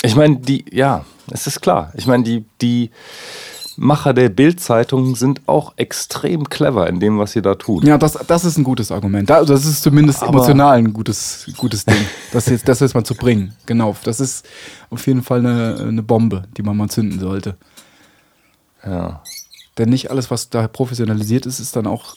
Ich 0.04 0.16
meine, 0.16 0.38
die, 0.38 0.66
ja, 0.72 1.06
es 1.32 1.48
ist 1.48 1.62
klar. 1.62 1.92
Ich 1.96 2.06
meine, 2.06 2.24
die, 2.24 2.46
die 2.62 2.92
Macher 3.78 4.14
der 4.14 4.30
Bild-Zeitung 4.30 5.16
sind 5.16 5.42
auch 5.48 5.74
extrem 5.78 6.48
clever 6.48 6.88
in 6.88 7.00
dem, 7.00 7.18
was 7.18 7.32
sie 7.34 7.42
da 7.42 7.56
tun. 7.56 7.86
Ja, 7.86 7.98
das, 7.98 8.14
das 8.28 8.46
ist 8.46 8.58
ein 8.58 8.64
gutes 8.64 8.92
Argument. 8.92 9.30
Da- 9.30 9.44
Das 9.44 9.66
ist 9.66 9.82
zumindest 9.82 10.22
Aber- 10.22 10.30
emotional 10.34 10.78
ein 10.78 10.94
gutes, 10.94 11.52
gutes 11.58 11.84
Ding, 11.86 11.98
das 12.32 12.46
jetzt, 12.46 12.68
das 12.68 12.80
jetzt 12.80 12.94
mal 12.94 13.04
zu 13.04 13.16
bringen. 13.16 13.54
Genau, 13.66 13.96
das 14.04 14.20
ist 14.20 14.46
auf 14.92 15.06
jeden 15.08 15.24
Fall 15.24 15.40
eine, 15.40 15.78
eine 15.80 16.04
Bombe, 16.04 16.44
die 16.56 16.62
man 16.62 16.78
mal 16.78 16.90
zünden 16.90 17.20
sollte. 17.20 17.58
Ja. 18.86 19.22
Denn 19.78 19.90
nicht 19.90 20.12
alles, 20.12 20.32
was 20.32 20.50
da 20.50 20.68
professionalisiert 20.68 21.46
ist, 21.46 21.60
ist 21.60 21.76
dann 21.76 21.88
auch 21.88 22.16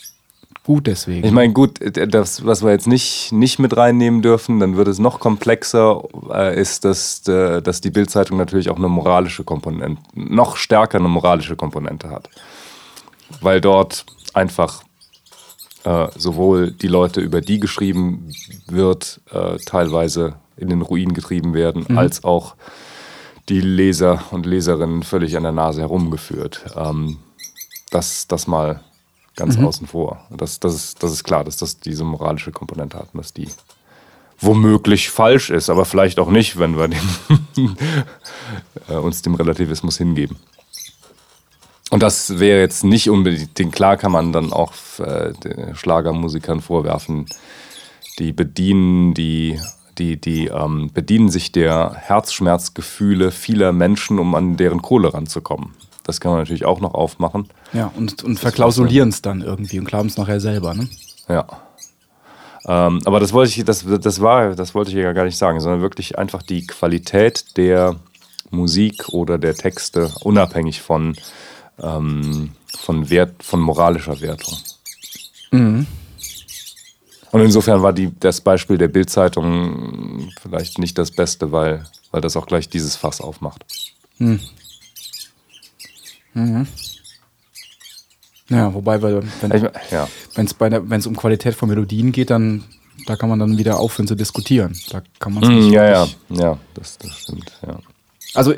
gut 0.65 0.87
deswegen. 0.87 1.27
Ich 1.27 1.33
meine, 1.33 1.53
gut, 1.53 1.81
das, 1.81 2.45
was 2.45 2.63
wir 2.63 2.71
jetzt 2.71 2.87
nicht, 2.87 3.33
nicht 3.33 3.59
mit 3.59 3.77
reinnehmen 3.77 4.23
dürfen, 4.23 4.61
dann 4.61 4.77
wird 4.77 4.87
es 4.89 4.99
noch 4.99 5.19
komplexer, 5.19 6.03
äh, 6.31 6.61
ist, 6.61 6.85
dass, 6.85 7.27
äh, 7.27 7.63
dass 7.63 7.81
die 7.81 7.91
Bildzeitung 7.91 8.37
natürlich 8.37 8.69
auch 8.69 8.77
eine 8.77 8.89
moralische 8.89 9.45
Komponente, 9.45 10.01
noch 10.15 10.57
stärker 10.57 10.99
eine 10.99 11.09
moralische 11.09 11.57
Komponente 11.57 12.11
hat. 12.11 12.29
Weil 13.41 13.61
dort 13.61 14.05
einfach 14.35 14.83
äh, 15.85 16.09
sowohl 16.17 16.71
die 16.71 16.89
Leute, 16.89 17.23
über 17.23 17.41
die 17.41 17.61
geschrieben 17.61 18.31
wird, 18.67 19.21
äh, 19.33 19.57
teilweise 19.65 20.35
in 20.59 20.69
den 20.69 20.83
Ruin 20.83 21.15
getrieben 21.15 21.55
werden, 21.55 21.97
als 21.97 22.25
auch 22.25 22.57
die 23.49 23.61
Leser 23.61 24.25
und 24.31 24.47
Leserinnen 24.47 25.03
völlig 25.03 25.37
an 25.37 25.43
der 25.43 25.53
Nase 25.53 25.81
herumgeführt. 25.81 26.67
Ähm, 26.77 27.19
das, 27.91 28.27
das 28.29 28.47
mal 28.47 28.81
ganz 29.37 29.57
außen 29.57 29.87
vor. 29.87 30.27
Das, 30.31 30.61
das, 30.61 30.75
ist, 30.75 31.03
das 31.03 31.13
ist 31.13 31.25
klar, 31.25 31.45
dass 31.45 31.57
das 31.57 31.81
diese 31.81 32.05
moralische 32.05 32.51
Komponente 32.53 32.99
hat 32.99 33.09
und 33.13 33.19
dass 33.19 33.33
die 33.33 33.49
womöglich 34.41 35.11
falsch 35.11 35.51
ist, 35.51 35.71
aber 35.71 35.85
vielleicht 35.85 36.19
auch 36.19 36.31
nicht, 36.31 36.59
wenn 36.59 36.77
wir 36.77 36.89
dem, 36.89 37.09
äh, 38.89 38.95
uns 38.95 39.23
dem 39.23 39.35
Relativismus 39.35 39.99
hingeben. 39.99 40.37
Und 41.91 42.03
das 42.03 42.39
wäre 42.39 42.61
jetzt 42.61 42.85
nicht 42.85 43.09
unbedingt, 43.09 43.73
klar 43.73 43.97
kann 43.97 44.13
man 44.13 44.33
dann 44.33 44.53
auch 44.53 44.73
äh, 44.99 45.33
Schlagermusikern 45.75 46.61
vorwerfen, 46.61 47.27
die 48.19 48.33
bedienen 48.33 49.15
die, 49.15 49.59
die, 49.99 50.21
die 50.21 50.47
ähm, 50.47 50.91
bedienen 50.93 51.29
sich 51.29 51.53
der 51.53 51.95
Herzschmerzgefühle 51.95 53.31
vieler 53.31 53.73
Menschen, 53.73 54.19
um 54.19 54.35
an 54.35 54.57
deren 54.57 54.83
Kohle 54.83 55.13
ranzukommen. 55.13 55.75
Das 56.05 56.21
kann 56.21 56.31
man 56.31 56.41
natürlich 56.41 56.65
auch 56.65 56.81
noch 56.81 56.95
aufmachen. 56.95 57.49
ja, 57.73 57.93
und, 57.95 58.25
und 58.25 58.39
verklausulieren 58.39 59.11
es 59.11 59.21
dann 59.21 59.43
irgendwie 59.43 59.79
und 59.79 59.85
glauben 59.85 60.09
es 60.09 60.17
nachher 60.17 60.41
selber. 60.41 60.75
Ne? 60.75 60.89
Ja. 61.29 61.47
Ähm, 62.67 63.01
aber 63.05 63.21
das 63.21 63.33
wollte 63.33 63.51
ich, 63.51 63.65
das, 63.65 63.85
das 63.87 64.21
war, 64.21 64.55
das 64.55 64.75
wollte 64.75 64.91
ich 64.91 64.97
ja 64.97 65.13
gar 65.13 65.25
nicht 65.25 65.37
sagen, 65.37 65.61
sondern 65.61 65.83
wirklich 65.83 66.19
einfach 66.19 66.43
die 66.43 66.67
Qualität 66.67 67.57
der 67.57 67.97
Musik 68.51 69.11
oder 69.11 69.39
der 69.39 69.55
Texte, 69.55 70.11
unabhängig 70.23 70.81
von, 70.81 71.15
ähm, 71.81 72.53
von 72.79 73.11
Wert, 73.11 73.43
von 73.43 73.61
moralischer 73.61 74.21
Wertung. 74.21 74.57
Und 77.31 77.41
insofern 77.43 77.83
war 77.83 77.93
die, 77.93 78.11
das 78.21 78.41
Beispiel 78.41 78.79
der 78.79 78.89
Bildzeitung 78.89 80.31
vielleicht 80.41 80.79
nicht 80.79 80.97
das 80.99 81.11
Beste, 81.11 81.53
weil, 81.53 81.85
weil 82.11 82.21
das 82.21 82.37
auch 82.37 82.47
gleich 82.47 82.69
dieses 82.69 82.97
Fass 82.97 83.21
aufmacht. 83.21 83.65
Ja, 88.49 88.73
wobei, 88.73 89.03
weil, 89.03 89.19
Ich 89.25 89.43
wenn 89.43 89.49
mein, 89.51 89.71
ja. 89.91 90.09
es 90.37 90.55
bei 90.55 90.69
der- 90.71 90.83
es 90.91 91.07
um 91.07 91.17
Qualität 91.17 91.55
von 91.55 91.69
Melodien 91.69 92.13
geht, 92.13 92.31
dann 92.31 92.65
da 93.07 93.17
kann 93.17 93.29
man 93.29 93.39
dann 93.39 93.57
wieder 93.59 93.79
aufhören 93.79 94.07
zu 94.09 94.15
diskutieren. 94.15 94.77
Da 94.91 95.03
kann 95.19 95.33
man 95.35 95.43
es 95.45 95.49
Mm, 95.49 95.55
nicht 95.55 95.73
ja, 95.73 95.85
ja, 95.89 96.09
ja, 96.31 96.59
das, 96.75 96.99
das 96.99 97.13
stimmt, 97.21 97.53
ja. 97.67 97.79
Also, 98.35 98.55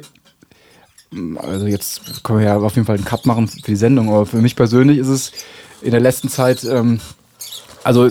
also 1.37 1.67
jetzt 1.67 2.25
können 2.25 2.39
wir 2.41 2.47
ja 2.47 2.57
auf 2.57 2.75
jeden 2.75 2.87
Fall 2.87 2.97
einen 2.97 3.05
Cut 3.05 3.27
machen 3.27 3.49
für 3.49 3.61
die 3.61 3.77
Sendung, 3.77 4.09
aber 4.09 4.27
für 4.27 4.39
mich 4.39 4.57
persönlich 4.57 4.99
ist 4.99 5.09
es 5.09 5.33
in 5.83 5.91
der 5.91 6.01
letzten 6.01 6.29
Zeit, 6.29 6.65
ähm, 6.65 7.01
also 7.83 8.11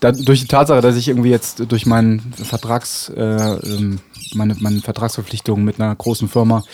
da, 0.00 0.12
durch 0.12 0.40
die 0.40 0.46
Tatsache, 0.46 0.80
dass 0.80 0.96
ich 0.96 1.08
irgendwie 1.08 1.30
jetzt 1.30 1.62
durch 1.70 1.86
meinen 1.86 2.20
Vertrags, 2.32 3.10
äh, 3.10 3.20
ähm, 3.20 4.00
meine, 4.34 4.56
meine 4.58 4.80
Vertragsverpflichtungen 4.80 5.64
mit 5.64 5.80
einer 5.80 5.94
großen 5.94 6.28
Firma 6.28 6.64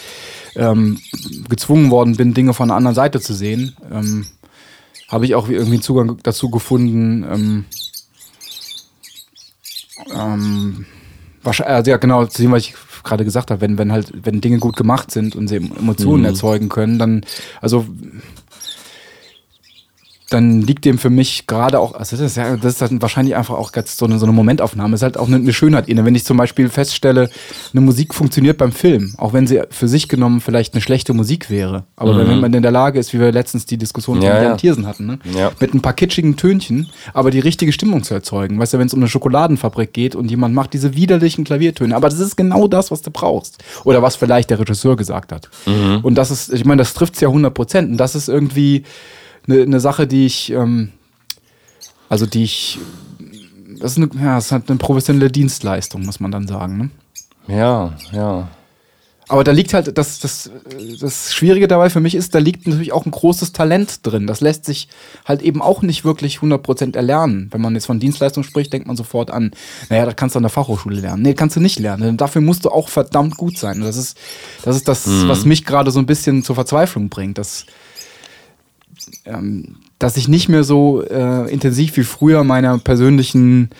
ähm, 0.56 0.98
gezwungen 1.48 1.90
worden 1.90 2.16
bin, 2.16 2.34
Dinge 2.34 2.54
von 2.54 2.70
einer 2.70 2.76
anderen 2.76 2.94
Seite 2.94 3.20
zu 3.20 3.34
sehen, 3.34 3.76
ähm, 3.92 4.26
habe 5.08 5.26
ich 5.26 5.34
auch 5.34 5.48
irgendwie 5.48 5.74
einen 5.74 5.82
Zugang 5.82 6.18
dazu 6.22 6.50
gefunden, 6.50 7.24
ähm, 7.30 7.64
ähm, 10.14 10.86
wahrscheinlich, 11.42 11.74
also 11.74 11.90
ja, 11.90 11.96
genau, 11.98 12.26
zu 12.26 12.42
dem, 12.42 12.52
was 12.52 12.62
ich 12.62 12.74
gerade 13.02 13.24
gesagt 13.24 13.50
habe, 13.50 13.60
wenn, 13.60 13.78
wenn 13.78 13.92
halt, 13.92 14.12
wenn 14.24 14.40
Dinge 14.40 14.58
gut 14.58 14.76
gemacht 14.76 15.10
sind 15.10 15.36
und 15.36 15.48
sie 15.48 15.56
Emotionen 15.56 16.24
erzeugen 16.24 16.68
können, 16.68 16.98
dann, 16.98 17.24
also 17.60 17.86
dann 20.30 20.62
liegt 20.62 20.84
dem 20.84 20.98
für 20.98 21.10
mich 21.10 21.46
gerade 21.46 21.78
auch, 21.80 21.94
also 21.94 22.16
das 22.16 22.24
ist 22.24 22.36
ja, 22.36 22.56
das 22.56 22.74
ist 22.74 22.82
dann 22.82 23.02
wahrscheinlich 23.02 23.34
einfach 23.34 23.54
auch 23.54 23.72
ganz 23.72 23.96
so 23.96 24.06
eine, 24.06 24.18
so 24.18 24.26
eine 24.26 24.32
Momentaufnahme, 24.32 24.94
ist 24.94 25.02
halt 25.02 25.18
auch 25.18 25.26
eine, 25.26 25.36
eine 25.36 25.52
Schönheit 25.52 25.88
inne. 25.88 26.04
Wenn 26.04 26.14
ich 26.14 26.24
zum 26.24 26.36
Beispiel 26.36 26.68
feststelle, 26.68 27.30
eine 27.72 27.80
Musik 27.80 28.14
funktioniert 28.14 28.56
beim 28.56 28.72
Film, 28.72 29.14
auch 29.18 29.32
wenn 29.32 29.46
sie 29.46 29.60
für 29.70 29.88
sich 29.88 30.08
genommen 30.08 30.40
vielleicht 30.40 30.74
eine 30.74 30.80
schlechte 30.80 31.14
Musik 31.14 31.50
wäre. 31.50 31.84
Aber 31.96 32.16
wenn 32.16 32.40
man 32.40 32.52
in 32.54 32.62
der 32.62 32.70
Lage 32.70 32.98
ist, 32.98 33.12
wie 33.12 33.20
wir 33.20 33.32
letztens 33.32 33.66
die 33.66 33.76
Diskussion 33.76 34.18
Mhm. 34.18 34.22
Ja, 34.22 34.36
ja. 34.36 34.42
Jan 34.50 34.58
Thiersen 34.58 34.86
hatten, 34.86 35.06
ne? 35.06 35.18
Ja. 35.36 35.52
mit 35.60 35.74
ein 35.74 35.80
paar 35.82 35.92
kitschigen 35.92 36.36
Tönchen, 36.36 36.88
aber 37.12 37.30
die 37.30 37.40
richtige 37.40 37.72
Stimmung 37.72 38.02
zu 38.02 38.14
erzeugen. 38.14 38.58
Weißt 38.58 38.74
du, 38.74 38.78
wenn 38.78 38.86
es 38.86 38.94
um 38.94 39.00
eine 39.00 39.08
Schokoladenfabrik 39.08 39.92
geht 39.92 40.14
und 40.14 40.30
jemand 40.30 40.54
macht 40.54 40.72
diese 40.72 40.94
widerlichen 40.94 41.44
Klaviertöne, 41.44 41.94
aber 41.96 42.08
das 42.08 42.18
ist 42.20 42.36
genau 42.36 42.68
das, 42.68 42.90
was 42.90 43.02
du 43.02 43.10
brauchst. 43.10 43.58
Oder 43.84 44.02
was 44.02 44.16
vielleicht 44.16 44.50
der 44.50 44.58
Regisseur 44.58 44.96
gesagt 44.96 45.32
hat. 45.32 45.48
Und 46.02 46.14
das 46.16 46.30
ist, 46.30 46.52
ich 46.52 46.64
meine, 46.64 46.80
das 46.80 46.94
trifft 46.94 47.14
es 47.14 47.20
ja 47.20 47.28
100 47.28 47.52
Prozent. 47.54 47.90
Und 47.90 47.96
das 47.96 48.14
ist 48.14 48.28
irgendwie 48.28 48.84
eine, 49.50 49.62
eine 49.62 49.80
Sache, 49.80 50.06
die 50.06 50.26
ich, 50.26 50.50
ähm, 50.52 50.90
also 52.08 52.26
die 52.26 52.44
ich, 52.44 52.78
das 53.80 53.92
ist, 53.92 53.98
eine, 53.98 54.10
ja, 54.22 54.36
das 54.36 54.46
ist 54.46 54.52
halt 54.52 54.68
eine 54.68 54.78
professionelle 54.78 55.30
Dienstleistung, 55.30 56.04
muss 56.04 56.20
man 56.20 56.30
dann 56.30 56.46
sagen. 56.46 56.78
Ne? 56.78 57.56
Ja, 57.56 57.94
ja. 58.12 58.48
Aber 59.30 59.44
da 59.44 59.52
liegt 59.52 59.74
halt, 59.74 59.96
das, 59.96 60.18
das, 60.18 60.50
das 61.00 61.32
Schwierige 61.32 61.68
dabei 61.68 61.88
für 61.88 62.00
mich 62.00 62.16
ist, 62.16 62.34
da 62.34 62.40
liegt 62.40 62.66
natürlich 62.66 62.90
auch 62.92 63.06
ein 63.06 63.12
großes 63.12 63.52
Talent 63.52 64.04
drin. 64.04 64.26
Das 64.26 64.40
lässt 64.40 64.64
sich 64.64 64.88
halt 65.24 65.40
eben 65.42 65.62
auch 65.62 65.82
nicht 65.82 66.04
wirklich 66.04 66.38
100% 66.38 66.96
erlernen. 66.96 67.46
Wenn 67.52 67.60
man 67.60 67.74
jetzt 67.74 67.86
von 67.86 68.00
Dienstleistung 68.00 68.42
spricht, 68.42 68.72
denkt 68.72 68.88
man 68.88 68.96
sofort 68.96 69.30
an, 69.30 69.52
naja, 69.88 70.04
das 70.04 70.16
kannst 70.16 70.34
du 70.34 70.40
an 70.40 70.42
der 70.42 70.50
Fachhochschule 70.50 71.00
lernen. 71.00 71.22
Nee, 71.22 71.34
kannst 71.34 71.54
du 71.54 71.60
nicht 71.60 71.78
lernen. 71.78 72.02
Denn 72.02 72.16
dafür 72.16 72.42
musst 72.42 72.64
du 72.64 72.70
auch 72.70 72.88
verdammt 72.88 73.36
gut 73.36 73.56
sein. 73.56 73.76
Und 73.76 73.84
das 73.84 73.96
ist 73.96 74.18
das, 74.64 74.74
ist 74.74 74.88
das 74.88 75.06
was 75.28 75.44
mich 75.44 75.64
gerade 75.64 75.92
so 75.92 76.00
ein 76.00 76.06
bisschen 76.06 76.42
zur 76.42 76.56
Verzweiflung 76.56 77.08
bringt. 77.08 77.38
Dass, 77.38 77.66
ähm, 79.24 79.76
dass 79.98 80.16
ich 80.16 80.28
nicht 80.28 80.48
mehr 80.48 80.64
so 80.64 81.02
äh, 81.02 81.50
intensiv 81.52 81.96
wie 81.96 82.04
früher 82.04 82.42
meiner 82.44 82.78
persönlichen 82.78 83.70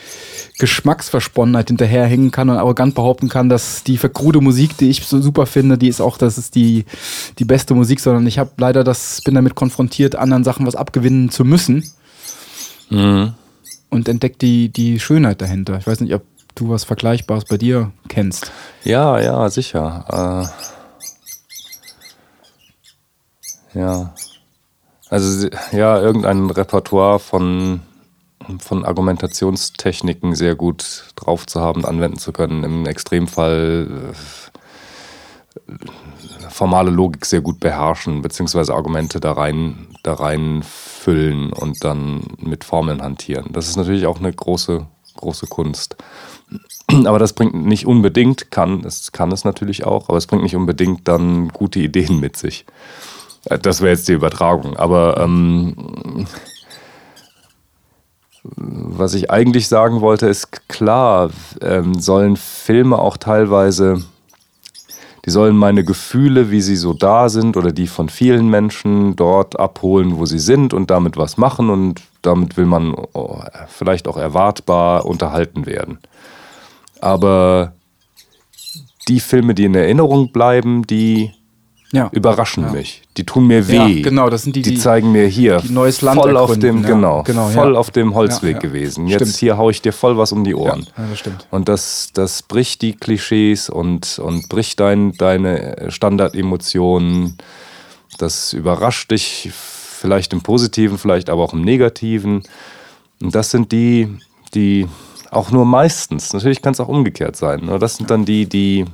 Geschmacksversponnenheit 0.58 1.68
hinterherhängen 1.68 2.30
kann 2.30 2.50
und 2.50 2.56
arrogant 2.56 2.94
behaupten 2.94 3.28
kann, 3.28 3.48
dass 3.48 3.84
die 3.84 3.96
verkrude 3.96 4.40
Musik, 4.40 4.76
die 4.76 4.90
ich 4.90 5.06
so 5.06 5.20
super 5.22 5.46
finde, 5.46 5.78
die 5.78 5.88
ist 5.88 6.00
auch, 6.00 6.18
das 6.18 6.36
ist 6.36 6.54
die, 6.54 6.84
die 7.38 7.44
beste 7.44 7.74
Musik, 7.74 8.00
sondern 8.00 8.26
ich 8.26 8.38
habe 8.38 8.50
leider 8.58 8.84
das, 8.84 9.22
bin 9.22 9.34
damit 9.34 9.54
konfrontiert, 9.54 10.14
anderen 10.16 10.44
Sachen 10.44 10.66
was 10.66 10.76
abgewinnen 10.76 11.30
zu 11.30 11.44
müssen 11.44 11.84
Mhm. 12.90 13.34
und 13.88 14.08
entdeckt 14.08 14.42
die, 14.42 14.68
die 14.68 14.98
Schönheit 14.98 15.40
dahinter. 15.40 15.78
Ich 15.78 15.86
weiß 15.86 16.00
nicht, 16.00 16.12
ob 16.12 16.22
du 16.56 16.70
was 16.70 16.82
Vergleichbares 16.84 17.44
bei 17.44 17.56
dir 17.56 17.92
kennst. 18.08 18.50
Ja, 18.84 19.20
ja, 19.20 19.48
sicher. 19.48 20.50
Äh, 23.74 23.78
ja. 23.78 24.12
Also, 25.10 25.48
ja, 25.72 26.00
irgendein 26.00 26.48
Repertoire 26.50 27.18
von, 27.18 27.80
von 28.60 28.84
Argumentationstechniken 28.84 30.36
sehr 30.36 30.54
gut 30.54 31.06
drauf 31.16 31.46
zu 31.46 31.60
haben, 31.60 31.84
anwenden 31.84 32.18
zu 32.18 32.32
können. 32.32 32.62
Im 32.62 32.86
Extremfall 32.86 34.12
äh, 34.12 35.70
formale 36.48 36.90
Logik 36.90 37.26
sehr 37.26 37.40
gut 37.40 37.58
beherrschen, 37.58 38.22
beziehungsweise 38.22 38.72
Argumente 38.72 39.18
da 39.18 39.32
rein, 39.32 39.88
da 40.04 40.14
rein 40.14 40.62
füllen 40.62 41.52
und 41.52 41.82
dann 41.84 42.22
mit 42.38 42.62
Formeln 42.62 43.02
hantieren. 43.02 43.46
Das 43.52 43.68
ist 43.68 43.76
natürlich 43.76 44.06
auch 44.06 44.20
eine 44.20 44.32
große, 44.32 44.86
große 45.16 45.48
Kunst. 45.48 45.96
Aber 47.04 47.18
das 47.18 47.32
bringt 47.32 47.54
nicht 47.54 47.86
unbedingt, 47.86 48.50
kann 48.50 48.84
es, 48.84 49.10
kann 49.10 49.32
es 49.32 49.44
natürlich 49.44 49.84
auch, 49.84 50.08
aber 50.08 50.18
es 50.18 50.26
bringt 50.26 50.42
nicht 50.42 50.56
unbedingt 50.56 51.08
dann 51.08 51.48
gute 51.48 51.80
Ideen 51.80 52.20
mit 52.20 52.36
sich. 52.36 52.64
Äh, 53.44 53.58
Das 53.58 53.80
wäre 53.80 53.92
jetzt 53.92 54.08
die 54.08 54.12
Übertragung. 54.12 54.76
Aber 54.76 55.18
ähm, 55.18 56.26
was 58.42 59.14
ich 59.14 59.30
eigentlich 59.30 59.68
sagen 59.68 60.00
wollte, 60.00 60.26
ist 60.26 60.68
klar, 60.68 61.30
ähm, 61.60 61.94
sollen 62.00 62.36
Filme 62.36 62.98
auch 62.98 63.16
teilweise 63.16 64.04
die 65.26 65.30
sollen 65.30 65.56
meine 65.56 65.84
Gefühle, 65.84 66.50
wie 66.50 66.62
sie 66.62 66.76
so 66.76 66.94
da 66.94 67.28
sind 67.28 67.56
oder 67.56 67.72
die 67.72 67.86
von 67.86 68.08
vielen 68.08 68.48
Menschen 68.48 69.16
dort 69.16 69.58
abholen, 69.58 70.16
wo 70.16 70.24
sie 70.24 70.38
sind 70.38 70.72
und 70.72 70.90
damit 70.90 71.16
was 71.16 71.36
machen 71.36 71.68
und 71.68 72.02
damit 72.22 72.56
will 72.56 72.66
man 72.66 72.94
oh, 72.94 73.40
vielleicht 73.68 74.08
auch 74.08 74.16
erwartbar 74.16 75.04
unterhalten 75.04 75.66
werden. 75.66 75.98
Aber 77.00 77.74
die 79.08 79.20
Filme, 79.20 79.54
die 79.54 79.64
in 79.64 79.74
Erinnerung 79.74 80.32
bleiben, 80.32 80.86
die 80.86 81.32
Ja. 81.92 82.08
überraschen 82.12 82.64
Ja. 82.64 82.70
mich. 82.72 83.02
Die 83.16 83.26
tun 83.26 83.48
mir 83.48 83.66
weh. 83.66 83.74
Ja, 83.96 84.02
genau, 84.02 84.30
das 84.30 84.42
sind 84.44 84.54
die, 84.54 84.62
die, 84.62 84.74
die- 84.74 84.78
zeigen 84.78 85.10
mir 85.10 85.26
hier 85.26 85.58
die 85.60 85.72
neues 85.72 86.02
Land 86.02 86.20
voll 86.20 86.36
auf 86.36 86.56
dem 86.56 86.82
genau, 86.84 87.24
Genau, 87.24 87.48
voll 87.48 87.74
auf 87.76 87.90
dem 87.90 88.14
Holzweg 88.14 88.60
gewesen. 88.60 89.08
Jetzt 89.08 89.22
Stimmt. 89.22 89.36
hier 89.36 89.58
hau 89.58 89.70
ich 89.70 89.82
dir 89.82 89.92
voll 89.92 90.16
was 90.16 90.30
um 90.30 90.44
die 90.44 90.54
Ohren. 90.54 90.86
Ja, 90.96 91.04
das 91.10 91.18
stimmt. 91.18 91.46
Und 91.50 91.68
das, 91.68 92.10
das 92.14 92.42
bricht 92.44 92.82
die 92.82 92.92
Klischees 92.94 93.68
und, 93.68 94.20
und 94.20 94.48
bricht 94.48 94.78
dein, 94.78 95.12
deine 95.16 95.86
Standardemotionen. 95.88 97.36
Das 98.18 98.52
überrascht 98.52 99.10
dich 99.10 99.50
vielleicht 99.52 100.32
im 100.32 100.42
Positiven, 100.42 100.96
vielleicht 100.98 101.28
aber 101.30 101.42
auch 101.42 101.52
im 101.52 101.62
Negativen. 101.62 102.42
Und 103.20 103.34
das 103.34 103.50
sind 103.50 103.72
die, 103.72 104.08
die 104.54 104.86
auch 105.30 105.50
nur 105.50 105.64
meistens, 105.64 106.32
natürlich 106.32 106.62
kann 106.62 106.72
es 106.72 106.80
auch 106.80 106.88
umgekehrt 106.88 107.36
sein, 107.36 107.68
aber 107.68 107.78
das 107.78 107.96
sind 107.96 108.10
dann 108.10 108.24
die, 108.24 108.46
die 108.46 108.84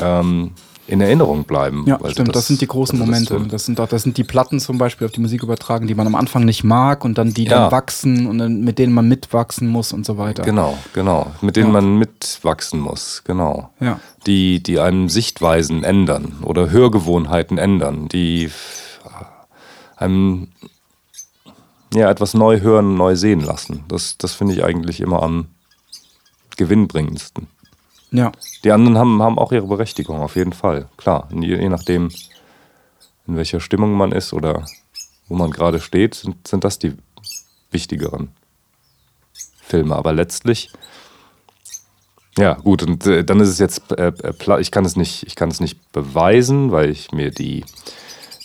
ähm, 0.00 0.52
in 0.88 1.00
Erinnerung 1.00 1.44
bleiben. 1.44 1.84
Ja, 1.86 1.98
stimmt. 2.10 2.34
Das, 2.36 2.46
sind 2.46 2.60
die 2.60 2.66
großen 2.68 2.96
sie 2.98 3.04
Momente. 3.04 3.38
so- 3.38 3.44
Das 3.44 3.64
sind 3.66 3.80
auch, 3.80 3.88
das 3.88 4.02
sind 4.04 4.16
die 4.18 4.24
Platten 4.24 4.60
zum 4.60 4.78
Beispiel 4.78 5.06
auf 5.06 5.12
die 5.12 5.20
Musik 5.20 5.42
übertragen, 5.42 5.86
die 5.88 5.94
man 5.94 6.06
am 6.06 6.14
Anfang 6.14 6.44
nicht 6.44 6.62
mag 6.64 7.04
und 7.04 7.18
dann 7.18 7.34
die 7.34 7.44
Ja. 7.44 7.62
dann 7.62 7.72
wachsen 7.72 8.26
und 8.26 8.38
dann, 8.38 8.60
mit 8.62 8.78
denen 8.78 8.92
man 8.94 9.08
mitwachsen 9.08 9.66
muss 9.68 9.92
und 9.92 10.06
so 10.06 10.16
weiter. 10.16 10.44
Genau, 10.44 10.78
genau. 10.94 11.32
Mit 11.40 11.56
denen 11.56 11.68
Ja. 11.68 11.72
man 11.72 11.98
mitwachsen 11.98 12.78
muss, 12.80 13.22
genau. 13.24 13.70
Ja. 13.80 13.98
Die, 14.26 14.62
die 14.62 14.78
einem 14.78 15.08
Sichtweisen 15.08 15.82
ändern 15.82 16.36
oder 16.42 16.70
Hörgewohnheiten 16.70 17.58
ändern, 17.58 18.08
die 18.08 18.44
äh, 18.44 18.50
einem 19.96 20.48
ja, 21.94 22.10
etwas 22.10 22.34
neu 22.34 22.60
hören, 22.60 22.96
neu 22.96 23.16
sehen 23.16 23.40
lassen. 23.40 23.84
Das, 23.88 24.18
das 24.18 24.34
finde 24.34 24.54
ich 24.54 24.62
eigentlich 24.64 25.00
immer 25.00 25.22
am 25.22 25.46
gewinnbringendsten. 26.56 27.46
Ja. 28.16 28.32
Die 28.64 28.72
anderen 28.72 28.96
haben, 28.96 29.22
haben 29.22 29.38
auch 29.38 29.52
ihre 29.52 29.66
Berechtigung, 29.66 30.20
auf 30.20 30.36
jeden 30.36 30.54
Fall. 30.54 30.88
Klar, 30.96 31.28
je, 31.30 31.58
je 31.60 31.68
nachdem, 31.68 32.10
in 33.26 33.36
welcher 33.36 33.60
Stimmung 33.60 33.92
man 33.92 34.10
ist 34.12 34.32
oder 34.32 34.64
wo 35.28 35.34
man 35.34 35.50
gerade 35.50 35.80
steht, 35.80 36.14
sind, 36.14 36.48
sind 36.48 36.64
das 36.64 36.78
die 36.78 36.94
wichtigeren 37.70 38.30
Filme. 39.60 39.94
Aber 39.94 40.14
letztlich, 40.14 40.72
ja, 42.38 42.54
gut, 42.54 42.82
und 42.82 43.04
äh, 43.06 43.22
dann 43.22 43.40
ist 43.40 43.50
es 43.50 43.58
jetzt, 43.58 43.92
äh, 43.92 44.12
äh, 44.22 44.60
ich 44.60 44.70
kann 44.70 44.86
es 44.86 44.96
nicht, 44.96 45.26
ich 45.26 45.36
kann 45.36 45.50
es 45.50 45.60
nicht 45.60 45.92
beweisen, 45.92 46.72
weil 46.72 46.88
ich 46.88 47.12
mir 47.12 47.30
die, 47.30 47.66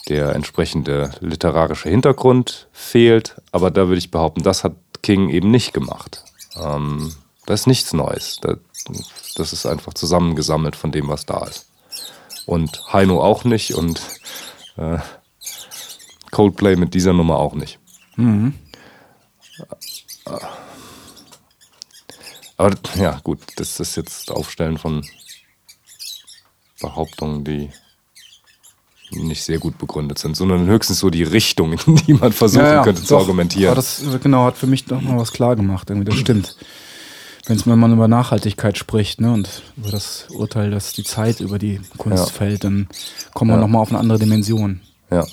der 0.10 0.36
entsprechende 0.36 1.12
literarische 1.22 1.88
Hintergrund 1.88 2.68
fehlt. 2.74 3.42
Aber 3.54 3.72
da 3.72 3.88
würde 3.88 4.00
ich 4.00 4.12
behaupten, 4.12 4.44
das 4.44 4.66
hat 4.66 4.74
King 5.02 5.30
eben 5.30 5.50
nicht 5.50 5.74
gemacht. 5.74 6.26
Ähm, 6.62 7.14
das 7.52 7.62
ist 7.62 7.68
nichts 7.68 7.94
Neues. 7.94 8.40
Das, 9.36 9.54
ist 9.54 9.66
einfach 9.66 9.94
zusammengesammelt 9.94 10.76
von 10.76 10.92
dem, 10.92 11.08
was 11.10 11.26
da 11.26 11.46
ist. 11.46 11.68
Und 12.46 12.82
Heino 12.92 13.22
auch 13.22 13.44
nicht 13.44 13.76
und 13.76 14.02
äh, 14.78 15.00
Coldplay 16.32 16.78
mit 16.78 16.94
dieser 16.94 17.14
Nummer 17.14 17.38
auch 17.38 17.54
nicht. 17.54 17.80
Aber 22.58 22.76
ja, 22.96 23.20
gut, 23.24 23.40
das 23.58 23.80
ist 23.80 23.98
jetzt 23.98 24.32
Aufstellen 24.32 24.78
von 24.78 25.06
Behauptungen, 26.80 27.44
die 27.44 27.70
nicht 29.12 29.44
sehr 29.44 29.60
gut 29.60 29.78
begründet 29.78 30.20
sind, 30.20 30.38
sondern 30.38 30.68
höchstens 30.68 31.00
so 31.00 31.10
die 31.10 31.24
Richtung, 31.24 31.74
in 31.74 31.96
die 32.08 32.14
man 32.14 32.32
versuchen 32.32 32.64
ja, 32.64 32.76
ja, 32.76 32.84
könnte 32.84 33.04
zu 33.04 33.14
doch. 33.14 33.22
argumentieren. 33.22 33.72
Aber 33.72 33.76
das 33.76 34.02
genau 34.24 34.46
hat 34.46 34.58
für 34.58 34.68
mich 34.68 34.86
doch 34.86 35.02
mal 35.02 35.18
was 35.18 35.34
klar 35.34 35.56
gemacht. 35.58 35.90
Irgendwie, 35.90 36.10
das 36.10 36.20
stimmt. 36.20 36.56
Wenn 37.48 37.80
man 37.80 37.92
über 37.94 38.08
Nachhaltigkeit 38.08 38.78
spricht 38.78 39.20
ne, 39.20 39.34
und 39.34 39.50
über 39.76 39.90
das 39.90 40.28
Urteil, 40.30 40.70
dass 40.72 40.94
die 40.94 41.04
Zeit 41.04 41.40
über 41.40 41.58
die 41.58 41.82
Kunst 41.98 42.26
Ja. 42.26 42.32
fällt, 42.32 42.64
dann 42.64 42.88
kommen 43.34 43.50
wir 43.52 43.56
Ja. 43.56 43.62
noch 43.62 43.68
nochmal 43.68 43.82
auf 43.82 43.90
eine 43.90 44.00
andere 44.00 44.20
Dimension. 44.20 44.80
Ja. 45.10 45.26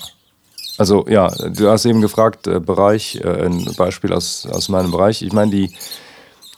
Also 0.77 1.05
ja, 1.07 1.27
du 1.29 1.69
hast 1.69 1.85
eben 1.85 2.01
gefragt, 2.01 2.47
äh, 2.47 2.59
Bereich, 2.59 3.17
äh, 3.17 3.45
ein 3.45 3.65
Beispiel 3.75 4.13
aus, 4.13 4.45
aus 4.45 4.69
meinem 4.69 4.91
Bereich. 4.91 5.21
Ich 5.21 5.33
meine, 5.33 5.51
die, 5.51 5.71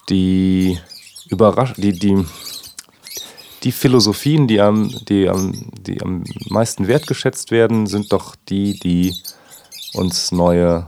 die 0.10 0.80
Überrasch 1.30 1.74
die, 1.78 1.93
die, 1.97 2.26
die 3.64 3.72
Philosophien, 3.72 4.47
die 4.47 4.60
am, 4.62 4.93
die, 5.08 5.28
am, 5.30 5.72
die 5.82 6.02
am 6.02 6.24
meisten 6.49 6.88
wertgeschätzt 6.88 7.52
werden, 7.52 7.88
sind 7.88 8.12
doch 8.12 8.36
die, 8.49 8.78
die 8.80 9.16
uns 9.93 10.32
neue 10.32 10.88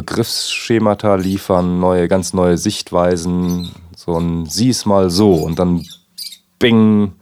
Begriffsschemata 0.00 1.16
liefern, 1.16 1.78
neue, 1.78 2.08
ganz 2.08 2.32
neue 2.32 2.56
Sichtweisen, 2.56 3.70
so 3.94 4.16
ein 4.18 4.46
sieh's 4.46 4.86
mal 4.86 5.10
so 5.10 5.34
und 5.34 5.58
dann 5.58 5.84
bing, 6.58 7.12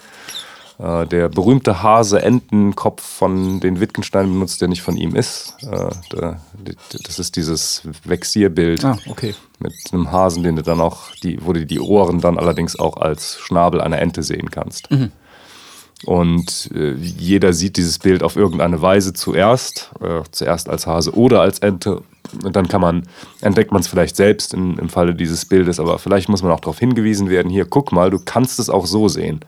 äh, 0.78 1.04
der 1.08 1.28
berühmte 1.28 1.82
Hase-Entenkopf 1.82 3.02
von 3.02 3.58
den 3.58 3.80
Wittgenstein 3.80 4.32
benutzt, 4.32 4.60
der 4.60 4.68
nicht 4.68 4.82
von 4.82 4.96
ihm 4.96 5.16
ist. 5.16 5.56
Äh, 5.62 5.90
der, 6.12 6.40
das 7.04 7.18
ist 7.18 7.34
dieses 7.34 7.82
Vexierbild 8.04 8.84
Ah, 8.84 8.96
okay. 9.10 9.34
mit 9.58 9.74
einem 9.90 10.12
Hasen, 10.12 10.44
den 10.44 10.54
du 10.54 10.62
dann 10.62 10.80
auch, 10.80 11.10
die, 11.24 11.44
wo 11.44 11.52
du 11.52 11.66
die 11.66 11.80
Ohren 11.80 12.20
dann 12.20 12.38
allerdings 12.38 12.78
auch 12.78 12.96
als 12.96 13.38
Schnabel 13.40 13.80
einer 13.80 13.98
Ente 13.98 14.22
sehen 14.22 14.52
kannst. 14.52 14.88
Und 16.05 16.70
äh, 16.74 16.94
jeder 16.94 17.53
sieht 17.53 17.76
dieses 17.76 17.99
Bild 17.99 18.22
auf 18.22 18.36
irgendeine 18.36 18.80
Weise 18.80 19.12
zuerst, 19.12 19.90
äh, 20.01 20.22
zuerst 20.30 20.68
als 20.68 20.86
Hase 20.86 21.12
oder 21.14 21.40
als 21.40 21.59
Ente. 21.59 22.03
Und 22.42 22.55
dann 22.55 22.68
kann 22.68 22.80
man, 22.80 23.09
entdeckt 23.40 23.72
man 23.72 23.80
es 23.80 23.88
vielleicht 23.88 24.14
selbst 24.14 24.55
in, 24.55 24.78
im 24.78 24.88
Falle 24.90 25.14
dieses 25.14 25.44
Bildes, 25.44 25.80
aber 25.80 25.99
vielleicht 25.99 26.28
muss 26.28 26.42
man 26.42 26.53
auch 26.53 26.61
darauf 26.61 26.78
hingewiesen 26.78 27.30
werden, 27.30 27.51
hier, 27.51 27.64
guck 27.64 27.90
mal, 27.90 28.11
du 28.11 28.18
kannst 28.24 28.59
es 28.59 28.70
auch 28.70 28.86
so 28.86 29.09
sehen. 29.09 29.40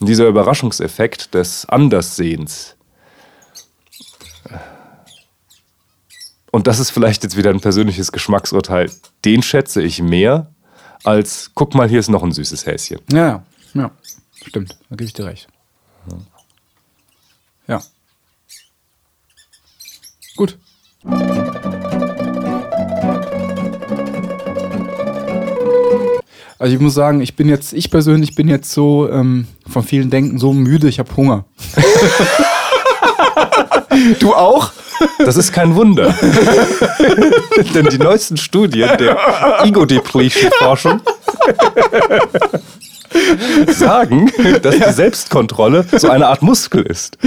Und 0.00 0.08
dieser 0.08 0.26
Überraschungseffekt 0.26 1.32
des 1.34 1.66
Anderssehens, 1.66 2.76
und 6.50 6.66
das 6.66 6.78
ist 6.78 6.90
vielleicht 6.90 7.22
jetzt 7.22 7.36
wieder 7.36 7.50
ein 7.50 7.60
persönliches 7.60 8.12
Geschmacksurteil, 8.12 8.90
den 9.24 9.42
schätze 9.42 9.82
ich 9.82 10.02
mehr 10.02 10.50
als, 11.02 11.50
guck 11.54 11.74
mal, 11.74 11.88
hier 11.88 12.00
ist 12.00 12.10
noch 12.10 12.22
ein 12.22 12.32
süßes 12.32 12.66
Häschen. 12.66 13.00
Ja, 13.10 13.44
ja. 13.74 13.90
Stimmt, 14.44 14.78
da 14.90 14.96
gebe 14.96 15.04
ich 15.04 15.12
dir 15.14 15.24
recht. 15.24 15.48
Ja. 17.66 17.82
Gut. 20.36 20.58
Also 26.58 26.74
ich 26.74 26.80
muss 26.80 26.94
sagen, 26.94 27.20
ich 27.20 27.36
bin 27.36 27.48
jetzt, 27.48 27.72
ich 27.72 27.90
persönlich 27.90 28.34
bin 28.34 28.48
jetzt 28.48 28.72
so 28.72 29.08
ähm, 29.10 29.46
von 29.68 29.82
vielen 29.82 30.10
Denken 30.10 30.38
so 30.38 30.52
müde, 30.52 30.88
ich 30.88 30.98
habe 30.98 31.14
Hunger. 31.16 31.44
du 34.20 34.34
auch? 34.34 34.72
Das 35.18 35.36
ist 35.36 35.52
kein 35.52 35.74
Wunder. 35.74 36.08
Denn 37.74 37.86
die 37.86 37.98
neuesten 37.98 38.36
Studien 38.36 38.88
der 38.98 39.64
Ego-Depletion-Forschung 39.64 41.00
sagen, 43.68 44.30
dass 44.62 44.76
die 44.76 44.92
Selbstkontrolle 44.92 45.84
so 45.96 46.08
eine 46.10 46.28
Art 46.28 46.42
Muskel 46.42 46.82
ist. 46.82 47.18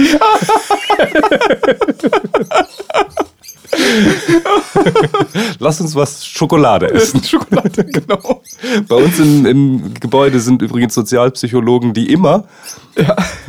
Lass 5.58 5.80
uns 5.80 5.94
was 5.94 6.24
Schokolade 6.26 6.90
essen. 6.92 7.22
Schokolade, 7.28 7.84
genau. 7.84 8.42
Bei 8.88 8.96
uns 8.96 9.18
im, 9.18 9.46
im 9.46 9.94
Gebäude 9.94 10.40
sind 10.40 10.62
übrigens 10.62 10.94
Sozialpsychologen, 10.94 11.92
die 11.92 12.12
immer 12.12 12.44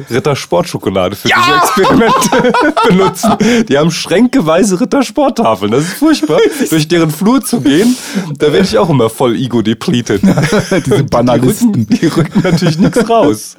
Ritter 0.10 0.36
Sportschokolade 0.36 1.16
für 1.16 1.28
diese 1.28 1.56
Experimente 1.58 2.54
benutzen. 2.88 3.66
Die 3.68 3.78
haben 3.78 3.90
schränkeweise 3.90 4.80
Ritter 4.80 5.02
Sporttafeln. 5.04 5.72
Das 5.72 5.86
ist 5.86 5.94
furchtbar. 5.94 6.40
Durch 6.70 6.88
deren 6.88 7.10
Flur 7.10 7.42
zu 7.42 7.62
gehen, 7.62 7.96
da 8.38 8.54
werde 8.54 8.66
ich 8.66 8.78
auch 8.78 8.90
immer 8.90 9.10
voll 9.10 9.36
ego-depleted. 9.36 10.22
Diese 10.86 11.04
Banalisten. 11.04 11.88
Die 11.88 11.96
rücken, 11.96 11.98
die 12.00 12.06
rücken 12.08 12.42
natürlich 12.44 12.78
nichts 12.78 13.10
raus. 13.10 13.56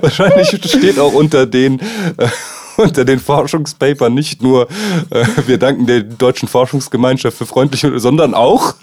Wahrscheinlich 0.00 0.48
steht 0.48 0.98
auch 0.98 1.12
unter 1.12 1.46
den, 1.46 1.80
äh, 2.16 2.28
unter 2.86 3.04
den 3.04 3.18
Forschungspapern 3.18 4.14
nicht 4.14 4.42
nur, 4.42 4.68
äh, 5.10 5.24
wir 5.46 5.58
danken 5.58 5.86
der 5.86 6.00
Deutschen 6.00 6.48
Forschungsgemeinschaft 6.48 7.38
für 7.38 7.46
freundliche, 7.46 7.98
sondern 7.98 8.34
auch 8.34 8.74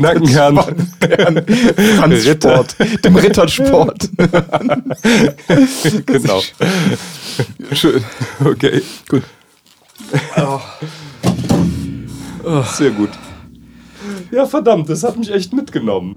danken 0.00 0.28
Herrn 0.28 0.58
Ritter. 2.12 2.64
Dem 3.04 3.16
Rittersport. 3.16 4.10
genau. 6.06 6.42
Schön. 7.72 8.04
Okay, 8.44 8.82
Gut. 9.08 9.22
sehr 12.76 12.90
gut. 12.90 13.10
Ja, 14.30 14.46
verdammt, 14.46 14.88
das 14.88 15.02
hat 15.02 15.16
mich 15.16 15.32
echt 15.32 15.52
mitgenommen. 15.52 16.14